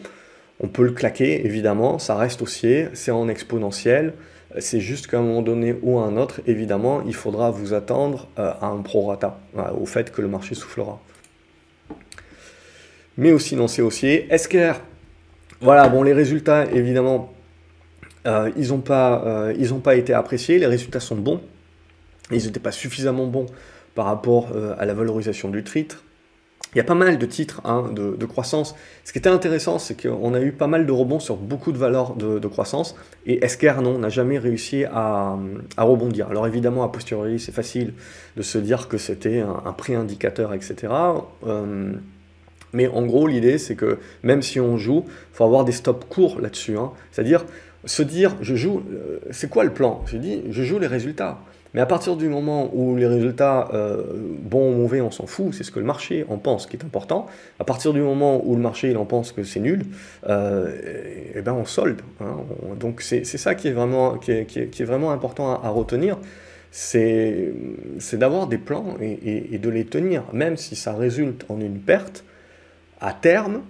On 0.61 0.69
peut 0.69 0.85
le 0.85 0.93
claquer, 0.93 1.45
évidemment, 1.45 1.99
ça 1.99 2.15
reste 2.15 2.41
haussier, 2.43 2.89
c'est 2.95 3.11
en 3.11 3.29
exponentiel. 3.29 4.15
C'est 4.59 4.81
juste 4.81 5.07
qu'à 5.07 5.19
un 5.19 5.23
moment 5.23 5.43
donné 5.43 5.77
ou 5.83 5.99
à 5.99 6.05
un 6.05 6.17
autre, 6.17 6.41
évidemment, 6.47 7.03
il 7.07 7.15
faudra 7.15 7.51
vous 7.51 7.75
attendre 7.75 8.29
euh, 8.39 8.53
à 8.61 8.69
un 8.69 8.81
prorata, 8.81 9.39
au 9.79 9.87
fait 9.87 10.11
que 10.11 10.23
le 10.23 10.29
marché 10.29 10.55
soufflera. 10.55 11.01
Mais 13.19 13.33
aussi 13.33 13.57
non, 13.57 13.69
c'est 13.69 13.83
haussier. 13.83 14.29
SKR, 14.37 14.81
voilà, 15.61 15.89
bon, 15.89 16.03
les 16.03 16.13
résultats, 16.13 16.67
évidemment, 16.67 17.33
euh, 18.27 18.51
ils 18.57 18.69
n'ont 18.69 18.81
pas, 18.81 19.23
euh, 19.27 19.79
pas 19.83 19.97
été 19.97 20.15
appréciés. 20.15 20.59
Les 20.59 20.67
résultats 20.67 21.01
sont 21.01 21.17
bons. 21.17 21.41
Ils 22.31 22.45
n'étaient 22.45 22.61
pas 22.61 22.73
suffisamment 22.73 23.27
bons 23.27 23.47
par 23.95 24.07
rapport 24.07 24.49
à 24.79 24.85
la 24.85 24.93
valorisation 24.93 25.49
du 25.49 25.65
titre. 25.65 26.03
Il 26.77 26.79
y 26.79 26.83
a 26.83 26.85
pas 26.85 26.95
mal 26.95 27.17
de 27.17 27.25
titres 27.25 27.63
hein, 27.65 27.91
de, 27.91 28.27
croissance. 28.27 28.75
Ce 29.03 29.15
qui 29.15 29.19
était 29.19 29.31
intéressant, 29.31 29.79
c'est 29.79 29.99
qu'on 29.99 30.35
a 30.35 30.43
eu 30.43 30.53
pas 30.53 30.67
mal 30.67 30.85
de 30.85 30.93
rebonds 30.93 31.21
sur 31.21 31.37
beaucoup 31.37 31.73
de 31.73 31.79
valeurs 31.79 32.15
de, 32.17 32.47
croissance. 32.49 32.97
Et 33.25 33.49
SKR, 33.49 33.81
non, 33.81 33.99
n'a 33.99 34.11
jamais 34.11 34.37
réussi 34.37 34.85
à, 34.85 35.39
rebondir. 35.79 36.29
Alors 36.29 36.47
évidemment, 36.47 36.85
a 36.85 36.89
posteriori, 36.89 37.41
c'est 37.41 37.51
facile 37.51 37.95
de 38.37 38.43
se 38.43 38.59
dire 38.59 38.89
que 38.89 38.99
c'était 38.99 39.41
un, 39.41 39.73
prix 39.73 39.95
indicateur, 39.95 40.53
etc. 40.53 40.93
Euh, 41.47 41.95
mais 42.75 42.89
en 42.89 43.07
gros, 43.07 43.27
l'idée, 43.27 43.57
c'est 43.57 43.75
que 43.75 43.97
même 44.23 44.43
si 44.43 44.61
on 44.61 44.77
joue, 44.77 45.05
il 45.07 45.37
faut 45.37 45.45
avoir 45.45 45.65
des 45.65 45.73
stops 45.73 46.05
courts 46.11 46.43
là-dessus. 46.43 46.77
Hein. 46.77 46.91
C'est-à-dire 47.11 47.47
se 47.87 48.03
dire, 48.03 48.37
je 48.43 48.55
joue, 48.55 48.83
euh, 48.93 49.21
c'est 49.31 49.49
quoi 49.49 49.65
le 49.65 49.73
plan? 49.73 50.03
Je 50.05 50.19
dis, 50.19 50.43
je 50.51 50.63
joue 50.63 50.79
les 50.79 50.89
résultats. 50.89 51.39
Mais 51.77 51.83
à 51.83 51.87
partir 51.87 52.17
du 52.17 52.31
moment 52.31 52.71
où 52.73 52.97
les 52.97 53.07
résultats, 53.07 53.69
euh, 53.75 54.03
bons 54.41 54.73
ou 54.73 54.77
mauvais, 54.79 55.03
on 55.03 55.11
s'en 55.11 55.27
fout, 55.27 55.53
c'est 55.53 55.63
ce 55.63 55.71
que 55.71 55.79
le 55.79 55.85
marché 55.85 56.25
en 56.31 56.39
pense 56.39 56.67
qui 56.67 56.75
est 56.75 56.83
important. 56.83 57.27
À 57.61 57.65
partir 57.65 57.93
du 57.93 58.01
moment 58.01 58.41
où 58.47 58.57
le 58.57 58.63
marché 58.63 58.89
il 58.91 58.97
en 58.97 59.05
pense 59.05 59.31
que 59.31 59.45
c'est 59.45 59.61
nul, 59.61 59.85
euh, 60.27 60.75
eh 61.35 61.43
ben 61.43 61.53
on 61.53 61.67
solde. 61.67 62.01
Hein. 62.23 62.39
donc 62.81 63.03
c'est 63.03 63.25
ça 63.27 63.55
qui 63.55 63.69
est 63.69 63.73
vraiment, 63.73 64.17
qui 64.17 64.33
est, 64.33 64.85
vraiment 64.85 65.13
important 65.13 65.61
à, 65.63 65.69
retenir 65.69 66.17
c'est 66.71 67.53
d'avoir 68.15 68.47
des 68.47 68.59
plans 68.59 68.97
et, 69.03 69.55
et, 69.55 69.59
de 69.59 69.69
les 69.69 69.85
tenir, 69.85 70.25
même 70.33 70.57
si 70.57 70.77
ça 70.77 70.95
résulte 70.95 71.45
en 71.51 71.61
une 71.61 71.79
perte, 71.79 72.25
à 73.03 73.13
terme, 73.13 73.61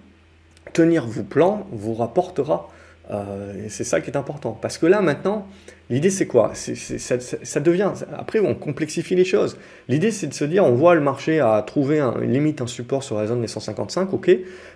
tenir 0.73 1.07
vos 1.07 1.25
plans 1.25 1.67
vous 1.73 1.95
rapportera 1.95 2.69
euh, 3.11 3.67
c'est 3.69 3.85
ça 3.85 4.01
qui 4.01 4.11
est 4.11 4.17
important. 4.17 4.59
Parce 4.61 4.79
que 4.79 4.87
là, 4.87 5.01
maintenant, 5.01 5.47
l'idée, 5.91 6.11
c'est 6.11 6.27
quoi? 6.27 6.53
Ça, 6.55 7.61
devient. 7.61 7.93
Après, 8.17 8.41
on 8.41 8.55
complexifie 8.55 9.15
les 9.15 9.25
choses. 9.25 9.59
L'idée, 9.89 10.11
c'est 10.11 10.27
de 10.27 10.35
se 10.35 10.45
dire 10.45 10.65
on 10.65 10.75
voit 10.75 10.95
le 10.95 11.01
marché 11.01 11.41
à 11.41 11.63
trouver 11.67 12.01
une 12.01 12.33
limite, 12.33 12.61
un 12.61 12.67
support 12.67 13.03
sur 13.03 13.17
la 13.17 13.27
zone 13.27 13.41
des 13.41 13.49
155, 13.49 14.13
ok. 14.13 14.31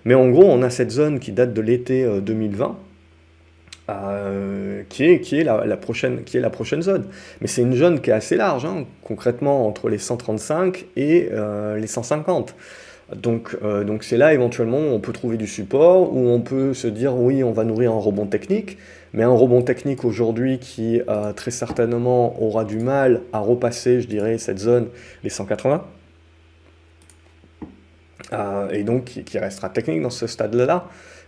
Mais 0.04 0.14
en 0.14 0.28
gros, 0.28 0.44
on 0.44 0.62
a 0.62 0.70
cette 0.70 0.90
zone 0.90 1.18
qui 1.18 1.32
date 1.32 1.52
de 1.52 1.60
l'été 1.60 2.06
2020. 2.20 2.66
Euh, 2.66 2.74
euh, 3.92 4.82
qui 4.88 5.02
est, 5.02 5.20
qui, 5.20 5.40
est 5.40 5.42
la, 5.42 5.76
prochaine, 5.76 6.22
qui 6.22 6.36
est 6.36 6.40
la 6.40 6.50
prochaine 6.50 6.80
zone. 6.80 7.06
Mais 7.40 7.48
c'est 7.48 7.62
une 7.62 7.74
zone 7.74 8.00
qui 8.00 8.10
est 8.10 8.12
assez 8.12 8.36
large, 8.36 8.64
hein, 8.64 8.84
concrètement 9.02 9.66
entre 9.66 9.88
les 9.88 9.98
135 9.98 10.86
et 10.96 11.28
les 11.76 11.86
150. 11.88 12.54
Donc, 13.14 13.56
euh, 13.62 13.82
donc 13.82 14.04
c'est 14.04 14.16
là 14.16 14.32
éventuellement 14.34 14.78
où 14.78 14.92
on 14.92 15.00
peut 15.00 15.12
trouver 15.12 15.36
du 15.36 15.46
support, 15.46 16.14
où 16.14 16.28
on 16.28 16.40
peut 16.40 16.74
se 16.74 16.86
dire 16.86 17.16
oui, 17.16 17.42
on 17.42 17.52
va 17.52 17.64
nourrir 17.64 17.92
un 17.92 17.98
rebond 17.98 18.26
technique, 18.26 18.78
mais 19.12 19.24
un 19.24 19.32
rebond 19.32 19.62
technique 19.62 20.04
aujourd'hui 20.04 20.58
qui 20.58 21.02
euh, 21.08 21.32
très 21.32 21.50
certainement 21.50 22.40
aura 22.40 22.64
du 22.64 22.78
mal 22.78 23.22
à 23.32 23.40
repasser, 23.40 24.00
je 24.00 24.06
dirais, 24.06 24.38
cette 24.38 24.58
zone, 24.58 24.88
les 25.24 25.30
180. 25.30 25.84
Euh, 28.32 28.68
et 28.70 28.84
donc 28.84 29.04
qui, 29.04 29.38
restera 29.38 29.70
technique 29.70 30.02
dans 30.02 30.10
ce 30.10 30.28
stade-là, 30.28 30.86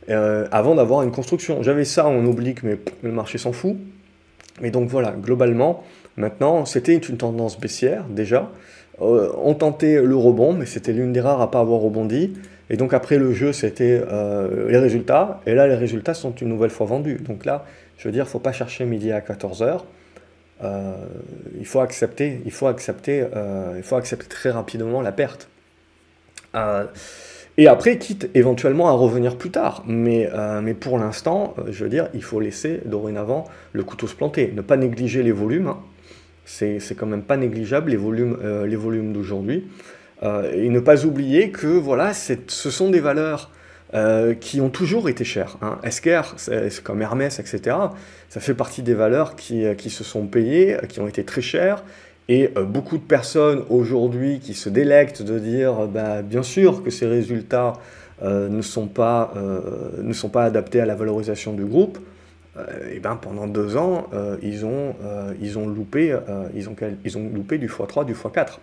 avant 0.08 0.76
d'avoir 0.76 1.02
une 1.02 1.10
construction. 1.10 1.62
J'avais 1.62 1.84
ça 1.84 2.06
en 2.06 2.24
oblique, 2.26 2.62
mais 2.62 2.78
le 3.02 3.10
marché 3.10 3.38
s'en 3.38 3.52
fout. 3.52 3.76
Mais 4.60 4.70
donc 4.70 4.88
voilà, 4.88 5.12
globalement, 5.12 5.82
maintenant, 6.16 6.64
c'était 6.64 6.96
une 6.96 7.16
tendance 7.16 7.58
baissière 7.58 8.04
déjà. 8.08 8.50
Euh, 9.02 9.32
ont 9.42 9.54
tenté 9.54 10.00
le 10.00 10.14
rebond, 10.14 10.52
mais 10.52 10.66
c'était 10.66 10.92
l'une 10.92 11.12
des 11.12 11.20
rares 11.20 11.40
à 11.40 11.50
pas 11.50 11.60
avoir 11.60 11.80
rebondi. 11.80 12.34
Et 12.70 12.76
donc 12.76 12.94
après 12.94 13.18
le 13.18 13.32
jeu, 13.32 13.52
c'était 13.52 14.00
euh, 14.08 14.68
les 14.68 14.78
résultats. 14.78 15.40
Et 15.46 15.54
là, 15.54 15.66
les 15.66 15.74
résultats 15.74 16.14
sont 16.14 16.32
une 16.36 16.48
nouvelle 16.48 16.70
fois 16.70 16.86
vendus. 16.86 17.16
Donc 17.16 17.44
là, 17.44 17.64
je 17.98 18.06
veux 18.06 18.12
dire, 18.12 18.28
faut 18.28 18.38
pas 18.38 18.52
chercher 18.52 18.84
midi 18.84 19.10
à 19.10 19.20
14h. 19.20 19.80
Euh, 20.62 20.92
il 21.58 21.66
faut 21.66 21.80
accepter, 21.80 22.40
il 22.44 22.52
faut 22.52 22.68
accepter, 22.68 23.26
il 23.76 23.82
faut 23.82 23.96
accepter 23.96 24.26
très 24.28 24.50
rapidement 24.50 25.00
la 25.00 25.10
perte. 25.10 25.48
et 27.58 27.66
après, 27.66 27.98
quitte 27.98 28.30
éventuellement 28.34 28.88
à 28.88 28.92
revenir 28.92 29.36
plus 29.36 29.50
tard. 29.50 29.82
Mais, 29.88 30.30
mais 30.62 30.74
pour 30.74 30.98
l'instant, 30.98 31.54
je 31.68 31.82
veux 31.82 31.90
dire, 31.90 32.08
il 32.14 32.22
faut 32.22 32.38
laisser 32.38 32.80
dorénavant 32.84 33.44
le 33.72 33.82
couteau 33.82 34.06
se 34.06 34.14
planter. 34.14 34.52
Ne 34.54 34.62
pas 34.62 34.76
négliger 34.76 35.24
les 35.24 35.32
volumes. 35.32 35.68
Hein. 35.68 35.78
C'est 36.44 36.96
quand 36.96 37.06
même 37.06 37.22
pas 37.22 37.36
négligeable 37.36 37.90
les 37.90 37.96
volumes, 37.96 38.38
euh, 38.42 38.66
les 38.66 38.76
volumes 38.76 39.12
d'aujourd'hui. 39.12 39.64
Euh, 40.22 40.52
et 40.52 40.68
ne 40.68 40.80
pas 40.80 41.04
oublier 41.04 41.50
que 41.50 41.66
voilà, 41.66 42.12
ce 42.14 42.70
sont 42.70 42.90
des 42.90 43.00
valeurs 43.00 43.50
euh, 43.94 44.34
qui 44.34 44.60
ont 44.60 44.70
toujours 44.70 45.08
été 45.08 45.24
chères. 45.24 45.56
Hein. 45.62 45.78
C'est 45.88 46.82
comme 46.82 47.02
Hermès, 47.02 47.38
etc. 47.38 47.76
Ça 48.28 48.40
fait 48.40 48.54
partie 48.54 48.82
des 48.82 48.94
valeurs 48.94 49.36
qui, 49.36 49.64
qui, 49.76 49.90
se 49.90 50.04
sont 50.04 50.26
payées, 50.26 50.76
qui 50.88 51.00
ont 51.00 51.08
été 51.08 51.24
très 51.24 51.42
chères 51.42 51.82
Et 52.28 52.48
beaucoup 52.48 52.98
de 52.98 53.02
personnes 53.02 53.64
aujourd'hui 53.68 54.38
qui 54.38 54.54
se 54.54 54.68
délectent 54.68 55.22
de 55.22 55.38
dire 55.38 55.86
bah, 55.88 56.22
bien 56.22 56.42
sûr 56.42 56.82
que 56.82 56.90
ces 56.90 57.06
résultats 57.06 57.74
ne, 58.22 58.62
sont 58.62 58.86
pas, 58.86 59.34
ne 60.00 60.12
sont 60.12 60.28
pas 60.28 60.44
adaptés 60.44 60.80
à 60.80 60.86
la 60.86 60.94
valorisation 60.94 61.52
du 61.52 61.64
groupe, 61.64 61.98
et 62.90 63.00
ben 63.00 63.16
pendant 63.16 63.46
deux 63.46 63.76
ans, 63.76 64.08
ils, 64.42 64.66
ont, 64.66 64.94
ils, 65.40 65.58
ont 65.58 65.66
loupé, 65.66 66.16
ils, 66.54 66.68
ont, 66.68 66.76
ils 67.04 67.18
ont 67.18 67.28
loupé 67.28 67.58
du 67.58 67.66
x3, 67.66 68.04
du 68.04 68.12
x4. 68.12 68.58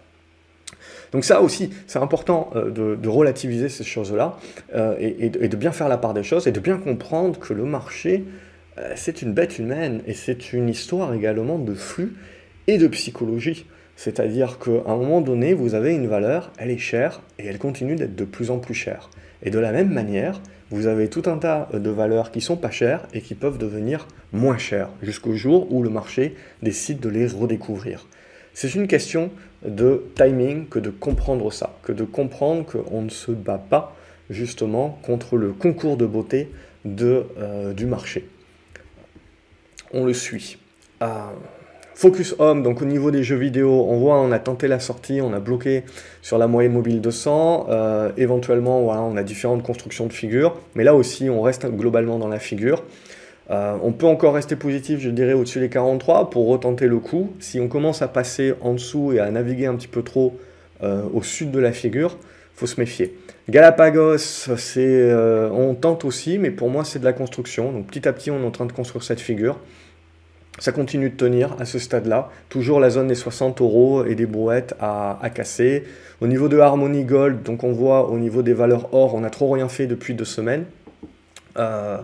Donc 1.11 1.25
ça 1.25 1.41
aussi, 1.41 1.71
c'est 1.87 1.99
important 1.99 2.49
euh, 2.55 2.69
de, 2.95 3.09
relativiser 3.09 3.69
ces 3.69 3.83
choses-là 3.83 4.37
euh, 4.75 4.95
et, 4.99 5.29
de 5.29 5.57
bien 5.57 5.71
faire 5.71 5.89
la 5.89 5.97
part 5.97 6.13
des 6.13 6.23
choses 6.23 6.47
et 6.47 6.51
de 6.51 6.59
bien 6.59 6.77
comprendre 6.77 7.39
que 7.39 7.53
le 7.53 7.65
marché, 7.65 8.25
euh, 8.77 8.93
c'est 8.95 9.21
une 9.21 9.33
bête 9.33 9.59
humaine 9.59 10.01
et 10.05 10.13
c'est 10.13 10.53
une 10.53 10.69
histoire 10.69 11.13
également 11.13 11.57
de 11.57 11.73
flux 11.73 12.15
et 12.67 12.77
de 12.77 12.87
psychologie. 12.87 13.65
C'est-à-dire 13.95 14.59
qu'à 14.59 14.91
un 14.91 14.95
moment 14.95 15.21
donné, 15.21 15.53
vous 15.53 15.75
avez 15.75 15.93
une 15.93 16.07
valeur, 16.07 16.51
elle 16.57 16.69
est 16.69 16.77
chère 16.77 17.21
et 17.37 17.47
elle 17.47 17.57
continue 17.57 17.95
d'être 17.95 18.15
de 18.15 18.25
plus 18.25 18.51
en 18.51 18.59
plus 18.59 18.73
chère. 18.75 19.09
Et 19.43 19.49
de 19.49 19.59
la 19.59 19.71
même 19.71 19.91
manière, 19.91 20.41
vous 20.71 20.87
avez 20.87 21.09
tout 21.09 21.23
un 21.25 21.37
tas 21.37 21.67
de 21.73 21.89
valeurs 21.89 22.31
qui 22.31 22.41
sont 22.41 22.57
pas 22.57 22.69
chères 22.69 23.07
et 23.13 23.21
qui 23.21 23.35
peuvent 23.35 23.57
devenir 23.57 24.07
moins 24.31 24.57
chères 24.57 24.89
jusqu'au 25.01 25.35
jour 25.35 25.71
où 25.71 25.81
le 25.81 25.89
marché 25.89 26.35
décide 26.61 26.99
de 26.99 27.09
les 27.09 27.27
redécouvrir. 27.27 28.05
C'est 28.53 28.75
une 28.75 28.87
question 28.87 29.31
de 29.65 30.05
timing 30.15 30.67
que 30.67 30.79
de 30.79 30.89
comprendre 30.89 31.51
ça, 31.51 31.77
que 31.83 31.91
de 31.91 32.03
comprendre 32.03 32.65
qu'on 32.65 33.01
ne 33.01 33.09
se 33.09 33.31
bat 33.31 33.57
pas 33.57 33.95
justement 34.29 34.99
contre 35.03 35.37
le 35.37 35.53
concours 35.53 35.97
de 35.97 36.05
beauté 36.05 36.51
de, 36.85 37.25
euh, 37.37 37.73
du 37.73 37.85
marché. 37.85 38.27
On 39.91 40.05
le 40.05 40.13
suit. 40.13 40.57
Euh, 41.01 41.07
Focus 41.99 42.33
Home, 42.39 42.63
donc 42.63 42.81
au 42.81 42.85
niveau 42.85 43.11
des 43.11 43.23
jeux 43.23 43.35
vidéo, 43.35 43.85
on 43.89 43.97
voit, 43.97 44.21
on 44.21 44.31
a 44.31 44.39
tenté 44.39 44.69
la 44.69 44.79
sortie, 44.79 45.19
on 45.19 45.33
a 45.33 45.41
bloqué 45.41 45.83
sur 46.21 46.37
la 46.37 46.47
moyenne 46.47 46.71
mobile 46.71 47.01
200. 47.01 47.65
Euh, 47.67 48.11
éventuellement, 48.15 48.83
voilà, 48.83 49.01
on 49.01 49.17
a 49.17 49.23
différentes 49.23 49.63
constructions 49.63 50.05
de 50.05 50.13
figures, 50.13 50.55
mais 50.75 50.85
là 50.85 50.95
aussi, 50.95 51.29
on 51.29 51.41
reste 51.41 51.65
globalement 51.65 52.17
dans 52.17 52.29
la 52.29 52.39
figure. 52.39 52.85
Euh, 53.49 53.75
on 53.83 53.91
peut 53.91 54.05
encore 54.05 54.35
rester 54.35 54.55
positif, 54.55 55.01
je 55.01 55.09
dirais, 55.09 55.33
au-dessus 55.33 55.59
des 55.59 55.67
43 55.67 56.29
pour 56.29 56.47
retenter 56.47 56.87
le 56.87 56.99
coup. 56.99 57.33
Si 57.39 57.59
on 57.59 57.67
commence 57.67 58.01
à 58.01 58.07
passer 58.07 58.53
en 58.61 58.75
dessous 58.75 59.11
et 59.11 59.19
à 59.19 59.29
naviguer 59.29 59.65
un 59.65 59.75
petit 59.75 59.89
peu 59.89 60.01
trop 60.01 60.39
euh, 60.81 61.01
au 61.13 61.21
sud 61.21 61.51
de 61.51 61.59
la 61.59 61.73
figure, 61.73 62.15
faut 62.55 62.65
se 62.65 62.79
méfier. 62.79 63.13
Galapagos, 63.49 64.47
euh, 64.77 65.49
on 65.51 65.75
tente 65.75 66.05
aussi, 66.05 66.37
mais 66.37 66.51
pour 66.51 66.69
moi 66.69 66.85
c'est 66.85 66.99
de 66.99 67.05
la 67.05 67.13
construction. 67.13 67.73
Donc 67.73 67.87
petit 67.87 68.07
à 68.07 68.13
petit, 68.13 68.31
on 68.31 68.41
est 68.41 68.45
en 68.45 68.51
train 68.51 68.67
de 68.67 68.71
construire 68.71 69.03
cette 69.03 69.19
figure. 69.19 69.59
Ça 70.59 70.73
continue 70.73 71.09
de 71.09 71.15
tenir 71.15 71.55
à 71.59 71.65
ce 71.65 71.79
stade-là. 71.79 72.29
Toujours 72.49 72.79
la 72.79 72.89
zone 72.89 73.07
des 73.07 73.15
60 73.15 73.61
euros 73.61 74.03
et 74.05 74.15
des 74.15 74.25
brouettes 74.25 74.75
à, 74.79 75.17
casser. 75.33 75.85
Au 76.21 76.27
niveau 76.27 76.49
de 76.49 76.59
Harmony 76.59 77.05
Gold, 77.05 77.43
donc 77.43 77.63
on 77.63 77.71
voit 77.71 78.09
au 78.09 78.17
niveau 78.17 78.41
des 78.41 78.53
valeurs 78.53 78.93
or, 78.93 79.15
on 79.15 79.21
n'a 79.21 79.29
trop 79.29 79.49
rien 79.49 79.69
fait 79.69 79.87
depuis 79.87 80.13
deux 80.13 80.25
semaines. 80.25 80.65
Euh, 81.57 81.97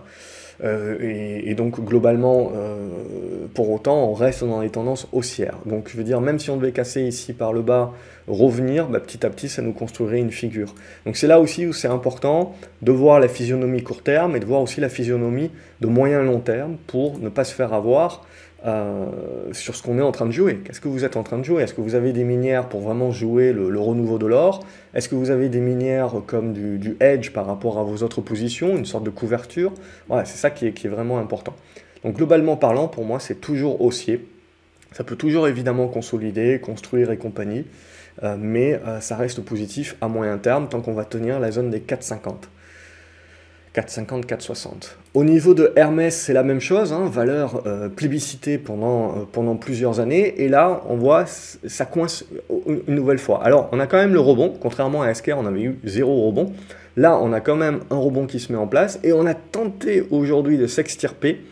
euh, 0.64 0.96
et, 1.44 1.54
donc 1.54 1.80
globalement, 1.84 2.52
euh, 2.54 3.46
pour 3.52 3.70
autant, 3.70 4.08
on 4.08 4.14
reste 4.14 4.42
dans 4.42 4.60
les 4.60 4.70
tendances 4.70 5.06
haussières. 5.12 5.58
Donc 5.66 5.88
je 5.90 5.96
veux 5.96 6.04
dire, 6.04 6.20
même 6.20 6.38
si 6.38 6.50
on 6.50 6.56
devait 6.56 6.72
casser 6.72 7.02
ici 7.02 7.32
par 7.34 7.52
le 7.52 7.62
bas, 7.62 7.92
revenir, 8.26 8.88
bah, 8.88 9.00
petit 9.00 9.24
à 9.26 9.30
petit, 9.30 9.48
ça 9.48 9.60
nous 9.60 9.72
construirait 9.72 10.18
une 10.18 10.30
figure. 10.30 10.74
Donc 11.04 11.16
c'est 11.16 11.26
là 11.26 11.40
aussi 11.40 11.66
où 11.66 11.72
c'est 11.72 11.88
important 11.88 12.54
de 12.82 12.92
voir 12.92 13.20
la 13.20 13.28
physionomie 13.28 13.82
court 13.82 14.02
terme 14.02 14.34
et 14.34 14.40
de 14.40 14.46
voir 14.46 14.62
aussi 14.62 14.80
la 14.80 14.88
physionomie 14.88 15.50
de 15.80 15.86
moyen 15.86 16.22
long 16.22 16.40
terme 16.40 16.76
pour 16.86 17.18
ne 17.18 17.28
pas 17.28 17.44
se 17.44 17.54
faire 17.54 17.74
avoir 17.74 18.24
euh, 18.66 19.06
sur 19.52 19.76
ce 19.76 19.82
qu'on 19.82 19.96
est 19.98 20.02
en 20.02 20.10
train 20.10 20.26
de 20.26 20.32
jouer. 20.32 20.56
Qu'est-ce 20.64 20.80
que 20.80 20.88
vous 20.88 21.04
êtes 21.04 21.16
en 21.16 21.22
train 21.22 21.38
de 21.38 21.44
jouer? 21.44 21.62
Est-ce 21.62 21.72
que 21.72 21.80
vous 21.80 21.94
avez 21.94 22.12
des 22.12 22.24
minières 22.24 22.68
pour 22.68 22.80
vraiment 22.80 23.12
jouer 23.12 23.52
le, 23.52 23.78
renouveau 23.78 24.18
de 24.18 24.26
l'or? 24.26 24.64
Est-ce 24.92 25.08
que 25.08 25.14
vous 25.14 25.30
avez 25.30 25.48
des 25.48 25.60
minières 25.60 26.14
comme 26.26 26.52
du, 26.52 26.78
du, 26.78 26.96
edge 26.98 27.30
par 27.30 27.46
rapport 27.46 27.78
à 27.78 27.84
vos 27.84 28.02
autres 28.02 28.20
positions, 28.20 28.76
une 28.76 28.84
sorte 28.84 29.04
de 29.04 29.10
couverture? 29.10 29.72
Voilà, 30.08 30.24
c'est 30.24 30.36
ça 30.36 30.50
qui 30.50 30.66
est, 30.66 30.88
vraiment 30.88 31.18
important. 31.18 31.54
Donc 32.02 32.16
globalement 32.16 32.56
parlant, 32.56 32.88
pour 32.88 33.04
moi, 33.04 33.20
c'est 33.20 33.40
toujours 33.40 33.80
haussier. 33.80 34.26
Ça 34.90 35.04
peut 35.04 35.16
toujours 35.16 35.46
évidemment 35.46 35.86
consolider, 35.86 36.58
construire 36.58 37.12
et 37.12 37.18
compagnie, 37.18 37.66
euh, 38.24 38.36
mais 38.36 38.74
euh, 38.74 39.00
ça 39.00 39.14
reste 39.14 39.42
positif 39.42 39.94
à 40.00 40.08
moyen 40.08 40.38
terme 40.38 40.68
tant 40.68 40.80
qu'on 40.80 40.94
va 40.94 41.04
tenir 41.04 41.38
la 41.38 41.52
zone 41.52 41.70
des 41.70 41.80
4,50. 41.80 42.48
4,50, 43.76 44.24
4,60. 44.24 44.68
Au 45.12 45.22
niveau 45.22 45.52
de 45.52 45.70
Hermès, 45.76 46.16
c'est 46.16 46.32
la 46.32 46.42
même 46.42 46.60
chose, 46.60 46.94
hein, 46.94 47.10
valeur 47.12 47.62
euh, 47.66 47.90
plébiscitée 47.90 48.56
pendant, 48.56 49.10
euh, 49.10 49.12
pendant 49.30 49.56
plusieurs 49.56 50.00
années, 50.00 50.42
et 50.42 50.48
là, 50.48 50.80
on 50.88 50.96
voit, 50.96 51.26
ça 51.26 51.84
coince 51.84 52.24
une 52.66 52.94
nouvelle 52.94 53.18
fois. 53.18 53.44
Alors, 53.44 53.68
on 53.72 53.80
a 53.80 53.86
quand 53.86 53.98
même 53.98 54.14
le 54.14 54.20
rebond, 54.20 54.54
contrairement 54.58 55.02
à 55.02 55.08
Esker, 55.08 55.34
on 55.34 55.44
avait 55.44 55.60
eu 55.60 55.78
zéro 55.84 56.26
rebond. 56.26 56.54
Là, 56.96 57.18
on 57.20 57.34
a 57.34 57.40
quand 57.40 57.56
même 57.56 57.80
un 57.90 57.98
rebond 57.98 58.26
qui 58.26 58.40
se 58.40 58.50
met 58.50 58.56
en 58.56 58.66
place, 58.66 58.98
et 59.04 59.12
on 59.12 59.26
a 59.26 59.34
tenté 59.34 60.06
aujourd'hui 60.10 60.56
de 60.56 60.66
s'extirper, 60.66 61.42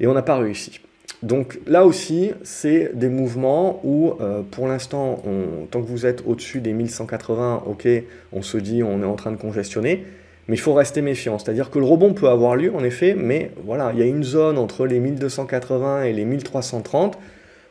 et 0.00 0.08
on 0.08 0.14
n'a 0.14 0.22
pas 0.22 0.38
réussi. 0.38 0.80
Donc 1.22 1.60
là 1.64 1.86
aussi, 1.86 2.32
c'est 2.42 2.90
des 2.92 3.08
mouvements 3.08 3.80
où, 3.84 4.14
euh, 4.20 4.42
pour 4.50 4.66
l'instant, 4.66 5.22
tant 5.70 5.80
que 5.80 5.86
vous 5.86 6.06
êtes 6.06 6.24
au-dessus 6.26 6.60
des 6.60 6.72
1180, 6.72 7.62
ok, 7.66 7.88
on 8.32 8.42
se 8.42 8.58
dit 8.58 8.82
on 8.82 9.00
est 9.00 9.06
en 9.06 9.14
train 9.14 9.30
de 9.30 9.36
congestionner. 9.36 10.04
Mais 10.48 10.54
il 10.54 10.60
faut 10.60 10.74
rester 10.74 11.02
méfiant. 11.02 11.38
C'est-à-dire 11.38 11.70
que 11.70 11.78
le 11.78 11.84
rebond 11.84 12.14
peut 12.14 12.28
avoir 12.28 12.56
lieu, 12.56 12.74
en 12.74 12.84
effet, 12.84 13.14
mais 13.14 13.50
voilà, 13.64 13.90
il 13.92 13.98
y 13.98 14.02
a 14.02 14.06
une 14.06 14.22
zone 14.22 14.58
entre 14.58 14.86
les 14.86 15.00
1280 15.00 16.04
et 16.04 16.12
les 16.12 16.24
1330 16.24 17.18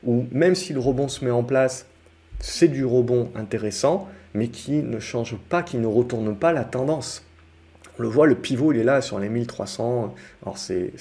où 0.05 0.25
même 0.31 0.55
si 0.55 0.73
le 0.73 0.79
rebond 0.79 1.07
se 1.07 1.25
met 1.25 1.31
en 1.31 1.43
place, 1.43 1.87
c'est 2.39 2.67
du 2.67 2.85
rebond 2.85 3.29
intéressant, 3.35 4.07
mais 4.33 4.47
qui 4.49 4.83
ne 4.83 4.99
change 4.99 5.35
pas, 5.49 5.63
qui 5.63 5.77
ne 5.77 5.87
retourne 5.87 6.35
pas 6.35 6.53
la 6.53 6.63
tendance. 6.63 7.24
On 7.97 8.01
le 8.01 8.07
voit, 8.07 8.27
le 8.27 8.35
pivot, 8.35 8.73
il 8.73 8.79
est 8.79 8.83
là 8.83 9.01
sur 9.01 9.19
les 9.19 9.29
1300. 9.29 10.13
Alors, 10.43 10.57
c'est 10.57 10.91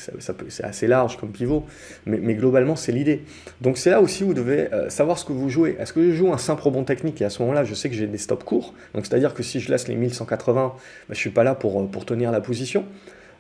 assez 0.63 0.87
large 0.87 1.17
comme 1.19 1.31
pivot, 1.31 1.65
mais, 2.07 2.35
globalement, 2.35 2.77
c'est 2.77 2.93
l'idée. 2.93 3.25
Donc, 3.61 3.79
c'est 3.79 3.91
là 3.91 4.01
aussi 4.01 4.25
où 4.25 4.29
vous 4.29 4.35
devez 4.35 4.73
euh, 4.73 4.89
savoir 4.89 5.19
ce 5.19 5.25
que 5.25 5.33
vous 5.33 5.49
jouez. 5.49 5.77
Est-ce 5.79 5.93
que 5.93 6.11
je 6.11 6.15
joue 6.15 6.33
un 6.33 6.39
simple 6.39 6.63
rebond 6.63 6.85
technique 6.85 7.21
et 7.21 7.25
à 7.25 7.31
ce 7.31 7.43
moment-là, 7.43 7.65
je 7.65 7.75
sais 7.75 7.89
que 7.89 7.95
j'ai 7.95 8.07
des 8.07 8.19
stops 8.19 8.45
courts? 8.45 8.75
Donc, 8.95 9.07
c'est-à-dire 9.07 9.35
que 9.35 9.43
si 9.43 9.61
je 9.61 9.71
laisse 9.71 9.89
les 9.89 9.97
1180, 9.97 10.55
ben, 10.55 10.73
je 11.09 11.13
ne 11.13 11.15
suis 11.17 11.31
pas 11.31 11.45
là 11.45 11.55
pour, 11.55 11.81
euh, 11.81 11.87
pour 11.87 12.05
tenir 12.05 12.31
la 12.31 12.41
position. 12.41 12.85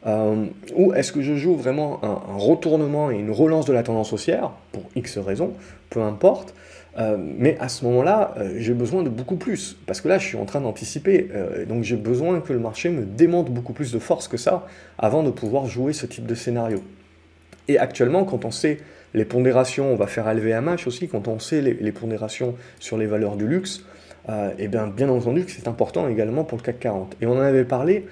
Euh, 0.07 0.47
ou 0.75 0.93
est-ce 0.93 1.13
que 1.13 1.23
je 1.23 1.35
joue 1.35 1.57
vraiment 1.57 2.01
un, 2.03 2.37
retournement 2.37 3.11
et 3.11 3.17
une 3.17 3.31
relance 3.31 3.65
de 3.65 3.73
la 3.73 3.83
tendance 3.83 4.13
haussière, 4.13 4.51
pour 4.73 4.85
X 4.97 5.19
raisons, 5.19 5.55
peu 5.91 6.03
importe, 6.03 6.55
euh, 6.99 7.16
mais 7.18 7.57
à 7.59 7.68
ce 7.68 7.84
moment-là, 7.86 8.34
euh, 8.36 8.55
j'ai 8.59 8.74
besoin 8.74 9.03
de 9.03 9.09
beaucoup 9.09 9.36
plus, 9.36 9.76
parce 9.86 10.01
que 10.01 10.09
là, 10.09 10.18
je 10.18 10.26
suis 10.26 10.36
en 10.36 10.45
train 10.45 10.61
d'anticiper, 10.61 11.28
donc 11.68 11.82
j'ai 11.82 11.97
besoin 11.97 12.40
que 12.40 12.53
le 12.53 12.59
marché 12.59 12.88
me 12.90 13.05
démonte 13.05 13.51
beaucoup 13.51 13.72
plus 13.72 13.92
de 13.92 13.99
force 13.99 14.28
que 14.28 14.36
ça, 14.36 14.66
avant 14.99 15.22
de 15.22 15.30
pouvoir 15.30 15.66
jouer 15.66 15.92
ce 15.92 16.07
type 16.07 16.26
de 16.26 16.34
scénario. 16.34 16.82
Et 17.68 17.78
actuellement, 17.78 18.24
quand 18.24 18.45
on 18.45 18.51
sait 18.51 18.78
les 19.14 19.24
pondérations, 19.24 19.92
on 19.92 19.97
va 19.97 20.07
faire 20.07 20.32
LVMH 20.32 20.86
aussi, 20.86 21.09
quand 21.09 21.28
on 21.28 21.38
sait 21.38 21.61
les, 21.61 21.92
pondérations 21.92 22.55
sur 22.78 22.99
les 22.99 23.07
valeurs 23.07 23.36
du 23.36 23.47
luxe, 23.47 23.84
et 24.28 24.32
eh 24.59 24.68
bien, 24.68 24.86
bien 24.86 25.09
entendu 25.09 25.45
que 25.45 25.51
c'est 25.51 25.68
important 25.68 26.09
également 26.09 26.45
pour 26.45 26.59
le 26.59 26.62
CAC 26.62 26.80
40. 26.80 27.16
Et 27.20 27.26
on 27.26 27.32
en 27.32 27.40
avait 27.40 27.64
parlé 27.64 28.07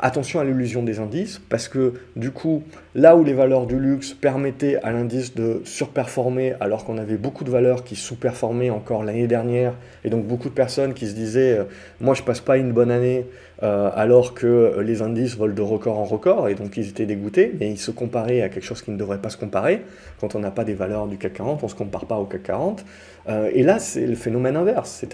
attention 0.00 0.40
à 0.40 0.44
l'illusion 0.44 0.82
des 0.82 0.98
indices, 0.98 1.40
parce 1.48 1.68
que 1.68 1.94
du 2.16 2.30
coup, 2.30 2.62
là 2.94 3.16
où 3.16 3.24
les 3.24 3.34
valeurs 3.34 3.66
du 3.66 3.78
luxe 3.78 4.12
permettaient 4.14 4.76
à 4.82 4.92
l'indice 4.92 5.34
de 5.34 5.60
surperformer, 5.64 6.54
alors 6.60 6.84
qu'on 6.84 6.98
avait 6.98 7.16
beaucoup 7.16 7.44
de 7.44 7.50
valeurs 7.50 7.84
qui 7.84 7.96
sous-performaient 7.96 8.70
encore 8.70 9.04
l'année 9.04 9.26
dernière, 9.26 9.74
et 10.04 10.10
donc 10.10 10.26
beaucoup 10.26 10.48
de 10.48 10.54
personnes 10.54 10.94
qui 10.94 11.06
se 11.06 11.14
disaient, 11.14 11.58
euh, 11.58 11.64
moi 12.00 12.14
je 12.14 12.22
passe 12.22 12.40
pas 12.40 12.56
une 12.56 12.72
bonne 12.72 12.90
année, 12.90 13.26
euh, 13.62 13.90
alors 13.94 14.34
que 14.34 14.80
les 14.80 15.00
indices 15.00 15.36
volent 15.36 15.54
de 15.54 15.62
record 15.62 15.98
en 15.98 16.04
record, 16.04 16.48
et 16.48 16.54
donc 16.54 16.76
ils 16.76 16.88
étaient 16.88 17.06
dégoûtés, 17.06 17.54
mais 17.58 17.70
ils 17.70 17.78
se 17.78 17.90
comparaient 17.90 18.42
à 18.42 18.48
quelque 18.48 18.64
chose 18.64 18.82
qui 18.82 18.90
ne 18.90 18.96
devrait 18.96 19.20
pas 19.20 19.30
se 19.30 19.36
comparer. 19.36 19.82
Quand 20.20 20.34
on 20.34 20.40
n'a 20.40 20.50
pas 20.50 20.64
des 20.64 20.74
valeurs 20.74 21.06
du 21.06 21.18
CAC 21.18 21.34
40, 21.34 21.62
on 21.62 21.66
ne 21.66 21.70
se 21.70 21.76
compare 21.76 22.06
pas 22.06 22.16
au 22.16 22.24
CAC 22.24 22.42
40. 22.42 22.84
Euh, 23.28 23.50
et 23.52 23.62
là, 23.62 23.78
c'est 23.78 24.06
le 24.06 24.16
phénomène 24.16 24.56
inverse, 24.56 25.04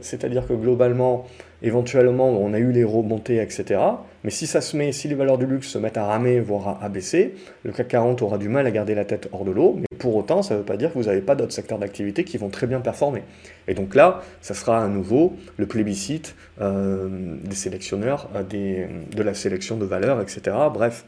c'est-à-dire 0.00 0.46
que 0.46 0.52
globalement, 0.52 1.26
éventuellement, 1.66 2.28
on 2.28 2.52
a 2.54 2.58
eu 2.58 2.72
les 2.72 2.84
remontées, 2.84 3.40
etc. 3.40 3.80
Mais 4.24 4.30
si 4.30 4.46
ça 4.46 4.60
se 4.60 4.76
met, 4.76 4.92
si 4.92 5.08
les 5.08 5.14
valeurs 5.14 5.38
du 5.38 5.46
luxe 5.46 5.68
se 5.68 5.78
mettent 5.78 5.96
à 5.96 6.06
ramer, 6.06 6.40
voire 6.40 6.78
à, 6.82 6.88
baisser, 6.88 7.34
le 7.64 7.72
CAC 7.72 7.88
40 7.88 8.22
aura 8.22 8.38
du 8.38 8.48
mal 8.48 8.66
à 8.66 8.70
garder 8.70 8.94
la 8.94 9.04
tête 9.04 9.28
hors 9.32 9.44
de 9.44 9.50
l'eau, 9.50 9.76
mais 9.78 9.98
pour 9.98 10.16
autant, 10.16 10.42
ça 10.42 10.54
ne 10.54 10.60
veut 10.60 10.64
pas 10.64 10.76
dire 10.76 10.92
que 10.92 10.98
vous 10.98 11.04
n'avez 11.04 11.20
pas 11.20 11.34
d'autres 11.34 11.52
secteurs 11.52 11.78
d'activité 11.78 12.24
qui 12.24 12.38
vont 12.38 12.48
très 12.48 12.66
bien 12.66 12.80
performer. 12.80 13.22
Et 13.68 13.74
donc 13.74 13.94
là, 13.94 14.22
ça 14.40 14.54
sera 14.54 14.82
à 14.82 14.88
nouveau 14.88 15.34
le 15.56 15.66
plébiscite 15.66 16.34
euh, 16.60 17.08
des 17.42 17.56
sélectionneurs, 17.56 18.28
euh, 18.34 18.86
de 19.14 19.22
la 19.22 19.34
sélection 19.34 19.76
de 19.76 19.84
valeurs, 19.84 20.20
etc. 20.20 20.56
Bref, 20.72 21.04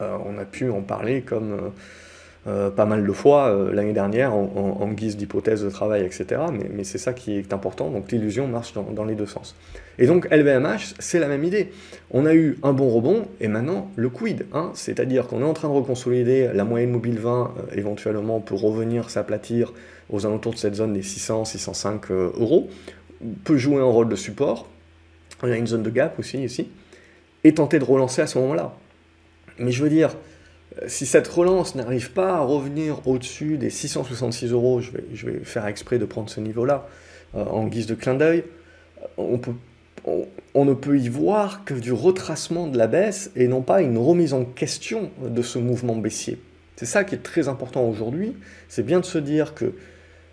on 0.00 0.36
a 0.36 0.44
pu 0.44 0.68
en 0.68 0.80
parler 0.82 1.22
comme 1.22 1.70
euh, 2.48 2.70
pas 2.70 2.86
mal 2.86 3.06
de 3.06 3.12
fois 3.12 3.50
euh, 3.50 3.72
l'année 3.72 3.92
dernière 3.92 4.34
en, 4.34 4.88
guise 4.88 5.16
d'hypothèse 5.16 5.62
de 5.62 5.70
travail, 5.70 6.04
etc. 6.04 6.40
Mais, 6.52 6.82
c'est 6.82 6.98
ça 6.98 7.12
qui 7.12 7.38
est 7.38 7.52
important, 7.52 7.90
donc 7.90 8.10
l'illusion 8.10 8.48
marche 8.48 8.74
dans, 8.74 9.04
les 9.04 9.14
deux 9.14 9.26
sens. 9.26 9.54
Et 9.98 10.06
donc 10.06 10.28
LVMH, 10.28 10.94
c'est 10.98 11.20
la 11.20 11.28
même 11.28 11.44
idée. 11.44 11.70
On 12.10 12.26
a 12.26 12.34
eu 12.34 12.58
un 12.64 12.72
bon 12.72 12.88
rebond 12.88 13.26
et 13.40 13.46
maintenant 13.46 13.90
le 13.94 14.08
quid, 14.08 14.46
hein, 14.52 14.72
c'est-à-dire 14.74 15.28
qu'on 15.28 15.40
est 15.40 15.44
en 15.44 15.52
train 15.52 15.68
de 15.68 15.74
reconsolider 15.74 16.50
la 16.52 16.64
moyenne 16.64 16.90
mobile 16.90 17.20
20 17.20 17.54
éventuellement 17.76 18.40
pour 18.40 18.60
revenir 18.60 19.08
s'aplatir 19.08 19.72
aux 20.10 20.26
alentours 20.26 20.54
de 20.54 20.58
cette 20.58 20.74
zone 20.74 20.94
des 20.94 21.02
600-605 21.02 22.12
euros, 22.12 22.68
peut 23.44 23.56
jouer 23.56 23.80
un 23.80 23.84
rôle 23.84 24.08
de 24.08 24.16
support. 24.16 24.68
On 25.44 25.50
a 25.50 25.56
une 25.56 25.68
zone 25.68 25.84
de 25.84 25.90
gap 25.90 26.18
aussi 26.18 26.42
ici, 26.42 26.68
et 27.44 27.54
tenter 27.54 27.78
de 27.78 27.84
relancer 27.84 28.20
à 28.20 28.26
ce 28.26 28.38
moment-là. 28.38 28.74
Mais 29.58 29.70
je 29.70 29.82
veux 29.82 29.90
dire, 29.90 30.10
euh, 30.10 30.14
si 30.86 31.06
cette 31.06 31.28
relance 31.28 31.74
n'arrive 31.74 32.12
pas 32.12 32.36
à 32.36 32.40
revenir 32.40 33.06
au-dessus 33.06 33.58
des 33.58 33.70
666 33.70 34.52
euros, 34.52 34.80
je 34.80 34.90
vais, 35.26 35.40
faire 35.44 35.66
exprès 35.66 35.98
de 35.98 36.04
prendre 36.04 36.30
ce 36.30 36.40
niveau-là 36.40 36.86
euh, 37.34 37.44
en 37.44 37.66
guise 37.66 37.86
de 37.86 37.94
clin 37.94 38.14
d'œil, 38.14 38.44
on, 39.16 39.38
peut, 39.38 39.52
on, 40.54 40.64
ne 40.64 40.74
peut 40.74 40.98
y 40.98 41.08
voir 41.08 41.64
que 41.64 41.74
du 41.74 41.92
retracement 41.92 42.66
de 42.66 42.78
la 42.78 42.86
baisse 42.86 43.30
et 43.36 43.48
non 43.48 43.62
pas 43.62 43.82
une 43.82 43.98
remise 43.98 44.32
en 44.32 44.44
question 44.44 45.10
de 45.20 45.42
ce 45.42 45.58
mouvement 45.58 45.96
baissier. 45.96 46.40
C'est 46.76 46.86
ça 46.86 47.04
qui 47.04 47.14
est 47.14 47.22
très 47.22 47.48
important 47.48 47.84
aujourd'hui, 47.84 48.34
c'est 48.68 48.84
bien 48.84 49.00
de 49.00 49.04
se 49.04 49.18
dire 49.18 49.54
que 49.54 49.74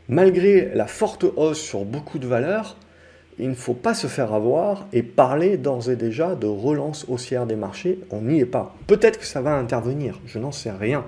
malgré 0.07 0.71
la 0.73 0.87
forte 0.87 1.25
hausse 1.35 1.61
sur 1.61 1.85
beaucoup 1.85 2.19
de 2.19 2.27
valeurs, 2.27 2.77
il 3.39 3.49
ne 3.49 3.55
faut 3.55 3.73
pas 3.73 3.93
se 3.93 4.07
faire 4.07 4.33
avoir 4.33 4.85
et 4.91 5.01
parler 5.01 5.57
d'ores 5.57 5.89
et 5.89 5.95
déjà 5.95 6.35
de 6.35 6.47
relance 6.47 7.05
haussière 7.07 7.45
des 7.45 7.55
marchés. 7.55 7.99
On 8.11 8.21
n'y 8.21 8.39
est 8.39 8.45
pas. 8.45 8.75
Peut-être 8.85 9.17
que 9.17 9.25
ça 9.25 9.41
va 9.41 9.55
intervenir, 9.55 10.19
je 10.25 10.39
n'en 10.39 10.51
sais 10.51 10.71
rien. 10.71 11.05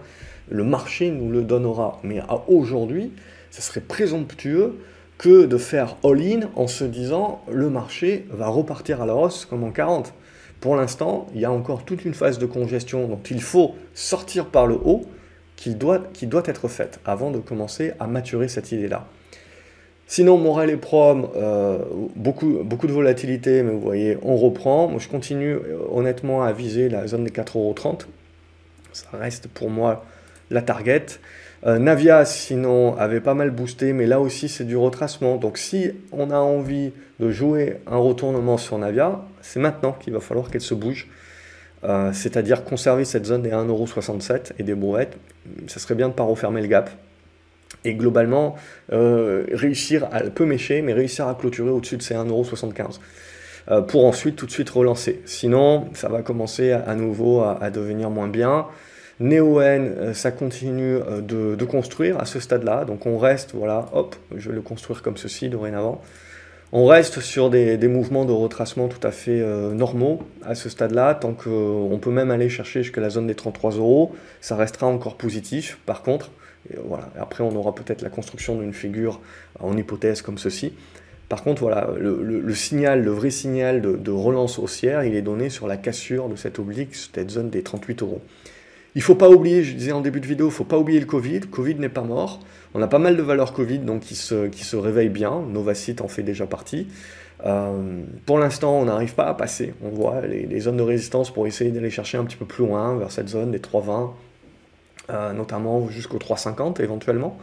Le 0.50 0.64
marché 0.64 1.12
nous 1.12 1.30
le 1.30 1.44
donnera. 1.44 2.00
Mais 2.04 2.22
aujourd'hui, 2.48 3.12
ce 3.52 3.62
serait 3.62 3.82
présomptueux 3.82 4.80
que 5.18 5.46
de 5.46 5.58
faire 5.58 5.98
all-in 6.04 6.50
en 6.56 6.68
se 6.68 6.84
disant 6.84 7.44
le 7.52 7.70
marché 7.70 8.26
va 8.32 8.48
repartir 8.48 9.02
à 9.02 9.06
la 9.06 9.16
hausse 9.16 9.46
comme 9.46 9.64
en 9.64 9.72
40. 9.72 10.14
Pour 10.62 10.76
l'instant, 10.76 11.28
il 11.36 11.42
y 11.42 11.46
a 11.46 11.52
encore 11.52 11.86
toute 11.86 12.06
une 12.06 12.14
phase 12.14 12.40
de 12.40 12.46
congestion 12.46 13.08
dont 13.08 13.20
il 13.30 13.42
faut 13.42 13.76
sortir 13.94 14.46
par 14.46 14.68
le 14.68 14.76
haut 14.76 15.06
qui 15.58 15.76
doit 15.76 16.02
être 16.46 16.68
faite 16.68 17.00
avant 17.06 17.30
de 17.30 17.38
commencer 17.40 17.94
à 18.00 18.08
maturer 18.08 18.48
cette 18.48 18.72
idée-là. 18.72 19.06
Sinon, 20.12 20.38
Morel 20.38 20.70
et 20.70 20.76
Prom, 20.76 21.30
euh, 21.38 21.78
beaucoup, 22.18 22.57
de 22.86 22.91
volatilité, 22.91 23.64
mais 23.64 23.72
vous 23.72 23.80
voyez, 23.80 24.18
on 24.24 24.36
reprend. 24.36 24.89
Moi, 24.89 24.99
je 24.99 25.07
continue 25.07 25.53
euh, 25.53 25.78
honnêtement 25.89 26.43
à 26.43 26.51
viser 26.51 26.89
la 26.89 27.07
zone 27.07 27.24
des 27.24 27.30
4,30€. 27.30 28.07
Ça 28.91 29.07
reste 29.14 29.47
pour 29.47 29.70
moi 29.70 30.03
la 30.49 30.62
target. 30.62 31.05
Euh, 31.66 31.80
Navia, 31.80 32.26
sinon, 32.26 32.97
avait 32.97 33.22
pas 33.22 33.36
mal 33.36 33.51
boosté, 33.51 33.93
mais 33.93 34.05
là 34.05 34.20
aussi, 34.20 34.49
c'est 34.49 34.66
du 34.66 34.76
retracement. 34.76 35.38
Donc, 35.38 35.57
si 35.57 35.91
on 36.12 36.30
a 36.30 36.39
envie 36.39 36.91
de 37.22 37.32
jouer 37.32 37.78
un 37.88 37.95
retournement 37.95 38.57
sur 38.57 38.78
Navia, 38.78 39.22
c'est 39.41 39.62
maintenant 39.62 39.93
qu'il 39.93 40.12
va 40.12 40.20
falloir 40.20 40.51
qu'elle 40.51 40.59
se 40.59 40.74
bouge. 40.74 41.07
C'est-à-dire 42.12 42.66
conserver 42.66 43.05
cette 43.05 43.26
zone 43.26 43.43
des 43.43 43.51
1,67€ 43.51 44.51
et 44.59 44.64
des 44.64 44.76
brouettes. 44.76 45.16
Ça 45.68 45.80
serait 45.80 45.95
bien 45.95 46.07
de 46.07 46.12
ne 46.12 46.18
pas 46.18 46.24
refermer 46.24 46.62
le 46.62 46.68
gap 46.68 46.91
et 47.84 47.93
globalement 47.93 48.55
euh, 48.91 49.45
réussir 49.51 50.07
à 50.11 50.22
peu 50.22 50.45
mécher, 50.45 50.82
mais 50.82 50.93
réussir 50.93 51.28
à 51.28 51.36
clôturer 51.36 51.69
au-dessus 51.69 51.97
de 51.97 52.01
ces 52.01 52.13
1,75€ 52.13 52.99
euh, 53.69 53.82
pour 53.82 54.05
ensuite 54.05 54.36
tout 54.36 54.45
de 54.45 54.51
suite 54.51 54.69
relancer. 54.69 55.22
Sinon, 55.26 55.88
ça 55.93 56.09
va 56.09 56.22
commencer 56.22 56.72
à, 56.72 56.95
nouveau 56.95 57.41
à, 57.41 57.69
devenir 57.69 58.09
moins 58.09 58.28
bien. 58.28 58.67
Néo-N, 59.19 59.93
euh, 59.97 60.13
ça 60.13 60.32
continue 60.32 60.97
de, 61.22 61.65
construire 61.65 62.19
à 62.19 62.26
ce 62.26 62.39
stade-là, 62.39 62.86
donc 62.86 63.05
on 63.05 63.17
reste, 63.17 63.51
voilà, 63.53 63.88
hop, 63.93 64.15
je 64.36 64.49
vais 64.49 64.55
le 64.55 64.61
construire 64.61 65.01
comme 65.01 65.17
ceci 65.17 65.49
dorénavant. 65.49 66.01
On 66.74 66.86
reste 66.86 67.19
sur 67.19 67.49
des, 67.49 67.78
des 67.78 67.89
mouvements 67.89 68.24
de 68.24 68.32
retracement 68.32 68.88
tout 68.88 69.05
à 69.05 69.11
fait 69.11 69.43
normaux 69.74 70.22
à 70.41 70.55
ce 70.55 70.69
stade-là, 70.69 71.15
tant 71.15 71.34
qu'on 71.34 71.99
peut 72.01 72.11
même 72.11 72.32
aller 72.32 72.47
chercher 72.47 72.82
jusqu'à 72.82 73.01
la 73.01 73.09
zone 73.09 73.28
des 73.28 73.36
33 73.36 73.72
euros, 73.72 74.15
ça 74.39 74.55
restera 74.55 74.88
encore 74.88 75.17
positif. 75.17 75.80
Par 75.86 76.01
contre, 76.01 76.32
Après, 77.20 77.43
on 77.43 77.55
aura 77.55 77.74
peut-être 77.74 78.01
la 78.01 78.09
construction 78.09 78.57
d'une 78.59 78.74
figure 78.74 79.20
en 79.59 79.76
hypothèse 79.76 80.22
comme 80.22 80.38
ceci. 80.38 80.74
Par 81.30 81.43
contre, 81.43 81.62
voilà, 81.62 81.89
le, 81.97 82.53
signal, 82.53 83.03
le 83.03 83.12
vrai 83.12 83.30
signal 83.30 83.82
de, 83.82 84.12
relance 84.12 84.59
haussière, 84.59 85.05
il 85.05 85.16
est 85.16 85.22
donné 85.22 85.49
sur 85.49 85.68
la 85.68 85.78
cassure 85.78 86.28
de 86.28 86.36
cette 86.36 86.59
oblique, 86.59 86.93
cette 86.93 87.32
zone 87.32 87.49
des 87.49 87.64
38 87.64 88.01
euros. 88.01 88.22
Il 88.95 88.97
ne 88.97 89.03
faut 89.03 89.16
pas 89.16 89.30
oublier, 89.30 89.64
je 89.64 89.74
disais 89.74 89.93
en 89.93 90.01
début 90.01 90.20
de 90.20 90.28
vidéo, 90.28 90.47
il 90.47 90.49
ne 90.49 90.53
faut 90.53 90.66
pas 90.66 90.78
oublier 90.78 90.99
le 90.99 91.05
Covid. 91.05 91.39
Covid 91.41 91.76
n'est 91.76 91.88
pas 91.88 92.01
mort. 92.01 92.41
On 92.74 92.82
a 92.82 92.88
pas 92.88 92.99
mal 92.99 93.16
de 93.16 93.22
valeurs 93.22 93.53
Covid 93.53 93.80
donc 93.80 94.01
qui 94.01 94.16
se, 94.16 94.47
qui 94.47 94.76
réveillent 94.76 95.07
bien. 95.07 95.41
Novacite 95.49 96.01
en 96.01 96.09
fait 96.09 96.24
déjà 96.24 96.45
partie. 96.45 96.88
Euh, 97.45 98.03
pour 98.26 98.38
l'instant, 98.38 98.78
on 98.80 98.86
n'arrive 98.86 99.16
pas 99.16 99.28
à 99.28 99.34
passer. 99.34 99.74
On 99.84 99.89
voit 99.89 100.22
les, 100.22 100.59
zones 100.59 100.78
de 100.78 100.84
résistance 100.84 101.32
pour 101.32 101.47
essayer 101.47 101.72
d'aller 101.72 101.89
chercher 101.89 102.18
un 102.18 102.26
petit 102.26 102.38
peu 102.38 102.45
plus 102.45 102.66
loin, 102.66 102.97
vers 102.97 103.12
cette 103.12 103.30
zone 103.30 103.51
des 103.51 103.59
3,20, 103.59 104.12
euh, 105.12 105.34
notamment 105.34 105.89
jusqu'au 105.89 106.18
350 106.18 106.80
éventuellement. 106.80 107.38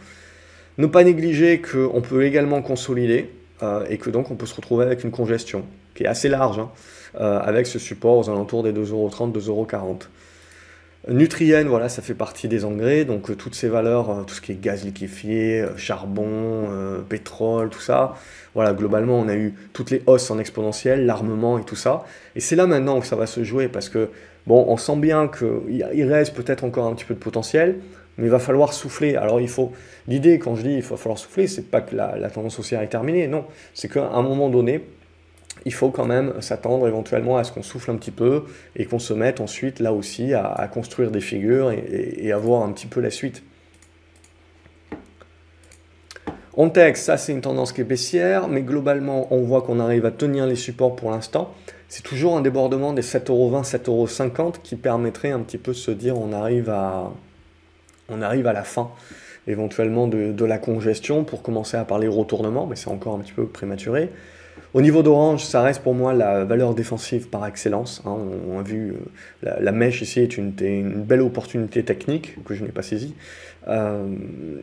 Ne 0.79 0.87
pas 0.87 1.05
négliger 1.05 1.61
qu'on 1.61 2.01
peut 2.01 2.25
également 2.25 2.63
consolider 2.63 3.31
euh, 3.63 3.85
et 3.91 3.99
que 3.99 4.11
donc 4.11 4.31
on 4.31 4.37
peut 4.37 4.47
se 4.47 4.55
retrouver 4.55 4.85
avec 4.85 5.05
une 5.05 5.11
congestion 5.11 5.65
qui 5.95 6.05
est 6.05 6.07
assez 6.07 6.29
large, 6.29 6.59
hein, 6.59 6.71
euh, 7.21 7.41
avec 7.41 7.67
ce 7.67 7.79
support 7.79 8.19
aux 8.19 8.31
alentours 8.31 8.63
des 8.63 8.73
2,30€, 8.73 9.33
2,40€. 9.33 10.03
Nutrien, 11.09 11.65
voilà, 11.65 11.89
ça 11.89 12.03
fait 12.03 12.15
partie 12.15 12.49
des 12.49 12.65
engrais, 12.65 13.05
donc 13.05 13.37
toutes 13.37 13.55
ces 13.55 13.69
valeurs, 13.69 14.25
tout 14.27 14.35
ce 14.35 14.41
qui 14.41 14.53
est 14.53 14.61
gaz 14.61 14.85
liquéfié, 14.85 15.65
charbon, 15.77 16.69
pétrole, 17.09 17.71
tout 17.71 17.81
ça, 17.81 18.17
voilà, 18.55 18.73
globalement, 18.73 19.21
on 19.21 19.29
a 19.29 19.37
eu 19.37 19.55
toutes 19.73 19.91
les 19.91 20.03
hausses 20.07 20.31
en 20.31 20.39
exponentielle, 20.39 21.07
l'armement 21.07 21.59
et 21.59 21.65
tout 21.65 21.77
ça. 21.77 22.05
Et 22.35 22.41
c'est 22.41 22.57
là 22.57 22.67
maintenant 22.67 22.99
que 23.01 23.07
ça 23.07 23.15
va 23.15 23.27
se 23.27 23.45
jouer 23.45 23.69
parce 23.69 23.89
que 23.89 24.11
Bon, 24.49 24.65
on 24.67 24.79
sent 24.79 24.97
bien 24.97 25.29
qu'il 25.29 26.05
reste 26.05 26.35
peut-être 26.35 26.65
encore 26.65 26.87
un 26.87 26.95
petit 26.95 27.05
peu 27.05 27.13
de 27.13 27.19
potentiel, 27.19 27.81
mais 28.17 28.29
il 28.29 28.31
va 28.31 28.39
falloir 28.39 28.73
souffler. 28.73 29.15
Alors 29.15 29.43
il 29.43 29.49
faut, 29.49 29.73
l'idée 30.07 30.39
quand 30.39 30.57
je 30.57 30.63
dis 30.63 30.73
il 30.77 30.83
va 30.83 30.97
falloir 30.97 31.19
souffler, 31.19 31.47
c'est 31.47 31.71
pas 31.71 31.83
que 31.83 31.95
la, 31.95 32.31
tendance 32.31 32.59
haussière 32.59 32.81
est 32.81 32.89
terminée, 32.89 33.29
non, 33.29 33.45
c'est 33.75 33.93
qu'à 33.93 34.09
un 34.09 34.23
moment 34.23 34.49
donné, 34.49 34.87
il 35.67 35.75
faut 35.75 35.91
quand 35.91 36.07
même 36.07 36.41
s'attendre 36.41 36.89
éventuellement 36.89 37.37
à 37.37 37.45
ce 37.45 37.53
qu'on 37.53 37.63
souffle 37.63 37.91
un 37.91 37.97
petit 37.97 38.11
peu 38.11 38.45
et 38.75 38.87
qu'on 38.87 38.99
se 38.99 39.13
mette 39.13 39.43
ensuite 39.43 39.81
là 39.81 39.93
aussi 39.93 40.33
à, 40.33 40.67
construire 40.73 41.11
des 41.11 41.21
figures 41.21 41.71
et, 41.71 42.33
à 42.33 42.39
voir 42.39 42.63
un 42.63 42.73
petit 42.73 42.87
peu 42.87 43.03
la 43.03 43.11
suite. 43.11 43.43
En 46.55 46.71
texte, 46.71 47.05
ça 47.05 47.19
c'est 47.19 47.33
une 47.33 47.43
tendance 47.43 47.73
qui 47.75 47.83
est 47.83 47.85
baissière, 47.85 48.49
mais 48.49 48.63
globalement 48.63 49.31
on 49.31 49.43
voit 49.43 49.61
qu'on 49.61 49.79
arrive 49.79 50.07
à 50.07 50.11
tenir 50.11 50.47
les 50.47 50.57
supports 50.57 50.97
pour 50.97 51.11
l'instant 51.11 51.55
c'est 51.89 52.03
toujours 52.03 52.37
un 52.37 52.43
débordement 52.43 52.93
des 52.93 53.03
7,20€, 53.03 53.65
7,50€ 53.65 54.57
qui 54.63 54.77
permettrait 54.77 55.31
un 55.31 55.41
petit 55.41 55.59
peu 55.59 55.73
de 55.73 55.77
se 55.77 55.91
dire 55.91 56.19
on 56.19 56.33
arrive 56.33 56.69
à, 56.71 57.11
on 58.09 58.23
arrive 58.23 58.47
à 58.47 58.53
la 58.53 58.63
fin 58.63 58.91
éventuellement 59.47 60.07
de, 60.07 60.45
la 60.45 60.59
congestion 60.59 61.25
pour 61.25 61.43
commencer 61.43 61.79
à 61.79 61.85
parler 61.85 62.07
retournement, 62.07 62.67
mais 62.67 62.77
c'est 62.77 62.91
encore 62.91 63.15
un 63.15 63.21
petit 63.21 63.33
peu 63.33 63.47
prématuré. 63.47 64.11
Au 64.75 64.83
niveau 64.83 65.03
d'Orange, 65.03 65.43
ça 65.43 65.63
reste 65.63 65.83
pour 65.83 65.95
moi 65.95 66.13
la 66.13 66.45
valeur 66.45 66.75
défensive 66.75 67.29
par 67.29 67.47
excellence. 67.47 68.03
Hein. 68.05 68.15
On, 68.51 68.59
a 68.59 68.63
vu 68.63 68.95
euh, 69.47 69.51
la, 69.59 69.73
mèche 69.73 70.03
ici 70.03 70.21
est 70.21 70.37
une, 70.37 70.53
une, 70.61 71.03
belle 71.03 71.23
opportunité 71.23 71.83
technique 71.83 72.45
que 72.45 72.53
je 72.53 72.65
n'ai 72.65 72.71
pas 72.71 72.83
saisie. 72.83 73.15
Euh, 73.69 74.05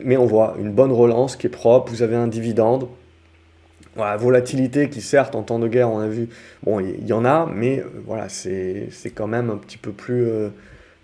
mais 0.04 0.16
on 0.16 0.26
voit 0.26 0.54
une 0.60 0.70
bonne 0.70 0.92
relance 0.92 1.34
qui 1.34 1.48
est 1.48 1.50
propre. 1.50 1.90
Vous 1.90 2.02
avez 2.02 2.14
un 2.14 2.28
dividende 2.28 2.86
voilà, 3.96 4.16
volatilité 4.16 4.88
qui 4.88 5.00
certes 5.00 5.34
en 5.34 5.42
temps 5.42 5.58
de 5.58 5.68
guerre 5.68 5.90
on 5.90 5.98
a 5.98 6.06
vu, 6.06 6.28
bon 6.62 6.80
il 6.80 7.06
y, 7.06 7.12
en 7.12 7.24
a, 7.24 7.50
mais 7.52 7.80
euh, 7.80 7.84
voilà 8.06 8.28
c'est 8.28 8.88
quand 9.14 9.26
même 9.26 9.50
un 9.50 9.56
petit 9.56 9.78
peu 9.78 9.90
plus 9.90 10.26
euh, 10.26 10.50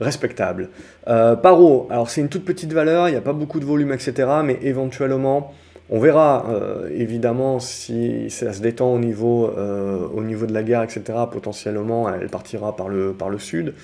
respectable. 0.01 0.69
Euh, 1.09 1.35
Paro, 1.35 1.89
alors 1.91 2.11
c'est 2.11 2.21
une 2.21 2.29
toute 2.29 2.45
petite 2.45 2.73
valeur, 2.73 3.09
il 3.09 3.13
n'y 3.13 3.17
a 3.17 3.23
pas 3.23 3.33
beaucoup 3.33 3.61
de 3.61 3.65
volume 3.65 3.93
etc, 3.93 4.29
mais 4.45 4.59
éventuellement 4.63 5.53
on 5.91 5.99
verra 5.99 6.47
évidemment 6.91 7.59
si 7.59 8.31
ça 8.31 8.55
se 8.55 8.63
détend 8.63 8.95
au 8.95 8.99
niveau, 8.99 9.51
au 9.51 10.23
niveau 10.23 10.47
de 10.47 10.55
la 10.55 10.63
guerre 10.63 10.83
etc, 10.83 11.03
potentiellement 11.31 12.09
elle 12.09 12.29
partira 12.29 12.75
par 12.77 12.89
le, 12.89 13.13
par 13.13 13.29
le 13.29 13.39
sud, 13.39 13.75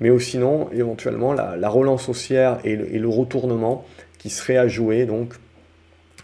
mais 0.00 0.18
sinon 0.18 0.68
éventuellement 0.72 1.32
la, 1.32 1.68
relance 1.68 2.08
haussière 2.08 2.58
et 2.64 2.74
le, 2.74 2.92
et 2.92 2.98
le 2.98 3.08
retournement 3.08 3.84
qui 4.18 4.30
serait 4.30 4.56
à 4.56 4.66
jouer 4.66 5.04
donc 5.04 5.34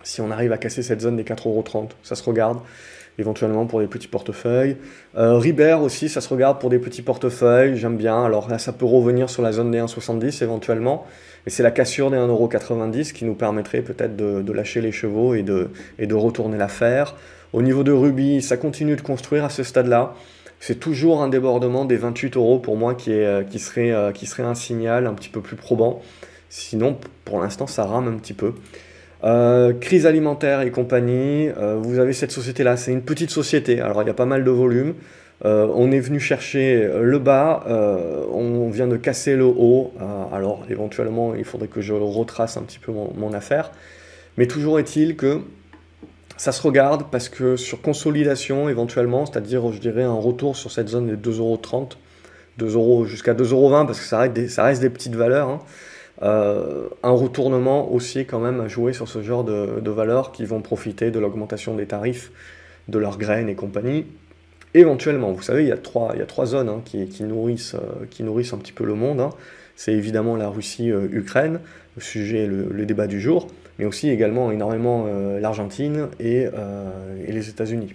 si 0.03 0.21
on 0.21 0.31
arrive 0.31 0.53
à 0.53 0.59
casser 0.59 0.83
cette 0.83 1.01
zone 1.01 1.17
des 1.17 1.25
4,30€, 1.25 1.91
ça 2.03 2.15
se 2.15 2.23
regarde 2.23 2.59
éventuellement 3.19 3.67
pour 3.67 3.81
des 3.81 3.87
petits 3.87 4.09
portefeuilles. 4.09 4.77
Euh, 5.17 5.37
Ribert 5.37 5.83
aussi, 5.83 6.09
ça 6.09 6.21
se 6.21 6.29
regarde 6.29 6.59
pour 6.59 6.71
des 6.71 6.79
petits 6.79 7.03
portefeuilles, 7.03 7.77
j'aime 7.77 7.97
bien. 7.97 8.25
Alors 8.25 8.49
là, 8.49 8.59
ça 8.59 8.73
peut 8.73 8.87
revenir 8.87 9.29
sur 9.29 9.43
la 9.43 9.53
zone 9.53 9.71
des 9.71 9.79
1,70 9.79 10.43
éventuellement. 10.43 11.07
Et 11.47 11.51
c'est 11.51 11.63
la 11.63 11.71
cassure 11.71 12.11
des 12.11 12.17
1,90€ 12.17 13.13
qui 13.13 13.25
nous 13.25 13.35
permettrait 13.35 13.83
peut-être 13.83 14.17
de, 14.17 14.53
lâcher 14.53 14.81
les 14.81 14.93
chevaux 14.93 15.35
et 15.35 15.43
de, 15.43 15.71
et 15.99 16.07
de 16.07 16.15
retourner 16.15 16.59
l'affaire. 16.59 17.17
Au 17.53 17.63
niveau 17.63 17.83
de 17.83 17.93
Ruby, 17.93 18.43
ça 18.43 18.57
continue 18.57 18.97
de 18.97 19.01
construire 19.01 19.45
à 19.45 19.51
ce 19.51 19.63
stade-là. 19.63 20.15
C'est 20.61 20.79
toujours 20.79 21.23
un 21.23 21.29
débordement 21.29 21.87
des 21.87 21.97
28 21.97 22.37
euros 22.37 22.59
pour 22.59 22.77
moi 22.77 22.95
qui, 22.95 23.13
est, 23.13 23.49
qui, 23.49 23.59
serait, 23.59 23.91
euh, 23.91 24.13
qui 24.13 24.27
serait 24.27 24.43
un 24.43 24.55
signal 24.55 25.07
un 25.07 25.15
petit 25.15 25.31
peu 25.31 25.41
plus 25.41 25.57
probant 25.57 26.03
Sinon, 26.51 26.99
pour 27.25 27.41
l'instant, 27.41 27.69
ça 27.69 27.85
rame 27.85 28.09
un 28.09 28.19
petit 28.19 28.35
peu. 28.35 28.55
Euh, 29.23 29.75
crise 29.75 30.07
alimentaire 30.07 30.63
et 30.63 30.71
compagnie, 30.71 31.51
euh, 31.59 31.77
vous 31.79 31.99
avez 31.99 32.15
cette 32.15 32.33
société-là, 32.33 32.79
c'est 32.79 32.91
une 32.91 33.03
petite 33.03 33.31
société, 33.31 33.81
alors 33.81 34.03
il 34.03 34.07
y 34.07 34.11
a 34.11 34.15
pas 34.15 34.27
mal 34.27 34.45
de 34.45 34.51
volume. 34.51 34.95
Euh, 35.45 35.69
on 35.75 35.91
est 35.91 36.01
venu 36.01 36.21
chercher 36.21 36.89
le 37.01 37.19
bas, 37.19 37.65
on 38.33 38.69
vient 38.71 38.87
de 38.87 38.97
casser 38.97 39.37
le 39.37 39.45
haut, 39.45 39.93
alors 40.33 40.65
éventuellement 40.69 41.35
il 41.35 41.45
faudrait 41.45 41.69
que 41.69 41.81
je 41.81 41.93
retrace 41.93 42.57
un 42.57 42.63
petit 42.63 42.79
peu 42.79 42.93
mon, 42.93 43.33
affaire, 43.33 43.73
mais 44.37 44.47
toujours 44.47 44.79
est-il 44.79 45.17
que 45.17 45.41
ça 46.37 46.53
se 46.53 46.63
regarde 46.63 47.05
parce 47.11 47.29
que 47.29 47.57
sur 47.57 47.81
consolidation 47.81 48.69
éventuellement, 48.69 49.27
c'est-à-dire 49.27 49.73
je 49.73 49.81
dirais 49.81 50.03
un 50.03 50.13
retour 50.13 50.57
sur 50.57 50.71
cette 50.71 50.89
zone 50.89 51.07
des 51.07 51.31
2,30€, 51.31 51.93
2 52.59 52.75
euros 52.75 53.05
jusqu'à 53.07 53.33
2,20€ 53.33 53.87
parce 53.87 54.01
que 54.01 54.07
ça 54.07 54.63
reste 54.65 54.83
des, 54.83 54.91
petites 54.91 55.15
valeurs, 55.15 55.49
hein. 55.49 55.61
Euh, 56.23 56.89
un 57.03 57.11
retournement 57.11 57.91
aussi 57.93 58.27
quand 58.27 58.41
même 58.41 58.61
à 58.61 58.69
jouer 58.69 58.93
sur 58.93 59.09
ce 59.09 59.23
genre 59.23 59.43
de, 59.43 59.91
valeurs 59.91 60.33
qui 60.33 60.45
vont 60.45 60.61
profiter 60.61 61.11
de 61.11 61.19
l'augmentation 61.19 61.75
des 61.75 61.87
tarifs 61.87 62.31
de 62.89 62.99
leurs 62.99 63.19
graines 63.19 63.49
et 63.49 63.55
compagnie. 63.55 64.07
Éventuellement, 64.75 65.33
vous 65.33 65.43
savez, 65.43 65.63
il 65.63 65.69
y 65.69 65.73
a 65.73 65.79
trois, 65.79 66.15
il 66.15 66.47
zones 66.47 66.69
hein, 66.69 66.83
qui, 66.85 67.23
nourrissent, 67.23 67.75
euh, 67.75 68.07
qui 68.11 68.23
nourrissent 68.23 68.53
un 68.53 68.59
petit 68.59 68.73
peu 68.73 68.85
le 68.85 68.95
monde. 68.95 69.21
Hein. 69.21 69.31
C'est 69.77 69.95
évidemment 69.95 70.37
la 70.37 70.49
Russie-Ukraine, 70.49 71.57
euh, 71.57 71.97
le 71.97 72.03
sujet, 72.03 72.47
le, 72.47 72.85
débat 72.85 73.07
du 73.07 73.21
jour, 73.21 73.49
mais 73.79 73.87
aussi 73.87 74.11
également 74.11 74.53
énormément 74.53 75.07
l'Argentine 75.41 76.09
et 76.21 76.47
les 77.27 77.49
États-Unis. 77.49 77.95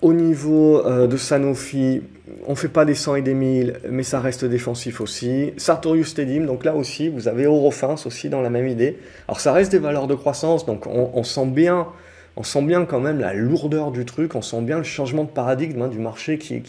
Au 0.00 0.12
niveau 0.12 0.82
de 0.82 1.16
Sanofi, 1.16 2.02
on 2.46 2.54
fait 2.54 2.68
pas 2.68 2.84
des 2.84 2.94
100 2.94 3.16
et 3.16 3.22
des 3.22 3.34
1000, 3.34 3.80
mais 3.90 4.02
ça 4.02 4.20
reste 4.20 4.44
défensif 4.44 5.00
aussi. 5.00 5.52
Sartorius 5.56 6.08
Stadium, 6.08 6.46
donc 6.46 6.64
là 6.64 6.74
aussi, 6.74 7.08
vous 7.08 7.28
avez 7.28 7.44
Eurofins 7.44 7.96
aussi 8.04 8.28
dans 8.28 8.40
la 8.40 8.50
même 8.50 8.66
idée. 8.66 8.98
Alors 9.28 9.40
ça 9.40 9.52
reste 9.52 9.72
des 9.72 9.78
valeurs 9.78 10.06
de 10.06 10.14
croissance, 10.14 10.66
donc 10.66 10.86
on, 10.86 11.22
sent 11.24 11.46
bien, 11.46 11.88
on 12.36 12.42
sent 12.42 12.62
bien 12.62 12.84
quand 12.84 13.00
même 13.00 13.18
la 13.18 13.34
lourdeur 13.34 13.90
du 13.90 14.04
truc, 14.04 14.34
on 14.34 14.42
sent 14.42 14.62
bien 14.62 14.78
le 14.78 14.84
changement 14.84 15.24
de 15.24 15.30
paradigme 15.30 15.82
hein, 15.82 15.88
du 15.88 15.98
marché 15.98 16.38
qui, 16.38 16.62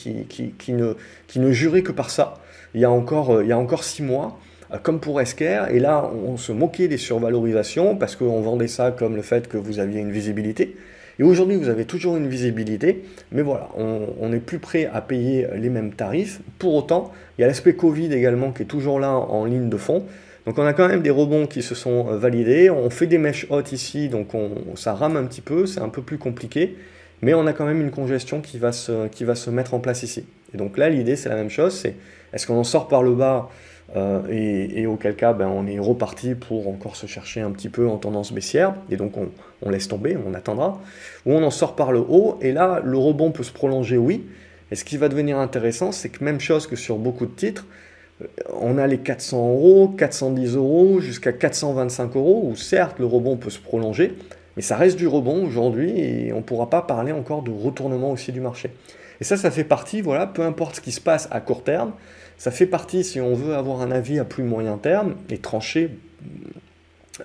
ne, 0.70 0.93
qui 1.28 1.39
ne 1.39 1.51
jurait 1.51 1.84
que 1.84 1.91
par 1.91 2.10
ça. 2.10 2.36
Il 2.76 2.82
y 2.82 2.86
a 2.86 2.91
encore, 2.91 3.32
euh, 3.32 3.43
il 3.43 3.49
y 3.49 3.54
a 3.54 3.58
encore 3.58 3.84
six 3.84 4.01
mois 4.01 4.39
euh, 4.74 4.78
comme 4.82 4.99
pour 4.99 5.22
Esker, 5.22 5.66
et 5.70 5.80
là 5.80 6.10
on 6.28 6.38
se 6.38 6.51
moquait 6.51 6.88
des 6.88 6.97
survalorisations 6.97 7.95
parce 7.95 8.16
qu'on 8.16 8.41
vendait 8.41 8.68
ça 8.68 8.91
comme 8.91 9.16
le 9.16 9.22
fait 9.22 9.47
que 9.47 9.58
vous 9.58 9.80
aviez 9.80 10.01
une 10.01 10.12
visibilité. 10.12 10.76
Et 11.20 11.24
aujourd'hui, 11.24 11.57
vous 11.57 11.70
avez 11.70 11.86
toujours 11.86 12.18
une 12.18 12.28
visibilité, 12.28 13.03
mais 13.32 13.43
voilà, 13.43 13.70
on 13.78 14.30
n'est 14.30 14.39
plus 14.39 14.59
prêt 14.59 14.89
à 14.91 15.01
payer 15.01 15.47
les 15.55 15.70
mêmes 15.70 15.93
tarifs. 15.93 16.41
Pour 16.57 16.74
autant, 16.74 17.11
il 17.38 17.41
y 17.41 17.43
a 17.43 17.47
l'aspect 17.47 17.74
Covid 17.74 18.11
également 18.14 18.51
qui 18.51 18.64
est 18.64 18.68
toujours 18.68 18.99
là 18.99 19.11
en 19.11 19.45
ligne 19.45 19.70
de 19.70 19.78
fond. 19.78 20.05
Donc 20.45 20.57
on 20.57 20.66
a 20.66 20.74
quand 20.74 20.88
même 20.88 21.01
des 21.01 21.09
rebonds 21.09 21.47
qui 21.47 21.61
se 21.61 21.76
sont 21.76 22.09
euh, 22.09 22.18
validés. 22.18 22.70
On 22.70 22.89
fait 22.89 23.07
des 23.07 23.18
mèches 23.18 23.47
hautes 23.49 23.72
ici, 23.72 24.09
donc 24.09 24.34
on, 24.34 24.76
ça 24.76 24.93
rame 24.93 25.16
un 25.16 25.24
petit 25.24 25.41
peu, 25.41 25.66
c'est 25.66 25.80
un 25.80 25.89
peu 25.89 26.01
plus 26.01 26.18
compliqué. 26.18 26.76
Mais 27.22 27.34
on 27.34 27.47
a 27.47 27.53
quand 27.53 27.66
même 27.66 27.80
une 27.80 27.91
congestion 27.91 28.41
qui 28.41 28.57
va 28.57 28.74
se, 28.74 29.07
qui 29.07 29.24
va 29.24 29.36
se 29.36 29.49
mettre 29.49 29.74
en 29.74 29.80
place 29.80 30.03
ici. 30.03 30.26
Et 30.53 30.57
donc 30.57 30.78
là, 30.78 30.89
l'idée, 30.89 31.16
c'est 31.16 31.30
la 31.30 31.36
même 31.36 31.49
chose, 31.49 31.74
c'est 31.74 31.95
est-ce 32.34 32.45
qu'on 32.45 32.57
en 32.57 32.66
sort 32.66 32.89
par 32.89 33.03
le 33.03 33.14
bas 33.14 33.49
euh, 33.95 34.22
et, 34.30 34.88
auquel 34.88 35.16
cas, 35.16 35.34
ben, 35.34 35.47
on 35.47 35.68
est 35.68 35.80
reparti 35.80 36.36
pour 36.36 36.68
encore 36.68 36.95
se 36.95 37.05
chercher 37.05 37.41
un 37.41 37.51
petit 37.51 37.70
peu 37.70 37.88
en 37.88 37.97
tendance 37.97 38.34
baissière, 38.34 38.74
et 38.89 38.97
donc 38.97 39.18
on, 39.18 39.30
laisse 39.70 39.88
tomber, 39.88 40.18
on 40.26 40.34
attendra, 40.34 40.82
ou 41.26 41.34
on 41.34 41.43
en 41.43 41.51
sort 41.51 41.76
par 41.76 41.91
le 41.91 41.99
haut, 41.99 42.38
et 42.41 42.51
là, 42.51 42.82
le 42.84 42.97
rebond 42.97 43.32
peut 43.32 43.43
se 43.43 43.51
prolonger, 43.51 43.97
oui, 43.97 44.26
et 44.72 44.76
ce 44.76 44.84
qui 44.84 44.97
va 44.97 45.09
devenir 45.09 45.38
intéressant, 45.38 45.91
c'est 45.91 46.09
que 46.09 46.24
même 46.24 46.39
chose 46.39 46.68
que 46.68 46.76
sur 46.76 46.97
beaucoup 46.97 47.26
de 47.26 47.32
titres, 47.32 47.66
euh, 48.22 48.28
on 48.59 48.78
a 48.78 48.88
les 48.88 48.97
400 48.99 49.38
euros, 49.49 49.88
410 49.89 50.55
euros, 50.55 50.99
jusqu'à 50.99 51.34
425 51.34 52.16
euros, 52.16 52.43
où 52.45 52.55
certes, 52.55 52.99
le 52.99 53.05
rebond 53.05 53.38
peut 53.38 53.49
se 53.49 53.59
prolonger, 53.59 54.16
mais 54.55 54.61
ça 54.61 54.78
reste 54.78 54.97
du 54.97 55.07
rebond 55.07 55.45
aujourd'hui, 55.45 55.99
et 55.99 56.34
on 56.34 56.38
ne 56.38 56.41
pourra 56.41 56.70
pas 56.70 56.82
parler 56.82 57.11
encore 57.11 57.43
de 57.43 57.51
retournement 57.51 58.11
aussi 58.11 58.32
du 58.32 58.41
marché. 58.41 58.72
Et 59.22 59.24
ça, 59.24 59.38
ça 59.38 59.51
fait 59.51 59.64
partie, 59.64 60.01
voilà, 60.01 60.28
peu 60.28 60.41
importe 60.41 60.78
ce 60.78 60.82
qui 60.82 60.91
se 60.91 61.01
passe 61.01 61.28
à 61.32 61.39
court 61.39 61.64
terme, 61.64 61.93
ça 62.38 62.51
fait 62.51 62.66
partie, 62.66 63.03
si 63.03 63.22
on 63.22 63.34
veut 63.34 63.55
avoir 63.55 63.82
un 63.82 63.91
avis 63.91 64.20
à 64.20 64.26
plus 64.26 64.43
moyen 64.43 64.78
terme 64.78 65.16
et 65.30 65.38
trancher 65.38 65.91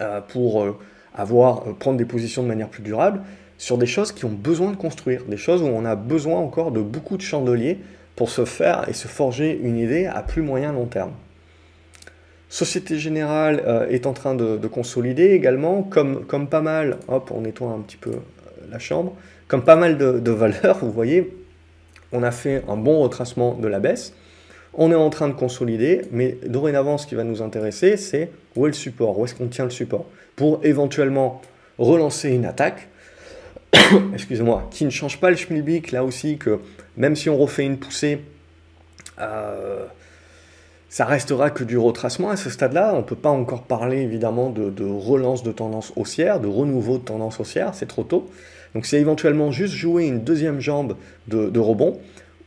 euh, 0.01 0.21
pour 0.21 0.63
euh, 0.63 0.79
avoir, 1.15 1.69
euh, 1.69 1.73
prendre 1.73 1.97
des 1.97 2.05
positions 2.05 2.43
de 2.43 2.49
manière 2.49 2.69
plus 2.69 2.83
durable, 2.83 3.21
sur 3.57 3.79
des 3.79 3.87
choses 3.87 4.13
qui 4.13 4.25
ont 4.25 4.33
besoin 4.33 4.71
de 4.71 4.77
construire, 4.77 5.25
des 5.25 5.37
choses 5.37 5.63
où 5.63 5.67
on 5.67 5.85
a 5.85 5.97
besoin 5.97 6.39
encore 6.39 6.71
de 6.71 6.81
beaucoup 6.81 7.17
de 7.17 7.23
chandeliers 7.23 7.79
pour 8.15 8.31
se 8.31 8.45
faire 8.45 8.89
et 8.89 8.93
se 8.93 9.09
forger 9.09 9.59
une 9.63 9.79
idée 9.79 10.07
à 10.07 10.23
plus 10.23 10.43
moyen 10.43 10.73
long 10.73 10.87
terme. 10.87 11.13
Société 12.49 12.99
Générale 12.99 13.87
est 13.91 14.07
en 14.07 14.13
train 14.13 14.35
de, 14.35 14.67
consolider 14.69 15.33
également, 15.33 15.83
comme, 15.83 16.25
comme 16.25 16.49
pas 16.49 16.63
mal, 16.63 16.97
hop, 17.09 17.31
on 17.35 17.43
nettoie 17.43 17.71
un 17.71 17.81
petit 17.81 17.99
peu 17.99 18.13
la 18.71 18.79
chambre, 18.79 19.15
comme 19.49 19.63
pas 19.63 19.77
mal 19.77 19.99
de, 19.99 20.19
de 20.19 20.31
valeurs, 20.31 20.79
vous 20.81 20.91
voyez, 20.93 21.37
on 22.13 22.23
a 22.23 22.31
fait 22.31 22.63
un 22.69 22.77
bon 22.77 23.01
retracement 23.01 23.55
de 23.55 23.69
la 23.69 23.81
baisse. 23.81 24.15
On 24.75 24.91
est 24.91 24.97
en 24.97 25.11
train 25.11 25.29
de 25.29 25.35
consolider, 25.35 26.03
mais 26.13 26.39
dorénavant, 26.47 26.99
ce 26.99 27.07
qui 27.07 27.15
va 27.15 27.25
nous 27.25 27.43
intéresser, 27.43 27.97
c'est 27.97 28.31
où 28.55 28.67
est 28.67 28.71
le 28.71 28.75
support, 28.75 29.19
où 29.19 29.25
est-ce 29.25 29.35
qu'on 29.35 29.49
tient 29.49 29.65
le 29.65 29.71
support, 29.71 30.07
pour 30.37 30.61
éventuellement 30.65 31.41
relancer 31.79 32.31
une 32.31 32.45
attaque, 32.45 32.89
excusez-moi, 34.13 34.69
qui 34.71 34.85
ne 34.85 34.91
change 34.91 35.21
pas 35.21 35.31
le 35.31 35.37
schmilblick, 35.37 35.93
là 35.93 36.05
aussi, 36.05 36.39
que 36.39 36.61
même 36.97 37.17
si 37.17 37.29
on 37.29 37.37
refait 37.37 37.65
une 37.65 37.79
poussée, 37.79 38.21
euh, 39.21 39.87
ça 40.89 41.05
restera 41.05 41.51
que 41.51 41.65
du 41.65 41.77
retracement 41.77 42.31
à 42.31 42.37
ce 42.37 42.51
stade-là. 42.51 42.93
On 42.95 42.99
ne 42.99 43.03
peut 43.03 43.17
pas 43.17 43.31
encore 43.31 43.63
parler 43.63 43.99
évidemment 43.99 44.51
de, 44.51 44.85
relance 44.85 45.43
de 45.43 45.53
tendance 45.53 45.93
haussière, 45.97 46.41
de 46.41 46.49
renouveau 46.49 46.99
de 46.99 47.05
tendance 47.05 47.41
haussière, 47.41 47.75
c'est 47.75 47.87
trop 47.87 48.05
tôt. 48.05 48.31
Donc 48.75 48.87
c'est 48.87 49.01
éventuellement 49.01 49.51
juste 49.51 49.75
jouer 49.75 50.07
une 50.07 50.21
deuxième 50.21 50.61
jambe 50.61 50.97
de 51.27 51.59
rebond. 51.59 51.99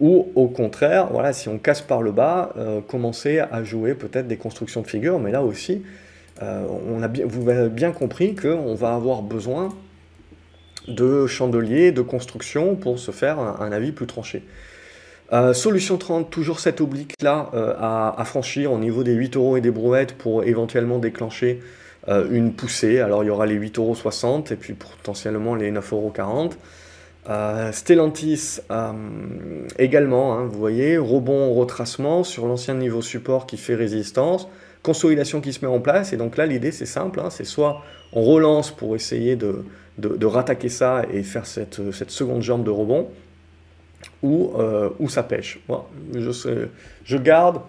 Ou 0.02 0.32
au 0.34 0.48
contraire, 0.48 1.10
voilà, 1.12 1.32
si 1.32 1.48
on 1.48 1.60
casse 1.60 1.82
par 1.82 2.02
le 2.02 2.12
bas, 2.12 2.54
euh, 2.58 2.82
commencer 2.82 3.38
à 3.38 3.64
jouer 3.64 3.94
peut-être 3.94 4.28
des 4.28 4.36
constructions 4.36 4.82
de 4.82 4.88
figures, 4.88 5.20
mais 5.20 5.30
là 5.30 5.44
aussi, 5.44 5.84
euh, 6.42 6.66
on 6.90 7.04
a 7.04 7.08
bien, 7.08 7.24
vous 7.28 7.48
avez 7.48 7.70
bien 7.70 7.92
compris 7.92 8.34
qu'on 8.34 8.74
va 8.74 8.96
avoir 8.96 9.22
besoin 9.22 9.70
de 10.88 11.28
chandeliers, 11.28 11.92
de 11.92 12.02
construction 12.02 12.76
pour 12.76 12.98
se 12.98 13.12
faire 13.12 13.38
un, 13.38 13.72
avis 13.72 13.92
plus 13.92 14.08
tranché. 14.08 14.42
Euh, 15.34 15.54
solution 15.54 15.98
30, 15.98 16.32
toujours 16.32 16.60
cette 16.60 16.82
oblique-là 16.82 17.52
à, 17.78 18.26
franchir 18.26 18.74
au 18.74 18.80
niveau 18.80 19.04
des 19.04 19.14
8 19.14 19.36
euros 19.36 19.56
et 19.56 19.62
des 19.62 19.70
brouettes 19.70 20.14
pour 20.18 20.44
éventuellement 20.44 20.98
déclencher 20.98 21.62
une 22.08 22.54
poussée. 22.54 23.00
Alors 23.00 23.24
il 23.24 23.28
y 23.28 23.30
aura 23.30 23.46
les 23.46 23.56
8,60 23.56 23.78
euros 23.78 24.44
et 24.50 24.56
puis 24.56 24.74
potentiellement 24.74 25.54
les 25.54 25.72
9,40 25.72 25.94
euros. 25.94 26.50
Euh, 27.30 27.72
Stellantis 27.72 28.60
euh, 28.72 28.94
également, 29.78 30.34
hein, 30.34 30.46
vous 30.46 30.58
voyez, 30.58 30.98
rebond, 30.98 31.54
retracement 31.54 32.24
sur 32.24 32.48
l'ancien 32.48 32.74
niveau 32.74 33.04
support 33.04 33.46
qui 33.46 33.58
fait 33.58 33.76
résistance, 33.76 34.48
consolidation 34.82 35.40
qui 35.40 35.54
se 35.54 35.64
met 35.64 35.72
en 35.72 35.80
place, 35.80 36.14
et 36.14 36.18
donc 36.18 36.36
là 36.36 36.48
l'idée 36.48 36.72
c'est 36.72 36.88
simple, 36.88 37.20
hein, 37.20 37.30
c'est 37.30 37.44
soit 37.44 37.84
on 38.12 38.24
relance 38.24 38.72
pour 38.72 38.96
essayer 38.96 39.36
de, 39.36 39.64
de, 40.00 40.26
rattaquer 40.26 40.70
ça 40.70 41.04
et 41.14 41.22
faire 41.22 41.46
cette, 41.46 41.92
cette, 41.92 42.10
seconde 42.10 42.42
jambe 42.42 42.64
de 42.64 42.72
rebond, 42.72 43.08
ou, 44.24 44.54
euh, 44.58 44.90
ou 45.00 45.08
ça 45.08 45.22
pêche. 45.22 45.60
je, 46.16 46.68
je, 47.06 47.18
garde, 47.18 47.62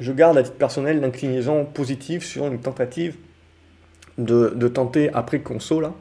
je 0.00 0.12
garde 0.12 0.38
à 0.38 0.42
titre 0.42 0.56
personnel 0.56 0.98
l'inclinaison 0.98 1.66
positive 1.66 2.24
sur 2.24 2.46
une 2.46 2.58
tentative 2.58 3.16
de, 4.16 4.54
de 4.56 4.68
tenter 4.68 5.10
après 5.12 5.40
conso 5.40 5.78
là, 5.78 5.92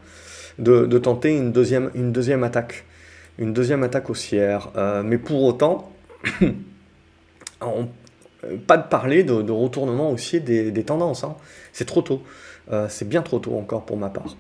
de, 0.60 0.98
tenter 0.98 1.36
une 1.36 1.52
deuxième, 1.52 2.44
attaque, 2.44 2.86
une 3.38 3.54
deuxième 3.54 3.84
attaque 3.84 4.10
haussière. 4.10 4.70
Euh, 4.76 5.04
mais 5.04 5.18
pour 5.18 5.44
autant, 5.44 5.92
euh, 6.42 7.68
pas 8.68 8.78
de 8.78 8.88
parler 8.88 9.24
de, 9.24 9.52
retournement 9.52 10.12
haussier 10.12 10.40
des, 10.40 10.84
tendances. 10.84 11.24
Hein. 11.24 11.36
C'est 11.74 11.86
trop 11.86 12.02
tôt. 12.02 12.22
Euh, 12.72 12.88
c'est 12.90 13.08
bien 13.08 13.22
trop 13.22 13.40
tôt 13.40 13.58
encore 13.58 13.86
pour 13.86 13.98
ma 13.98 14.10
part. 14.10 14.38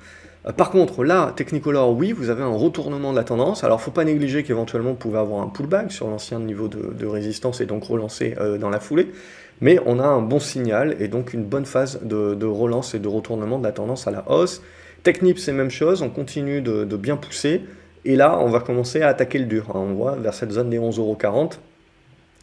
par 0.55 0.69
contre, 0.69 1.03
là, 1.03 1.33
Technicolor, 1.35 1.91
oui, 1.91 2.11
vous 2.11 2.29
avez 2.29 2.43
un 2.43 2.55
retournement 2.55 3.11
de 3.11 3.17
la 3.17 3.23
tendance. 3.23 3.63
Alors, 3.63 3.81
faut 3.81 3.91
pas 3.91 4.03
négliger 4.03 4.43
qu'éventuellement, 4.43 4.91
vous 4.91 4.95
pouvez 4.95 5.19
avoir 5.19 5.41
un 5.41 5.47
pullback 5.47 5.91
sur 5.91 6.07
l'ancien 6.07 6.39
niveau 6.39 6.67
de, 6.67 7.05
résistance 7.05 7.61
et 7.61 7.65
donc 7.65 7.83
relancer 7.85 8.35
dans 8.59 8.69
la 8.69 8.79
foulée. 8.79 9.11
Mais 9.59 9.79
on 9.85 9.99
a 9.99 10.05
un 10.05 10.21
bon 10.21 10.39
signal 10.39 10.95
et 10.99 11.07
donc 11.07 11.33
une 11.33 11.43
bonne 11.43 11.65
phase 11.65 11.99
de 12.03 12.45
relance 12.45 12.95
et 12.95 12.99
de 12.99 13.07
retournement 13.07 13.59
de 13.59 13.63
la 13.63 13.71
tendance 13.71 14.07
à 14.07 14.11
la 14.11 14.29
hausse. 14.31 14.61
Technip, 15.03 15.39
c'est 15.39 15.51
même 15.51 15.71
chose, 15.71 16.01
on 16.03 16.09
continue 16.09 16.61
de, 16.61 16.83
bien 16.95 17.17
pousser. 17.17 17.61
Et 18.05 18.15
là, 18.15 18.39
on 18.39 18.49
va 18.49 18.59
commencer 18.59 19.01
à 19.01 19.07
attaquer 19.07 19.39
le 19.39 19.45
dur. 19.45 19.71
On 19.73 19.93
voit 19.93 20.15
vers 20.15 20.33
cette 20.33 20.51
zone 20.51 20.69
des 20.69 20.79
11,40€, 20.79 21.53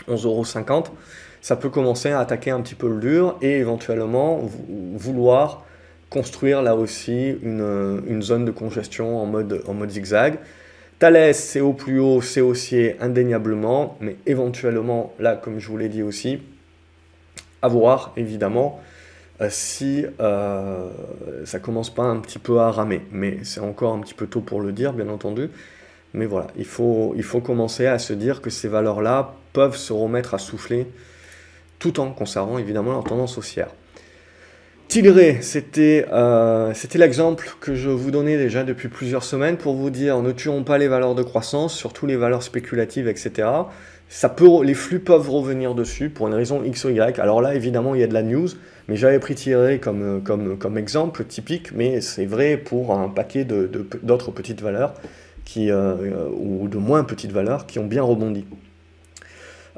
11,50€. 0.08 0.86
Ça 1.40 1.56
peut 1.56 1.68
commencer 1.68 2.10
à 2.10 2.20
attaquer 2.20 2.50
un 2.50 2.60
petit 2.60 2.74
peu 2.74 2.88
le 2.88 2.98
dur 2.98 3.38
et 3.42 3.58
éventuellement 3.58 4.40
vouloir 4.94 5.64
construire 6.10 6.62
là 6.62 6.74
aussi 6.74 7.36
une, 7.42 8.22
zone 8.22 8.44
de 8.44 8.50
congestion 8.50 9.18
en 9.18 9.26
mode, 9.26 9.90
zigzag. 9.90 10.38
Thales, 10.98 11.32
c'est 11.34 11.60
au 11.60 11.74
plus 11.74 12.00
haut, 12.00 12.20
c'est 12.20 12.40
haussier 12.40 12.96
indéniablement, 13.00 13.96
mais 14.00 14.16
éventuellement, 14.26 15.12
là, 15.20 15.36
comme 15.36 15.60
je 15.60 15.68
vous 15.68 15.76
l'ai 15.76 15.88
dit 15.88 16.02
aussi, 16.02 16.40
À 17.62 17.68
voir, 17.68 18.12
évidemment, 18.16 18.80
euh, 18.80 18.87
si 19.48 20.04
euh, 20.20 20.88
ça 21.44 21.58
commence 21.60 21.90
pas 21.90 22.02
un 22.02 22.18
petit 22.18 22.38
peu 22.38 22.58
à 22.58 22.70
ramer. 22.70 23.02
Mais 23.12 23.38
c'est 23.44 23.60
encore 23.60 23.94
un 23.94 24.00
petit 24.00 24.14
peu 24.14 24.26
tôt 24.26 24.40
pour 24.40 24.60
le 24.60 24.72
dire, 24.72 24.92
bien 24.92 25.08
entendu. 25.08 25.50
Mais 26.14 26.26
voilà, 26.26 26.48
il 26.56 26.64
faut, 26.64 27.12
il 27.16 27.22
faut 27.22 27.40
commencer 27.40 27.86
à 27.86 27.98
se 27.98 28.12
dire 28.12 28.40
que 28.40 28.50
ces 28.50 28.68
valeurs-là 28.68 29.34
peuvent 29.52 29.76
se 29.76 29.92
remettre 29.92 30.34
à 30.34 30.38
souffler 30.38 30.86
tout 31.78 32.00
en 32.00 32.10
conservant 32.10 32.58
évidemment 32.58 32.92
leur 32.92 33.04
tendance 33.04 33.38
haussière. 33.38 33.68
Tilray, 34.88 35.40
euh, 35.78 36.72
c'était 36.72 36.98
l'exemple 36.98 37.50
que 37.60 37.74
je 37.74 37.90
vous 37.90 38.10
donnais 38.10 38.38
déjà 38.38 38.64
depuis 38.64 38.88
plusieurs 38.88 39.22
semaines 39.22 39.58
pour 39.58 39.74
vous 39.74 39.90
dire 39.90 40.22
ne 40.22 40.32
tuons 40.32 40.64
pas 40.64 40.78
les 40.78 40.88
valeurs 40.88 41.14
de 41.14 41.22
croissance, 41.22 41.74
surtout 41.74 42.06
les 42.06 42.16
valeurs 42.16 42.42
spéculatives, 42.42 43.06
etc. 43.06 43.48
Ça 44.08 44.30
peut, 44.30 44.64
les 44.64 44.72
flux 44.72 45.00
peuvent 45.00 45.28
revenir 45.28 45.74
dessus 45.74 46.08
pour 46.08 46.26
une 46.26 46.32
raison 46.32 46.64
X 46.64 46.86
ou 46.86 46.88
Y. 46.88 47.20
Alors 47.20 47.42
là, 47.42 47.54
évidemment, 47.54 47.94
il 47.94 48.00
y 48.00 48.04
a 48.04 48.06
de 48.06 48.14
la 48.14 48.22
news, 48.22 48.48
mais 48.88 48.96
j'avais 48.96 49.18
pris 49.18 49.34
Tilray 49.34 49.78
comme, 49.78 50.22
comme, 50.22 50.58
comme 50.58 50.78
exemple 50.78 51.24
typique, 51.24 51.72
mais 51.72 52.00
c'est 52.00 52.26
vrai 52.26 52.56
pour 52.56 52.98
un 52.98 53.08
paquet 53.08 53.44
d'autres 53.44 54.30
de, 54.30 54.34
petites 54.34 54.60
valeurs 54.60 54.94
qui, 55.44 55.70
euh, 55.70 56.28
ou 56.36 56.68
de 56.68 56.78
moins 56.78 57.04
petites 57.04 57.32
valeurs 57.32 57.66
qui 57.66 57.78
ont 57.78 57.86
bien 57.86 58.02
rebondi. 58.02 58.44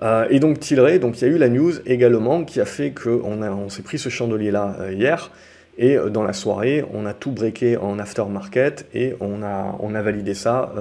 Euh, 0.02 0.26
et 0.30 0.40
donc 0.40 0.60
Tilray, 0.60 0.98
donc 0.98 1.20
il 1.20 1.28
y 1.28 1.30
a 1.30 1.34
eu 1.34 1.38
la 1.38 1.48
news 1.48 1.72
également 1.86 2.44
qui 2.44 2.60
a 2.60 2.64
fait 2.64 2.92
qu'on 2.92 3.42
on, 3.42 3.68
s'est 3.68 3.82
pris 3.82 3.98
ce 3.98 4.08
chandelier-là 4.08 4.76
euh, 4.80 4.92
hier, 4.92 5.30
et 5.76 5.96
euh, 5.96 6.08
dans 6.08 6.22
la 6.22 6.32
soirée, 6.32 6.84
on 6.94 7.04
a 7.06 7.12
tout 7.12 7.32
breaké 7.32 7.76
en 7.76 7.98
aftermarket 7.98 8.86
et 8.94 9.14
on 9.20 9.42
a, 9.42 9.76
on 9.80 9.94
a 9.94 10.02
validé 10.02 10.34
ça 10.34 10.72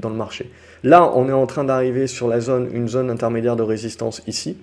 dans 0.00 0.08
le 0.08 0.14
marché. 0.14 0.50
Là, 0.82 1.10
on 1.14 1.28
est 1.28 1.32
en 1.32 1.46
train 1.46 1.64
d'arriver 1.64 2.06
sur 2.06 2.28
la 2.28 2.40
zone, 2.40 2.68
une 2.72 2.88
zone 2.88 3.10
intermédiaire 3.10 3.56
de 3.56 3.62
résistance 3.62 4.22
ici, 4.26 4.56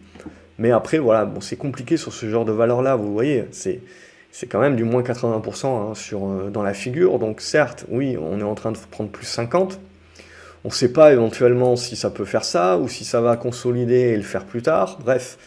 mais 0.58 0.72
après, 0.72 0.98
voilà, 0.98 1.26
bon, 1.26 1.42
c'est 1.42 1.56
compliqué 1.56 1.98
sur 1.98 2.14
ce 2.14 2.28
genre 2.28 2.46
de 2.46 2.52
valeur-là, 2.52 2.96
vous 2.96 3.12
voyez, 3.14 3.46
c'est 3.52 3.82
c'est 4.30 4.46
quand 4.46 4.60
même 4.60 4.76
du 4.76 4.84
moins 4.84 5.02
80% 5.02 5.66
hein, 5.66 5.96
sur, 5.96 6.52
dans 6.52 6.62
la 6.62 6.76
figure. 6.76 7.18
Donc 7.18 7.42
certes, 7.42 7.86
oui, 7.90 8.18
on 8.22 8.40
est 8.40 8.44
en 8.44 8.54
train 8.54 8.72
de 8.72 8.78
prendre 8.92 9.10
plus 9.10 9.26
50, 9.26 9.80
on 10.64 10.68
ne 10.68 10.74
sait 10.74 10.92
pas 10.92 11.14
éventuellement 11.14 11.76
si 11.76 11.96
ça 11.96 12.10
peut 12.10 12.26
faire 12.26 12.44
ça 12.44 12.78
ou 12.78 12.88
si 12.88 13.06
ça 13.06 13.22
va 13.22 13.38
consolider 13.38 13.96
et 13.96 14.18
le 14.18 14.24
faire 14.24 14.46
plus 14.46 14.62
tard. 14.62 15.00
Bref, 15.02 15.38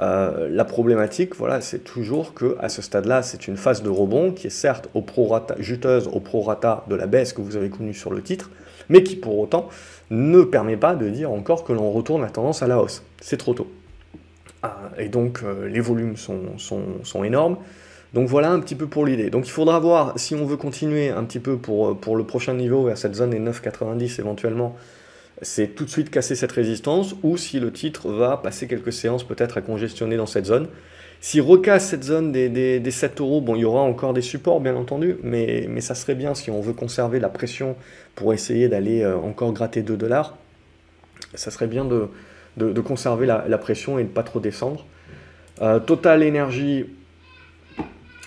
euh, 0.00 0.48
la 0.50 0.64
problématique, 0.64 1.34
voilà, 1.36 1.60
c'est 1.60 1.80
toujours 1.80 2.34
que 2.34 2.56
à 2.60 2.68
ce 2.68 2.82
stade-là, 2.82 3.22
c'est 3.22 3.48
une 3.48 3.56
phase 3.56 3.82
de 3.82 3.88
rebond 3.88 4.30
qui 4.30 4.46
est 4.46 4.50
certes 4.50 4.88
au 4.94 5.02
prorata, 5.02 5.54
juteuse 5.58 6.08
au 6.12 6.20
prorata 6.20 6.84
de 6.88 6.94
la 6.94 7.06
baisse 7.06 7.32
que 7.32 7.40
vous 7.40 7.56
avez 7.56 7.70
connue 7.70 7.94
sur 7.94 8.12
le 8.12 8.22
titre, 8.22 8.50
mais 8.88 9.02
qui 9.02 9.16
pour 9.16 9.38
autant 9.38 9.68
ne 10.10 10.42
permet 10.42 10.76
pas 10.76 10.94
de 10.94 11.08
dire 11.08 11.32
encore 11.32 11.64
que 11.64 11.72
l'on 11.72 11.90
retourne 11.90 12.22
la 12.22 12.30
tendance 12.30 12.62
à 12.62 12.66
la 12.66 12.78
hausse. 12.78 13.02
C'est 13.20 13.38
trop 13.38 13.54
tôt. 13.54 13.68
Ah, 14.62 14.90
et 14.98 15.08
donc 15.08 15.40
euh, 15.42 15.68
les 15.68 15.80
volumes 15.80 16.16
sont, 16.16 16.58
sont, 16.58 17.04
sont 17.04 17.24
énormes. 17.24 17.56
Donc 18.14 18.26
voilà 18.28 18.50
un 18.50 18.60
petit 18.60 18.74
peu 18.74 18.86
pour 18.86 19.04
l'idée. 19.04 19.30
Donc 19.30 19.46
il 19.46 19.50
faudra 19.50 19.78
voir 19.78 20.18
si 20.18 20.34
on 20.34 20.44
veut 20.46 20.56
continuer 20.56 21.10
un 21.10 21.24
petit 21.24 21.40
peu 21.40 21.58
pour, 21.58 21.98
pour 21.98 22.16
le 22.16 22.24
prochain 22.24 22.54
niveau 22.54 22.84
vers 22.84 22.96
cette 22.96 23.14
zone 23.14 23.30
des 23.30 23.40
9,90 23.40 24.20
éventuellement, 24.20 24.76
c'est 25.42 25.68
tout 25.68 25.84
de 25.84 25.90
suite 25.90 26.10
casser 26.10 26.34
cette 26.34 26.52
résistance 26.52 27.14
ou 27.22 27.36
si 27.36 27.60
le 27.60 27.72
titre 27.72 28.10
va 28.10 28.36
passer 28.38 28.66
quelques 28.66 28.92
séances 28.92 29.24
peut-être 29.24 29.58
à 29.58 29.60
congestionner 29.60 30.16
dans 30.16 30.26
cette 30.26 30.46
zone. 30.46 30.68
S'il 31.20 31.42
recasse 31.42 31.88
cette 31.88 32.04
zone 32.04 32.30
des, 32.30 32.48
des, 32.48 32.90
7 32.90 33.20
euros, 33.20 33.40
bon, 33.40 33.56
il 33.56 33.60
y 33.60 33.64
aura 33.64 33.80
encore 33.80 34.14
des 34.14 34.22
supports 34.22 34.60
bien 34.60 34.76
entendu, 34.76 35.16
mais, 35.22 35.66
mais 35.68 35.80
ça 35.80 35.96
serait 35.96 36.14
bien 36.14 36.34
si 36.34 36.50
on 36.50 36.60
veut 36.60 36.72
conserver 36.72 37.18
la 37.18 37.28
pression 37.28 37.74
pour 38.14 38.32
essayer 38.32 38.68
d'aller 38.68 39.02
euh, 39.02 39.16
encore 39.16 39.52
gratter 39.52 39.82
2 39.82 39.96
dollars. 39.96 40.36
Ça 41.34 41.50
serait 41.50 41.66
bien 41.66 41.84
de, 41.84 42.08
de, 42.58 42.80
conserver 42.80 43.26
la, 43.26 43.58
pression 43.58 43.98
et 43.98 44.02
de 44.02 44.08
ne 44.08 44.12
pas 44.12 44.22
trop 44.22 44.40
descendre. 44.40 44.84
Euh, 45.62 45.78
Total 45.78 46.22
Energy, 46.26 46.86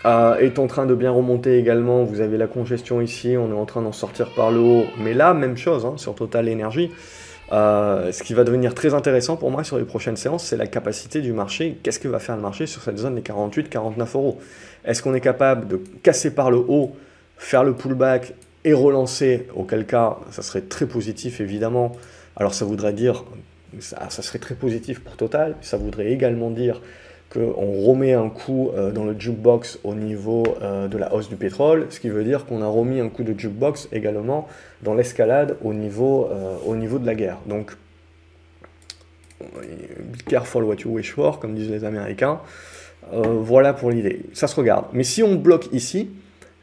euh, 0.03 0.35
est 0.37 0.57
en 0.57 0.65
train 0.65 0.85
de 0.85 0.95
bien 0.95 1.11
remonter 1.11 1.57
également. 1.57 2.03
Vous 2.03 2.21
avez 2.21 2.37
la 2.37 2.47
congestion 2.47 3.01
ici, 3.01 3.35
on 3.37 3.51
est 3.51 3.59
en 3.59 3.65
train 3.65 3.83
d'en 3.83 3.91
sortir 3.91 4.29
par 4.33 4.51
le 4.51 4.59
haut. 4.59 4.85
Mais 4.99 5.13
là, 5.13 5.33
même 5.33 5.57
chose 5.57 5.85
hein, 5.85 5.93
sur 5.97 6.15
Total 6.15 6.49
Energy. 6.49 6.89
Euh, 7.51 8.11
ce 8.11 8.23
qui 8.23 8.33
va 8.33 8.43
devenir 8.45 8.73
très 8.73 8.93
intéressant 8.93 9.35
pour 9.35 9.51
moi 9.51 9.63
sur 9.63 9.77
les 9.77 9.83
prochaines 9.83 10.15
séances, 10.15 10.45
c'est 10.45 10.57
la 10.57 10.67
capacité 10.67 11.21
du 11.21 11.33
marché. 11.33 11.77
Qu'est-ce 11.83 11.99
que 11.99 12.07
va 12.07 12.19
faire 12.19 12.35
le 12.35 12.41
marché 12.41 12.65
sur 12.65 12.81
cette 12.81 12.97
zone 12.97 13.15
des 13.15 13.21
48-49 13.21 14.15
euros? 14.15 14.39
Est-ce 14.85 15.03
qu'on 15.03 15.13
est 15.13 15.21
capable 15.21 15.67
de 15.67 15.81
casser 16.01 16.33
par 16.33 16.49
le 16.49 16.57
haut, 16.57 16.95
faire 17.37 17.63
le 17.63 17.73
pullback 17.73 18.33
et 18.63 18.73
relancer? 18.73 19.47
Auquel 19.53 19.85
cas, 19.85 20.17
ça 20.31 20.41
serait 20.41 20.61
très 20.61 20.87
positif 20.87 21.41
évidemment. 21.41 21.91
Alors 22.37 22.53
ça 22.53 22.63
voudrait 22.63 22.93
dire, 22.93 23.25
ça, 23.79 24.09
serait 24.09 24.39
très 24.39 24.55
positif 24.55 24.99
pour 24.99 25.15
Total. 25.15 25.55
Ça 25.61 25.77
voudrait 25.77 26.11
également 26.11 26.51
dire 26.51 26.81
qu'on 27.31 27.85
remet 27.85 28.13
un 28.13 28.29
coup 28.29 28.71
euh, 28.75 28.91
dans 28.91 29.05
le 29.05 29.17
jukebox 29.17 29.79
au 29.83 29.95
niveau 29.95 30.43
euh, 30.61 30.89
de 30.89 30.97
la 30.97 31.13
hausse 31.13 31.29
du 31.29 31.37
pétrole, 31.37 31.87
ce 31.89 31.99
qui 32.01 32.09
veut 32.09 32.25
dire 32.25 32.45
qu'on 32.45 32.61
a 32.61 32.67
remis 32.67 32.99
un 32.99 33.07
coup 33.07 33.23
de 33.23 33.37
jukebox 33.37 33.87
également 33.93 34.47
dans 34.83 34.93
l'escalade 34.93 35.55
au, 35.63 35.73
niveau, 35.73 36.27
euh, 36.29 36.57
au 36.65 36.75
niveau 36.75 36.99
de 36.99 37.05
la 37.05 37.15
guerre. 37.15 37.37
Donc, 37.45 37.71
be 39.39 40.21
careful 40.27 40.63
what 40.63 40.75
you 40.83 40.91
wish 40.91 41.13
for, 41.13 41.39
comme 41.39 41.55
disent 41.55 41.71
les 41.71 41.85
Américains. 41.85 42.41
voilà 43.11 43.73
pour 43.73 43.89
l'idée. 43.89 44.23
Ça 44.33 44.47
se 44.47 44.55
regarde. 44.55 44.85
Mais 44.93 45.03
si 45.03 45.23
on 45.23 45.35
bloque 45.35 45.69
ici, 45.71 46.09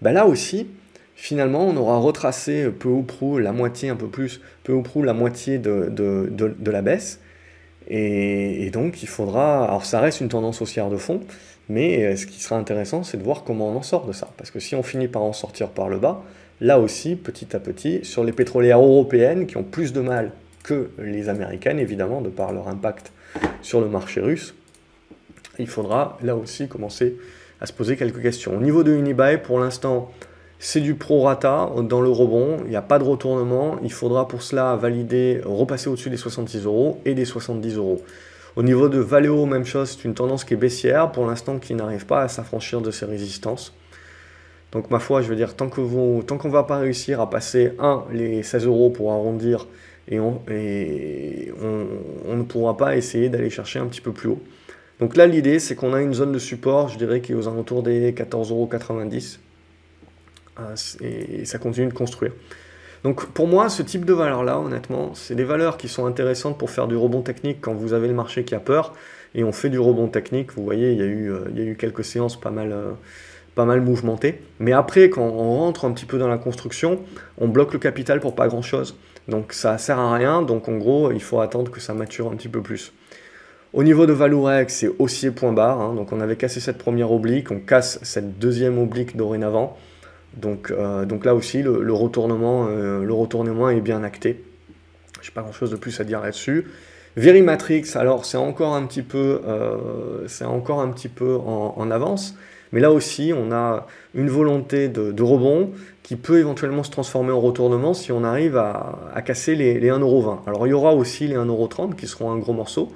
ben 0.00 0.12
là 0.12 0.26
aussi, 0.26 0.68
finalement, 1.18 1.66
on 1.66 1.76
aura 1.76 1.98
retracé 1.98 2.70
peu 2.70 2.88
ou 2.88 3.02
prou 3.02 3.38
la 3.38 3.50
moitié, 3.50 3.90
un 3.90 3.96
peu 3.96 4.06
plus, 4.06 4.40
peu 4.62 4.72
ou 4.72 4.82
prou 4.82 5.02
la 5.02 5.12
moitié 5.12 5.58
de, 5.58 5.88
de, 5.90 6.30
de 6.30 6.70
la 6.70 6.80
baisse. 6.80 7.20
Et, 7.88 8.70
donc, 8.70 9.02
il 9.02 9.08
faudra. 9.08 9.64
Alors, 9.64 9.84
ça 9.84 10.00
reste 10.00 10.20
une 10.20 10.28
tendance 10.28 10.62
haussière 10.62 10.90
de 10.90 10.96
fond, 10.96 11.20
mais 11.68 12.04
euh, 12.04 12.16
ce 12.16 12.26
qui 12.26 12.40
sera 12.40 12.56
intéressant, 12.56 13.02
c'est 13.02 13.16
de 13.16 13.22
voir 13.22 13.42
comment 13.42 13.68
on 13.68 13.76
en 13.76 13.82
sort 13.82 14.06
de 14.06 14.12
ça. 14.12 14.28
Parce 14.36 14.50
que 14.50 14.60
si 14.60 14.76
on 14.76 14.82
finit 14.82 15.08
par 15.08 15.22
en 15.22 15.32
sortir 15.32 15.70
par 15.70 15.88
le 15.88 15.98
bas, 15.98 16.22
là 16.60 16.78
aussi, 16.78 17.16
petit 17.16 17.56
à 17.56 17.58
petit, 17.58 18.04
sur 18.04 18.22
les 18.22 18.32
pétrolières 18.32 18.80
européennes 18.80 19.46
qui 19.46 19.56
ont 19.56 19.64
plus 19.64 19.92
de 19.92 20.00
mal 20.00 20.32
que 20.62 20.90
les 20.98 21.28
américaines, 21.28 21.80
évidemment, 21.80 22.20
de 22.20 22.28
par 22.28 22.52
leur 22.52 22.68
impact 22.68 23.12
sur 23.60 23.80
le 23.80 23.88
marché 23.88 24.20
russe, 24.20 24.54
il 25.58 25.66
faudra 25.66 26.16
là 26.22 26.36
aussi 26.36 26.68
commencer 26.68 27.16
à 27.60 27.66
se 27.66 27.72
poser 27.72 27.96
quelques 27.96 28.22
questions. 28.22 28.56
Au 28.56 28.60
niveau 28.60 28.84
de 28.84 28.92
Unibail, 28.92 29.42
pour 29.42 29.58
l'instant, 29.58 30.12
c'est 30.59 30.80
du 30.80 30.94
prorata 30.94 31.70
dans 31.82 32.00
le 32.00 32.11
rebond, 32.11 32.59
il 32.64 32.70
n'y 32.70 32.76
a 32.76 32.82
pas 32.82 32.98
de 32.98 33.04
retournement, 33.04 33.76
il 33.82 33.92
faudra 33.92 34.26
pour 34.26 34.42
cela 34.42 34.74
valider, 34.76 35.40
repasser 35.44 35.88
au-dessus 35.88 36.11
des 36.11 36.16
66 36.16 36.64
euros 36.64 37.00
et 37.04 37.14
des 37.14 37.24
70 37.24 37.76
euros. 37.76 38.02
Au 38.56 38.62
niveau 38.64 38.88
de 38.88 38.98
Valeo, 38.98 39.46
même 39.46 39.64
chose, 39.64 39.90
c'est 39.90 40.04
une 40.04 40.14
tendance 40.14 40.44
qui 40.44 40.54
est 40.54 40.56
baissière, 40.56 41.12
pour 41.12 41.26
l'instant 41.26 41.59
qui 41.59 41.74
n'arrive 41.74 42.06
pas 42.06 42.22
à 42.22 42.28
s'affranchir 42.28 42.80
de 42.80 42.90
ses 42.90 43.06
résistances. 43.06 43.72
Donc 44.72 44.90
ma 44.90 44.98
foi, 44.98 45.22
je 45.22 45.28
veux 45.28 45.36
dire, 45.36 45.54
tant 45.54 45.68
qu'on 45.68 45.86
ne 45.86 46.52
va 46.52 46.64
pas 46.64 46.78
réussir 46.78 47.20
à 47.20 47.30
passer, 47.30 47.72
1, 47.78 48.06
les 48.12 48.42
16 48.42 48.66
euros 48.66 48.90
pour 48.90 49.12
arrondir, 49.12 49.68
et 50.09 50.18
on, 50.18 50.40
on 52.26 52.36
ne 52.36 52.42
pourra 52.42 52.76
pas 52.76 52.96
essayer 52.96 53.28
d'aller 53.28 53.50
chercher 53.50 53.78
un 53.78 53.86
petit 53.86 54.00
peu 54.00 54.12
plus 54.12 54.30
haut. 54.30 54.40
Donc 54.98 55.16
là, 55.16 55.26
l'idée, 55.26 55.61
c'est 55.61 55.76
qu'on 55.76 55.94
a 55.94 56.00
une 56.00 56.14
zone 56.14 56.32
de 56.32 56.38
support, 56.40 56.88
je 56.88 56.98
dirais, 56.98 57.20
qui 57.20 57.32
est 57.32 57.34
aux 57.36 57.46
alentours 57.46 57.84
des 57.84 58.12
14,90 58.12 58.50
euros 58.50 58.68
et 61.00 61.44
ça 61.44 61.59
continue 61.59 61.86
de 61.86 61.94
construire. 61.94 62.32
Donc 63.04 63.26
pour 63.26 63.46
moi, 63.46 63.68
ce 63.68 63.82
type 63.82 64.04
de 64.04 64.12
valeur-là, 64.12 64.59
honnêtement, 64.59 65.14
c'est 65.14 65.34
des 65.34 65.44
valeurs 65.44 65.76
qui 65.76 65.88
sont 65.88 66.06
intéressantes 66.06 66.59
pour 66.59 66.70
faire 66.70 66.88
du 66.88 66.96
rebond 66.96 67.22
technique 67.22 67.59
quand 67.61 67.74
vous 67.74 67.92
avez 67.92 68.09
le 68.09 68.14
marché 68.14 68.44
qui 68.44 68.54
a 68.54 68.61
peur 68.61 68.94
et 69.34 69.44
on 69.44 69.52
fait 69.52 69.68
du 69.68 69.78
rebond 69.78 70.09
technique. 70.09 70.52
Vous 70.54 70.64
voyez, 70.64 70.92
il 70.92 70.98
y 70.98 71.02
a 71.02 71.06
eu, 71.06 71.30
euh, 71.30 71.74
quelques 71.74 72.04
séances 72.04 72.38
pas 72.38 72.50
mal, 72.50 72.72
euh, 72.72 72.92
pas 73.54 73.64
mal 73.64 73.80
mouvementées. 73.80 74.40
Mais 74.59 74.72
après, 74.72 75.11
quand 75.11 75.22
on 75.22 75.59
rentre 75.59 75.84
un 75.84 75.92
petit 75.92 76.06
peu 76.06 76.18
dans 76.18 76.28
la 76.28 76.38
construction, 76.38 77.00
on 77.38 77.48
bloque 77.48 77.72
le 77.72 77.78
capital 77.78 78.20
pour 78.20 78.34
pas 78.34 78.48
grand-chose. 78.48 78.96
Donc 79.28 79.52
ça 79.52 79.78
sert 79.78 79.98
à 79.98 80.12
rien. 80.14 80.42
Donc 80.42 80.68
en 80.68 80.76
gros, 80.76 81.12
il 81.12 81.22
faut 81.22 81.40
attendre 81.40 81.70
que 81.70 81.80
ça 81.80 81.94
mature 81.94 82.30
un 82.30 82.36
petit 82.36 82.48
peu 82.48 82.62
plus. 82.62 82.92
Au 83.74 83.84
niveau 83.84 84.06
de 84.06 84.12
Valourec, 84.14 84.70
c'est 84.70 84.90
haussier 84.98 85.30
point 85.30 85.52
barre. 85.52 85.80
Hein. 85.80 85.94
donc 85.94 86.12
on 86.12 86.20
avait 86.20 86.36
cassé 86.36 86.59
cette 86.59 86.78
première 86.78 87.12
oblique, 87.12 87.50
on 87.50 87.61
casse 87.61 88.00
cette 88.02 88.38
deuxième 88.38 88.78
oblique 88.78 89.14
dorénavant. 89.14 89.76
Donc, 90.39 90.70
euh, 90.70 91.05
donc 91.05 91.24
là 91.24 91.34
aussi, 91.34 91.62
le, 91.62 91.93
retournement, 91.93 92.66
euh, 92.68 93.03
le 93.03 93.12
retournement 93.12 93.70
est 93.70 93.80
bien 93.80 94.03
acté. 94.05 94.45
Je 95.20 95.28
n'ai 95.28 95.34
pas 95.34 95.43
grand-chose 95.43 95.70
de 95.70 95.76
plus 95.76 95.99
à 96.01 96.05
dire 96.05 96.20
là-dessus. 96.20 96.66
Verimatrix, 97.16 97.84
alors 97.97 98.24
c'est 98.24 98.36
encore 98.36 98.74
un 98.74 98.86
petit 98.86 99.03
peu, 99.03 99.41
euh, 99.47 100.28
c'est 100.28 100.45
encore 100.45 100.80
un 100.80 100.89
petit 100.91 101.09
peu 101.09 101.34
en, 101.34 101.91
avance, 101.91 102.36
mais 102.70 102.78
là 102.78 102.93
aussi 102.93 103.32
on 103.36 103.51
a 103.51 103.89
une 104.14 104.28
volonté 104.28 104.89
de, 104.89 105.22
rebond 105.22 105.72
qui 106.05 106.14
peut 106.14 106.39
éventuellement 106.39 106.84
se 106.84 106.93
transformer 106.93 107.32
en 107.32 107.41
retournement 107.41 107.93
si 107.93 108.12
on 108.12 108.22
arrive 108.22 108.57
à, 108.57 109.20
casser 109.24 109.57
les, 109.57 109.80
les 109.80 109.89
1,20€. 109.89 110.47
Alors 110.47 110.68
il 110.68 110.70
y 110.70 110.72
aura 110.72 110.95
aussi 110.95 111.26
les 111.26 111.34
1,30€ 111.34 111.97
qui 111.97 112.07
seront 112.07 112.30
un 112.30 112.39
gros 112.39 112.53
morceau, 112.53 112.93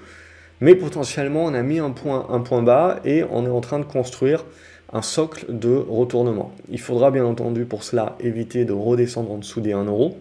mais 0.61 0.77
potentiellement 0.77 1.47
on 1.47 1.55
a 1.55 1.63
mis 1.63 1.81
un 1.81 1.91
point, 1.91 2.27
un 2.31 2.41
point 2.41 2.63
bas 2.63 3.01
et 3.05 3.25
on 3.29 3.45
est 3.45 3.51
en 3.51 3.61
train 3.61 3.81
de 3.81 3.85
construire 3.85 4.45
un 4.93 5.03
socle 5.03 5.47
de 5.49 5.75
retournement. 5.89 6.53
Il 6.71 6.81
faudra 6.81 7.11
bien 7.11 7.25
entendu 7.25 7.65
pour 7.65 7.83
cela 7.83 8.17
éviter 8.21 8.65
de 8.65 8.73
redescendre 8.73 9.33
en 9.33 9.39
dessous 9.39 9.61
des 9.61 9.73
1 9.73 9.85
euro 9.85 10.19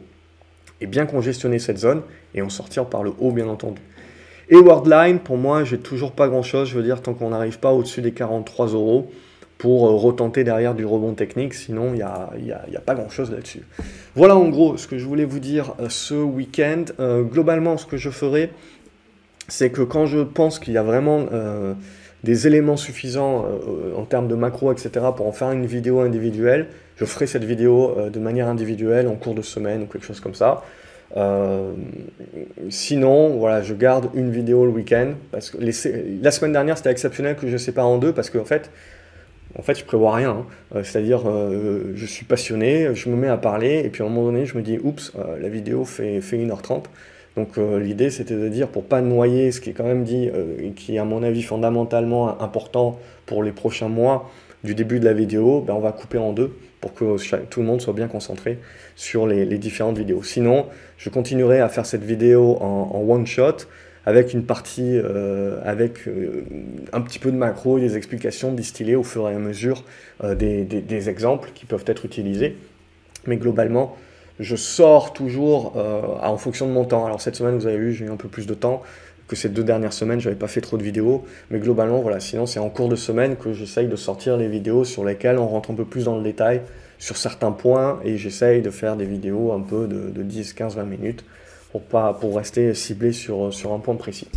et 0.80 0.88
bien 0.88 1.05
congestionner 1.05 1.59
cette 1.59 1.78
zone 1.78 2.01
et 2.34 2.41
en 2.41 2.49
sortir 2.49 2.86
par 2.86 3.03
le 3.03 3.11
haut 3.19 3.32
bien 3.32 3.47
entendu. 3.47 3.82
Et 4.49 4.57
Worldline, 4.57 5.19
pour 5.19 5.38
moi, 5.38 5.63
j'ai 5.63 5.78
toujours 5.78 6.11
pas 6.11 6.28
grand 6.28 6.43
chose. 6.43 6.69
Je 6.69 6.76
veux 6.76 6.84
dire, 6.84 7.01
tant 7.01 7.13
qu'on 7.13 7.30
n'arrive 7.30 7.59
pas 7.59 7.72
au-dessus 7.72 8.01
des 8.01 8.11
43 8.11 8.67
euros 8.67 9.09
pour 9.57 9.88
euh, 9.88 9.95
retenter 9.95 10.43
derrière 10.43 10.74
du 10.74 10.86
rebond 10.86 11.13
technique, 11.13 11.53
sinon 11.53 11.89
il 11.89 11.97
n'y 11.97 12.01
a, 12.01 12.32
y 12.39 12.76
a, 12.76 12.82
pas 12.82 12.95
grand 12.95 13.09
chose 13.09 13.30
là-dessus. 13.32 13.61
Voilà 14.15 14.36
en 14.36 14.49
gros 14.49 14.76
ce 14.76 14.88
que 14.88 14.97
je 14.97 15.05
voulais 15.05 15.24
vous 15.24 15.39
dire 15.39 15.76
euh, 15.80 15.88
ce 15.88 16.15
week-end. 16.15 16.86
Euh, 16.99 17.22
globalement, 17.22 17.78
ce 17.78 17.86
que 17.86 17.95
je 17.95 18.09
ferai, 18.09 18.49
c'est 19.51 19.69
que 19.69 19.81
quand 19.81 20.05
je 20.05 20.19
pense 20.19 20.59
qu'il 20.59 20.73
y 20.73 20.77
a 20.77 20.83
vraiment 20.83 21.25
des 22.23 22.47
éléments 22.47 22.77
suffisants 22.77 23.45
en 23.97 24.05
termes 24.05 24.27
de 24.27 24.35
macro, 24.35 24.71
etc., 24.71 24.89
pour 25.15 25.27
en 25.27 25.31
faire 25.31 25.51
une 25.51 25.65
vidéo 25.65 25.99
individuelle, 25.99 26.67
je 26.95 27.05
ferai 27.05 27.27
cette 27.27 27.43
vidéo 27.43 27.95
de 28.09 28.19
manière 28.19 28.47
individuelle 28.47 29.07
en 29.07 29.15
cours 29.15 29.35
de 29.35 29.41
semaine 29.41 29.83
ou 29.83 29.85
quelque 29.85 30.05
chose 30.05 30.19
comme 30.19 30.35
ça. 30.35 30.63
Euh, 31.17 31.73
sinon, 32.69 33.37
voilà, 33.37 33.61
je 33.61 33.73
garde 33.73 34.09
une 34.13 34.31
vidéo 34.31 34.65
le 34.65 34.71
week-end. 34.71 35.13
La 35.33 36.31
semaine 36.31 36.53
dernière, 36.53 36.77
c'était 36.77 36.91
exceptionnel 36.91 37.35
que 37.35 37.47
je 37.47 37.57
sépare 37.57 37.87
en 37.87 37.97
deux 37.97 38.13
parce 38.13 38.29
qu'en 38.29 38.45
fait, 38.45 38.69
en 39.57 39.61
fait, 39.61 39.77
je 39.77 39.83
prévois 39.83 40.15
rien. 40.15 40.31
Hein. 40.31 40.45
Euh, 40.75 40.83
c'est-à-dire, 40.83 41.23
euh, 41.29 41.91
je 41.95 42.05
suis 42.05 42.25
passionné, 42.25 42.95
je 42.95 43.09
me 43.09 43.15
mets 43.15 43.27
à 43.27 43.37
parler, 43.37 43.81
et 43.83 43.89
puis 43.89 44.03
à 44.03 44.05
un 44.05 44.09
moment 44.09 44.25
donné, 44.25 44.45
je 44.45 44.57
me 44.57 44.61
dis, 44.61 44.79
oups, 44.81 45.13
la 45.39 45.49
vidéo 45.49 45.83
fait, 45.83 46.21
fait 46.21 46.37
1h30. 46.37 46.85
Donc 47.38 47.57
l'idée, 47.57 48.09
c'était 48.09 48.36
de 48.36 48.49
dire, 48.49 48.67
pour 48.67 48.84
pas 48.84 48.99
noyer 48.99 49.51
ce 49.51 49.61
qui 49.61 49.69
est 49.69 49.73
quand 49.73 49.86
même 49.86 50.03
dit, 50.03 50.29
et 50.59 50.71
qui 50.71 50.95
est 50.95 50.99
à 50.99 51.05
mon 51.05 51.23
avis 51.23 51.43
fondamentalement 51.43 52.41
important 52.41 52.99
pour 53.25 53.41
les 53.41 53.53
prochains 53.53 53.88
mois 53.88 54.29
du 54.63 54.75
début 54.75 54.99
de 54.99 55.05
la 55.05 55.13
vidéo, 55.13 55.61
ben, 55.61 55.73
on 55.73 55.79
va 55.79 55.91
couper 55.91 56.17
en 56.17 56.34
deux 56.34 56.53
pour 56.82 56.93
que 56.93 57.43
tout 57.45 57.59
le 57.61 57.65
monde 57.65 57.79
soit 57.79 57.93
bien 57.93 58.07
concentré 58.07 58.57
sur 58.95 59.27
les, 59.27 59.45
différentes 59.57 59.97
vidéos. 59.97 60.23
Sinon, 60.23 60.65
je 60.97 61.09
continuerai 61.09 61.59
à 61.59 61.69
faire 61.69 61.86
cette 61.86 62.03
vidéo 62.03 62.57
en, 62.59 63.03
one 63.07 63.25
shot 63.27 63.67
avec 64.05 64.34
une 64.34 64.43
partie, 64.43 64.97
euh, 64.97 65.59
avec 65.63 66.07
euh, 66.07 66.43
un 66.91 67.01
petit 67.01 67.19
peu 67.19 67.32
de 67.32 67.38
macro 67.38 67.77
et 67.77 67.82
des 67.82 67.97
explications 67.97 68.51
distillées 68.51 68.95
au 68.95 69.03
fur 69.03 69.29
et 69.29 69.36
à 69.36 69.38
mesure 69.38 69.84
euh, 70.23 70.34
des, 70.34 71.09
exemples 71.09 71.51
qui 71.53 71.67
peuvent 71.67 71.86
être 71.86 72.03
utilisés. 72.03 72.57
Mais 73.27 73.38
globalement, 73.38 73.95
je 74.41 74.55
sors 74.55 75.13
toujours 75.13 75.73
en 76.21 76.37
fonction 76.37 76.67
de 76.67 76.73
mon 76.73 76.85
temps. 76.85 77.05
Alors 77.05 77.21
cette 77.21 77.35
semaine, 77.35 77.55
vous 77.57 77.67
avez 77.67 77.77
vu, 77.77 77.93
j'ai 77.93 78.05
eu 78.05 78.09
un 78.09 78.17
peu 78.17 78.27
plus 78.27 78.47
de 78.47 78.53
temps 78.53 78.81
que 79.31 79.37
ces 79.37 79.47
deux 79.47 79.63
dernières 79.63 79.93
semaines, 79.93 80.19
je 80.19 80.27
n'avais 80.27 80.37
pas 80.37 80.49
fait 80.49 80.59
trop 80.59 80.77
de 80.77 80.83
vidéos. 80.83 81.23
Mais 81.51 81.59
globalement, 81.59 82.01
voilà, 82.01 82.19
sinon 82.19 82.45
c'est 82.45 82.59
en 82.59 82.69
cours 82.69 82.89
de 82.89 82.97
semaine 82.97 83.37
que 83.37 83.53
j'essaye 83.53 83.87
de 83.87 83.95
sortir 83.95 84.35
les 84.35 84.49
vidéos 84.49 84.83
sur 84.83 85.05
lesquelles 85.05 85.37
on 85.37 85.47
rentre 85.47 85.71
un 85.71 85.73
peu 85.73 85.85
plus 85.85 86.03
dans 86.03 86.17
le 86.17 86.21
détail 86.21 86.61
sur 86.99 87.15
certains 87.15 87.53
points 87.53 88.01
et 88.03 88.17
j'essaye 88.17 88.61
de 88.61 88.69
faire 88.69 88.97
des 88.97 89.05
vidéos 89.05 89.53
un 89.53 89.61
peu 89.61 89.87
de, 89.87 90.21
10, 90.21 90.51
15, 90.51 90.75
20 90.75 90.83
minutes 90.83 91.23
pour, 91.71 92.35
rester 92.35 92.73
ciblé 92.73 93.13
sur, 93.13 93.49
un 93.73 93.79
point 93.79 93.95
précis. 93.95 94.27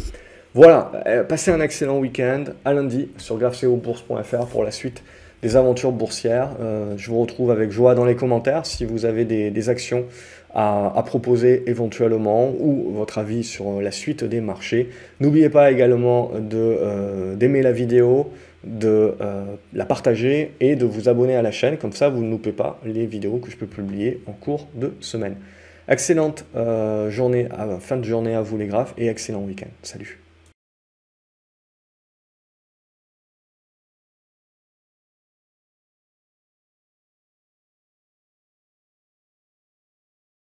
Voilà, 0.55 0.93
euh, 1.07 1.25
passez 1.25 1.51
un 1.51 1.61
excellent 1.61 1.99
week-end. 1.99 2.45
À 2.65 2.73
lundi 2.73 3.09
sur 3.19 3.37
graphcobourse.fr 3.37 4.47
pour 4.47 4.63
la 4.63 4.71
suite 4.71 5.03
des 5.45 5.57
aventures 5.57 5.93
boursières. 5.93 6.57
Euh, 6.61 6.95
je 6.97 7.11
vous 7.11 7.21
retrouve 7.21 7.51
avec 7.51 7.71
joie 7.71 7.95
dans 7.95 8.07
les 8.07 8.17
commentaires 8.17 8.65
si 8.65 8.87
vous 8.87 9.05
avez 9.05 9.27
des, 9.27 9.69
actions 9.69 10.07
à, 10.55 11.03
proposer 11.05 11.65
éventuellement 11.67 12.51
ou 12.59 12.91
votre 12.93 13.19
avis 13.19 13.45
sur 13.45 13.83
la 13.83 13.91
suite 13.91 14.25
des 14.25 14.41
marchés. 14.41 14.89
N'oubliez 15.21 15.51
pas 15.51 15.71
également 15.71 16.33
euh, 16.35 17.37
d'aimer 17.37 17.61
la 17.61 17.73
vidéo, 17.73 18.31
de 18.65 19.15
euh, 19.21 19.45
la 19.75 19.85
partager 19.85 20.53
et 20.61 20.77
de 20.77 20.87
vous 20.87 21.11
abonner 21.11 21.37
à 21.37 21.43
la 21.43 21.51
chaîne. 21.51 21.77
Comme 21.77 21.93
ça, 21.93 22.09
vous 22.09 22.23
ne 22.25 22.31
loupez 22.31 22.53
pas 22.53 22.81
les 22.83 23.05
vidéos 23.05 23.37
que 23.37 23.51
je 23.51 23.57
peux 23.59 23.67
publier 23.67 24.23
en 24.27 24.33
cours 24.33 24.67
de 24.75 24.95
semaine. 25.01 25.37
Excellente 25.89 26.47
journée, 27.11 27.47
fin 27.81 27.99
de 27.99 28.05
journée 28.05 28.35
à 28.35 28.41
vous 28.41 28.57
les 28.57 28.67
graphes 28.67 28.95
et 28.97 29.09
excellent 29.09 29.43
week-end. 29.43 29.69
Salut 29.83 30.24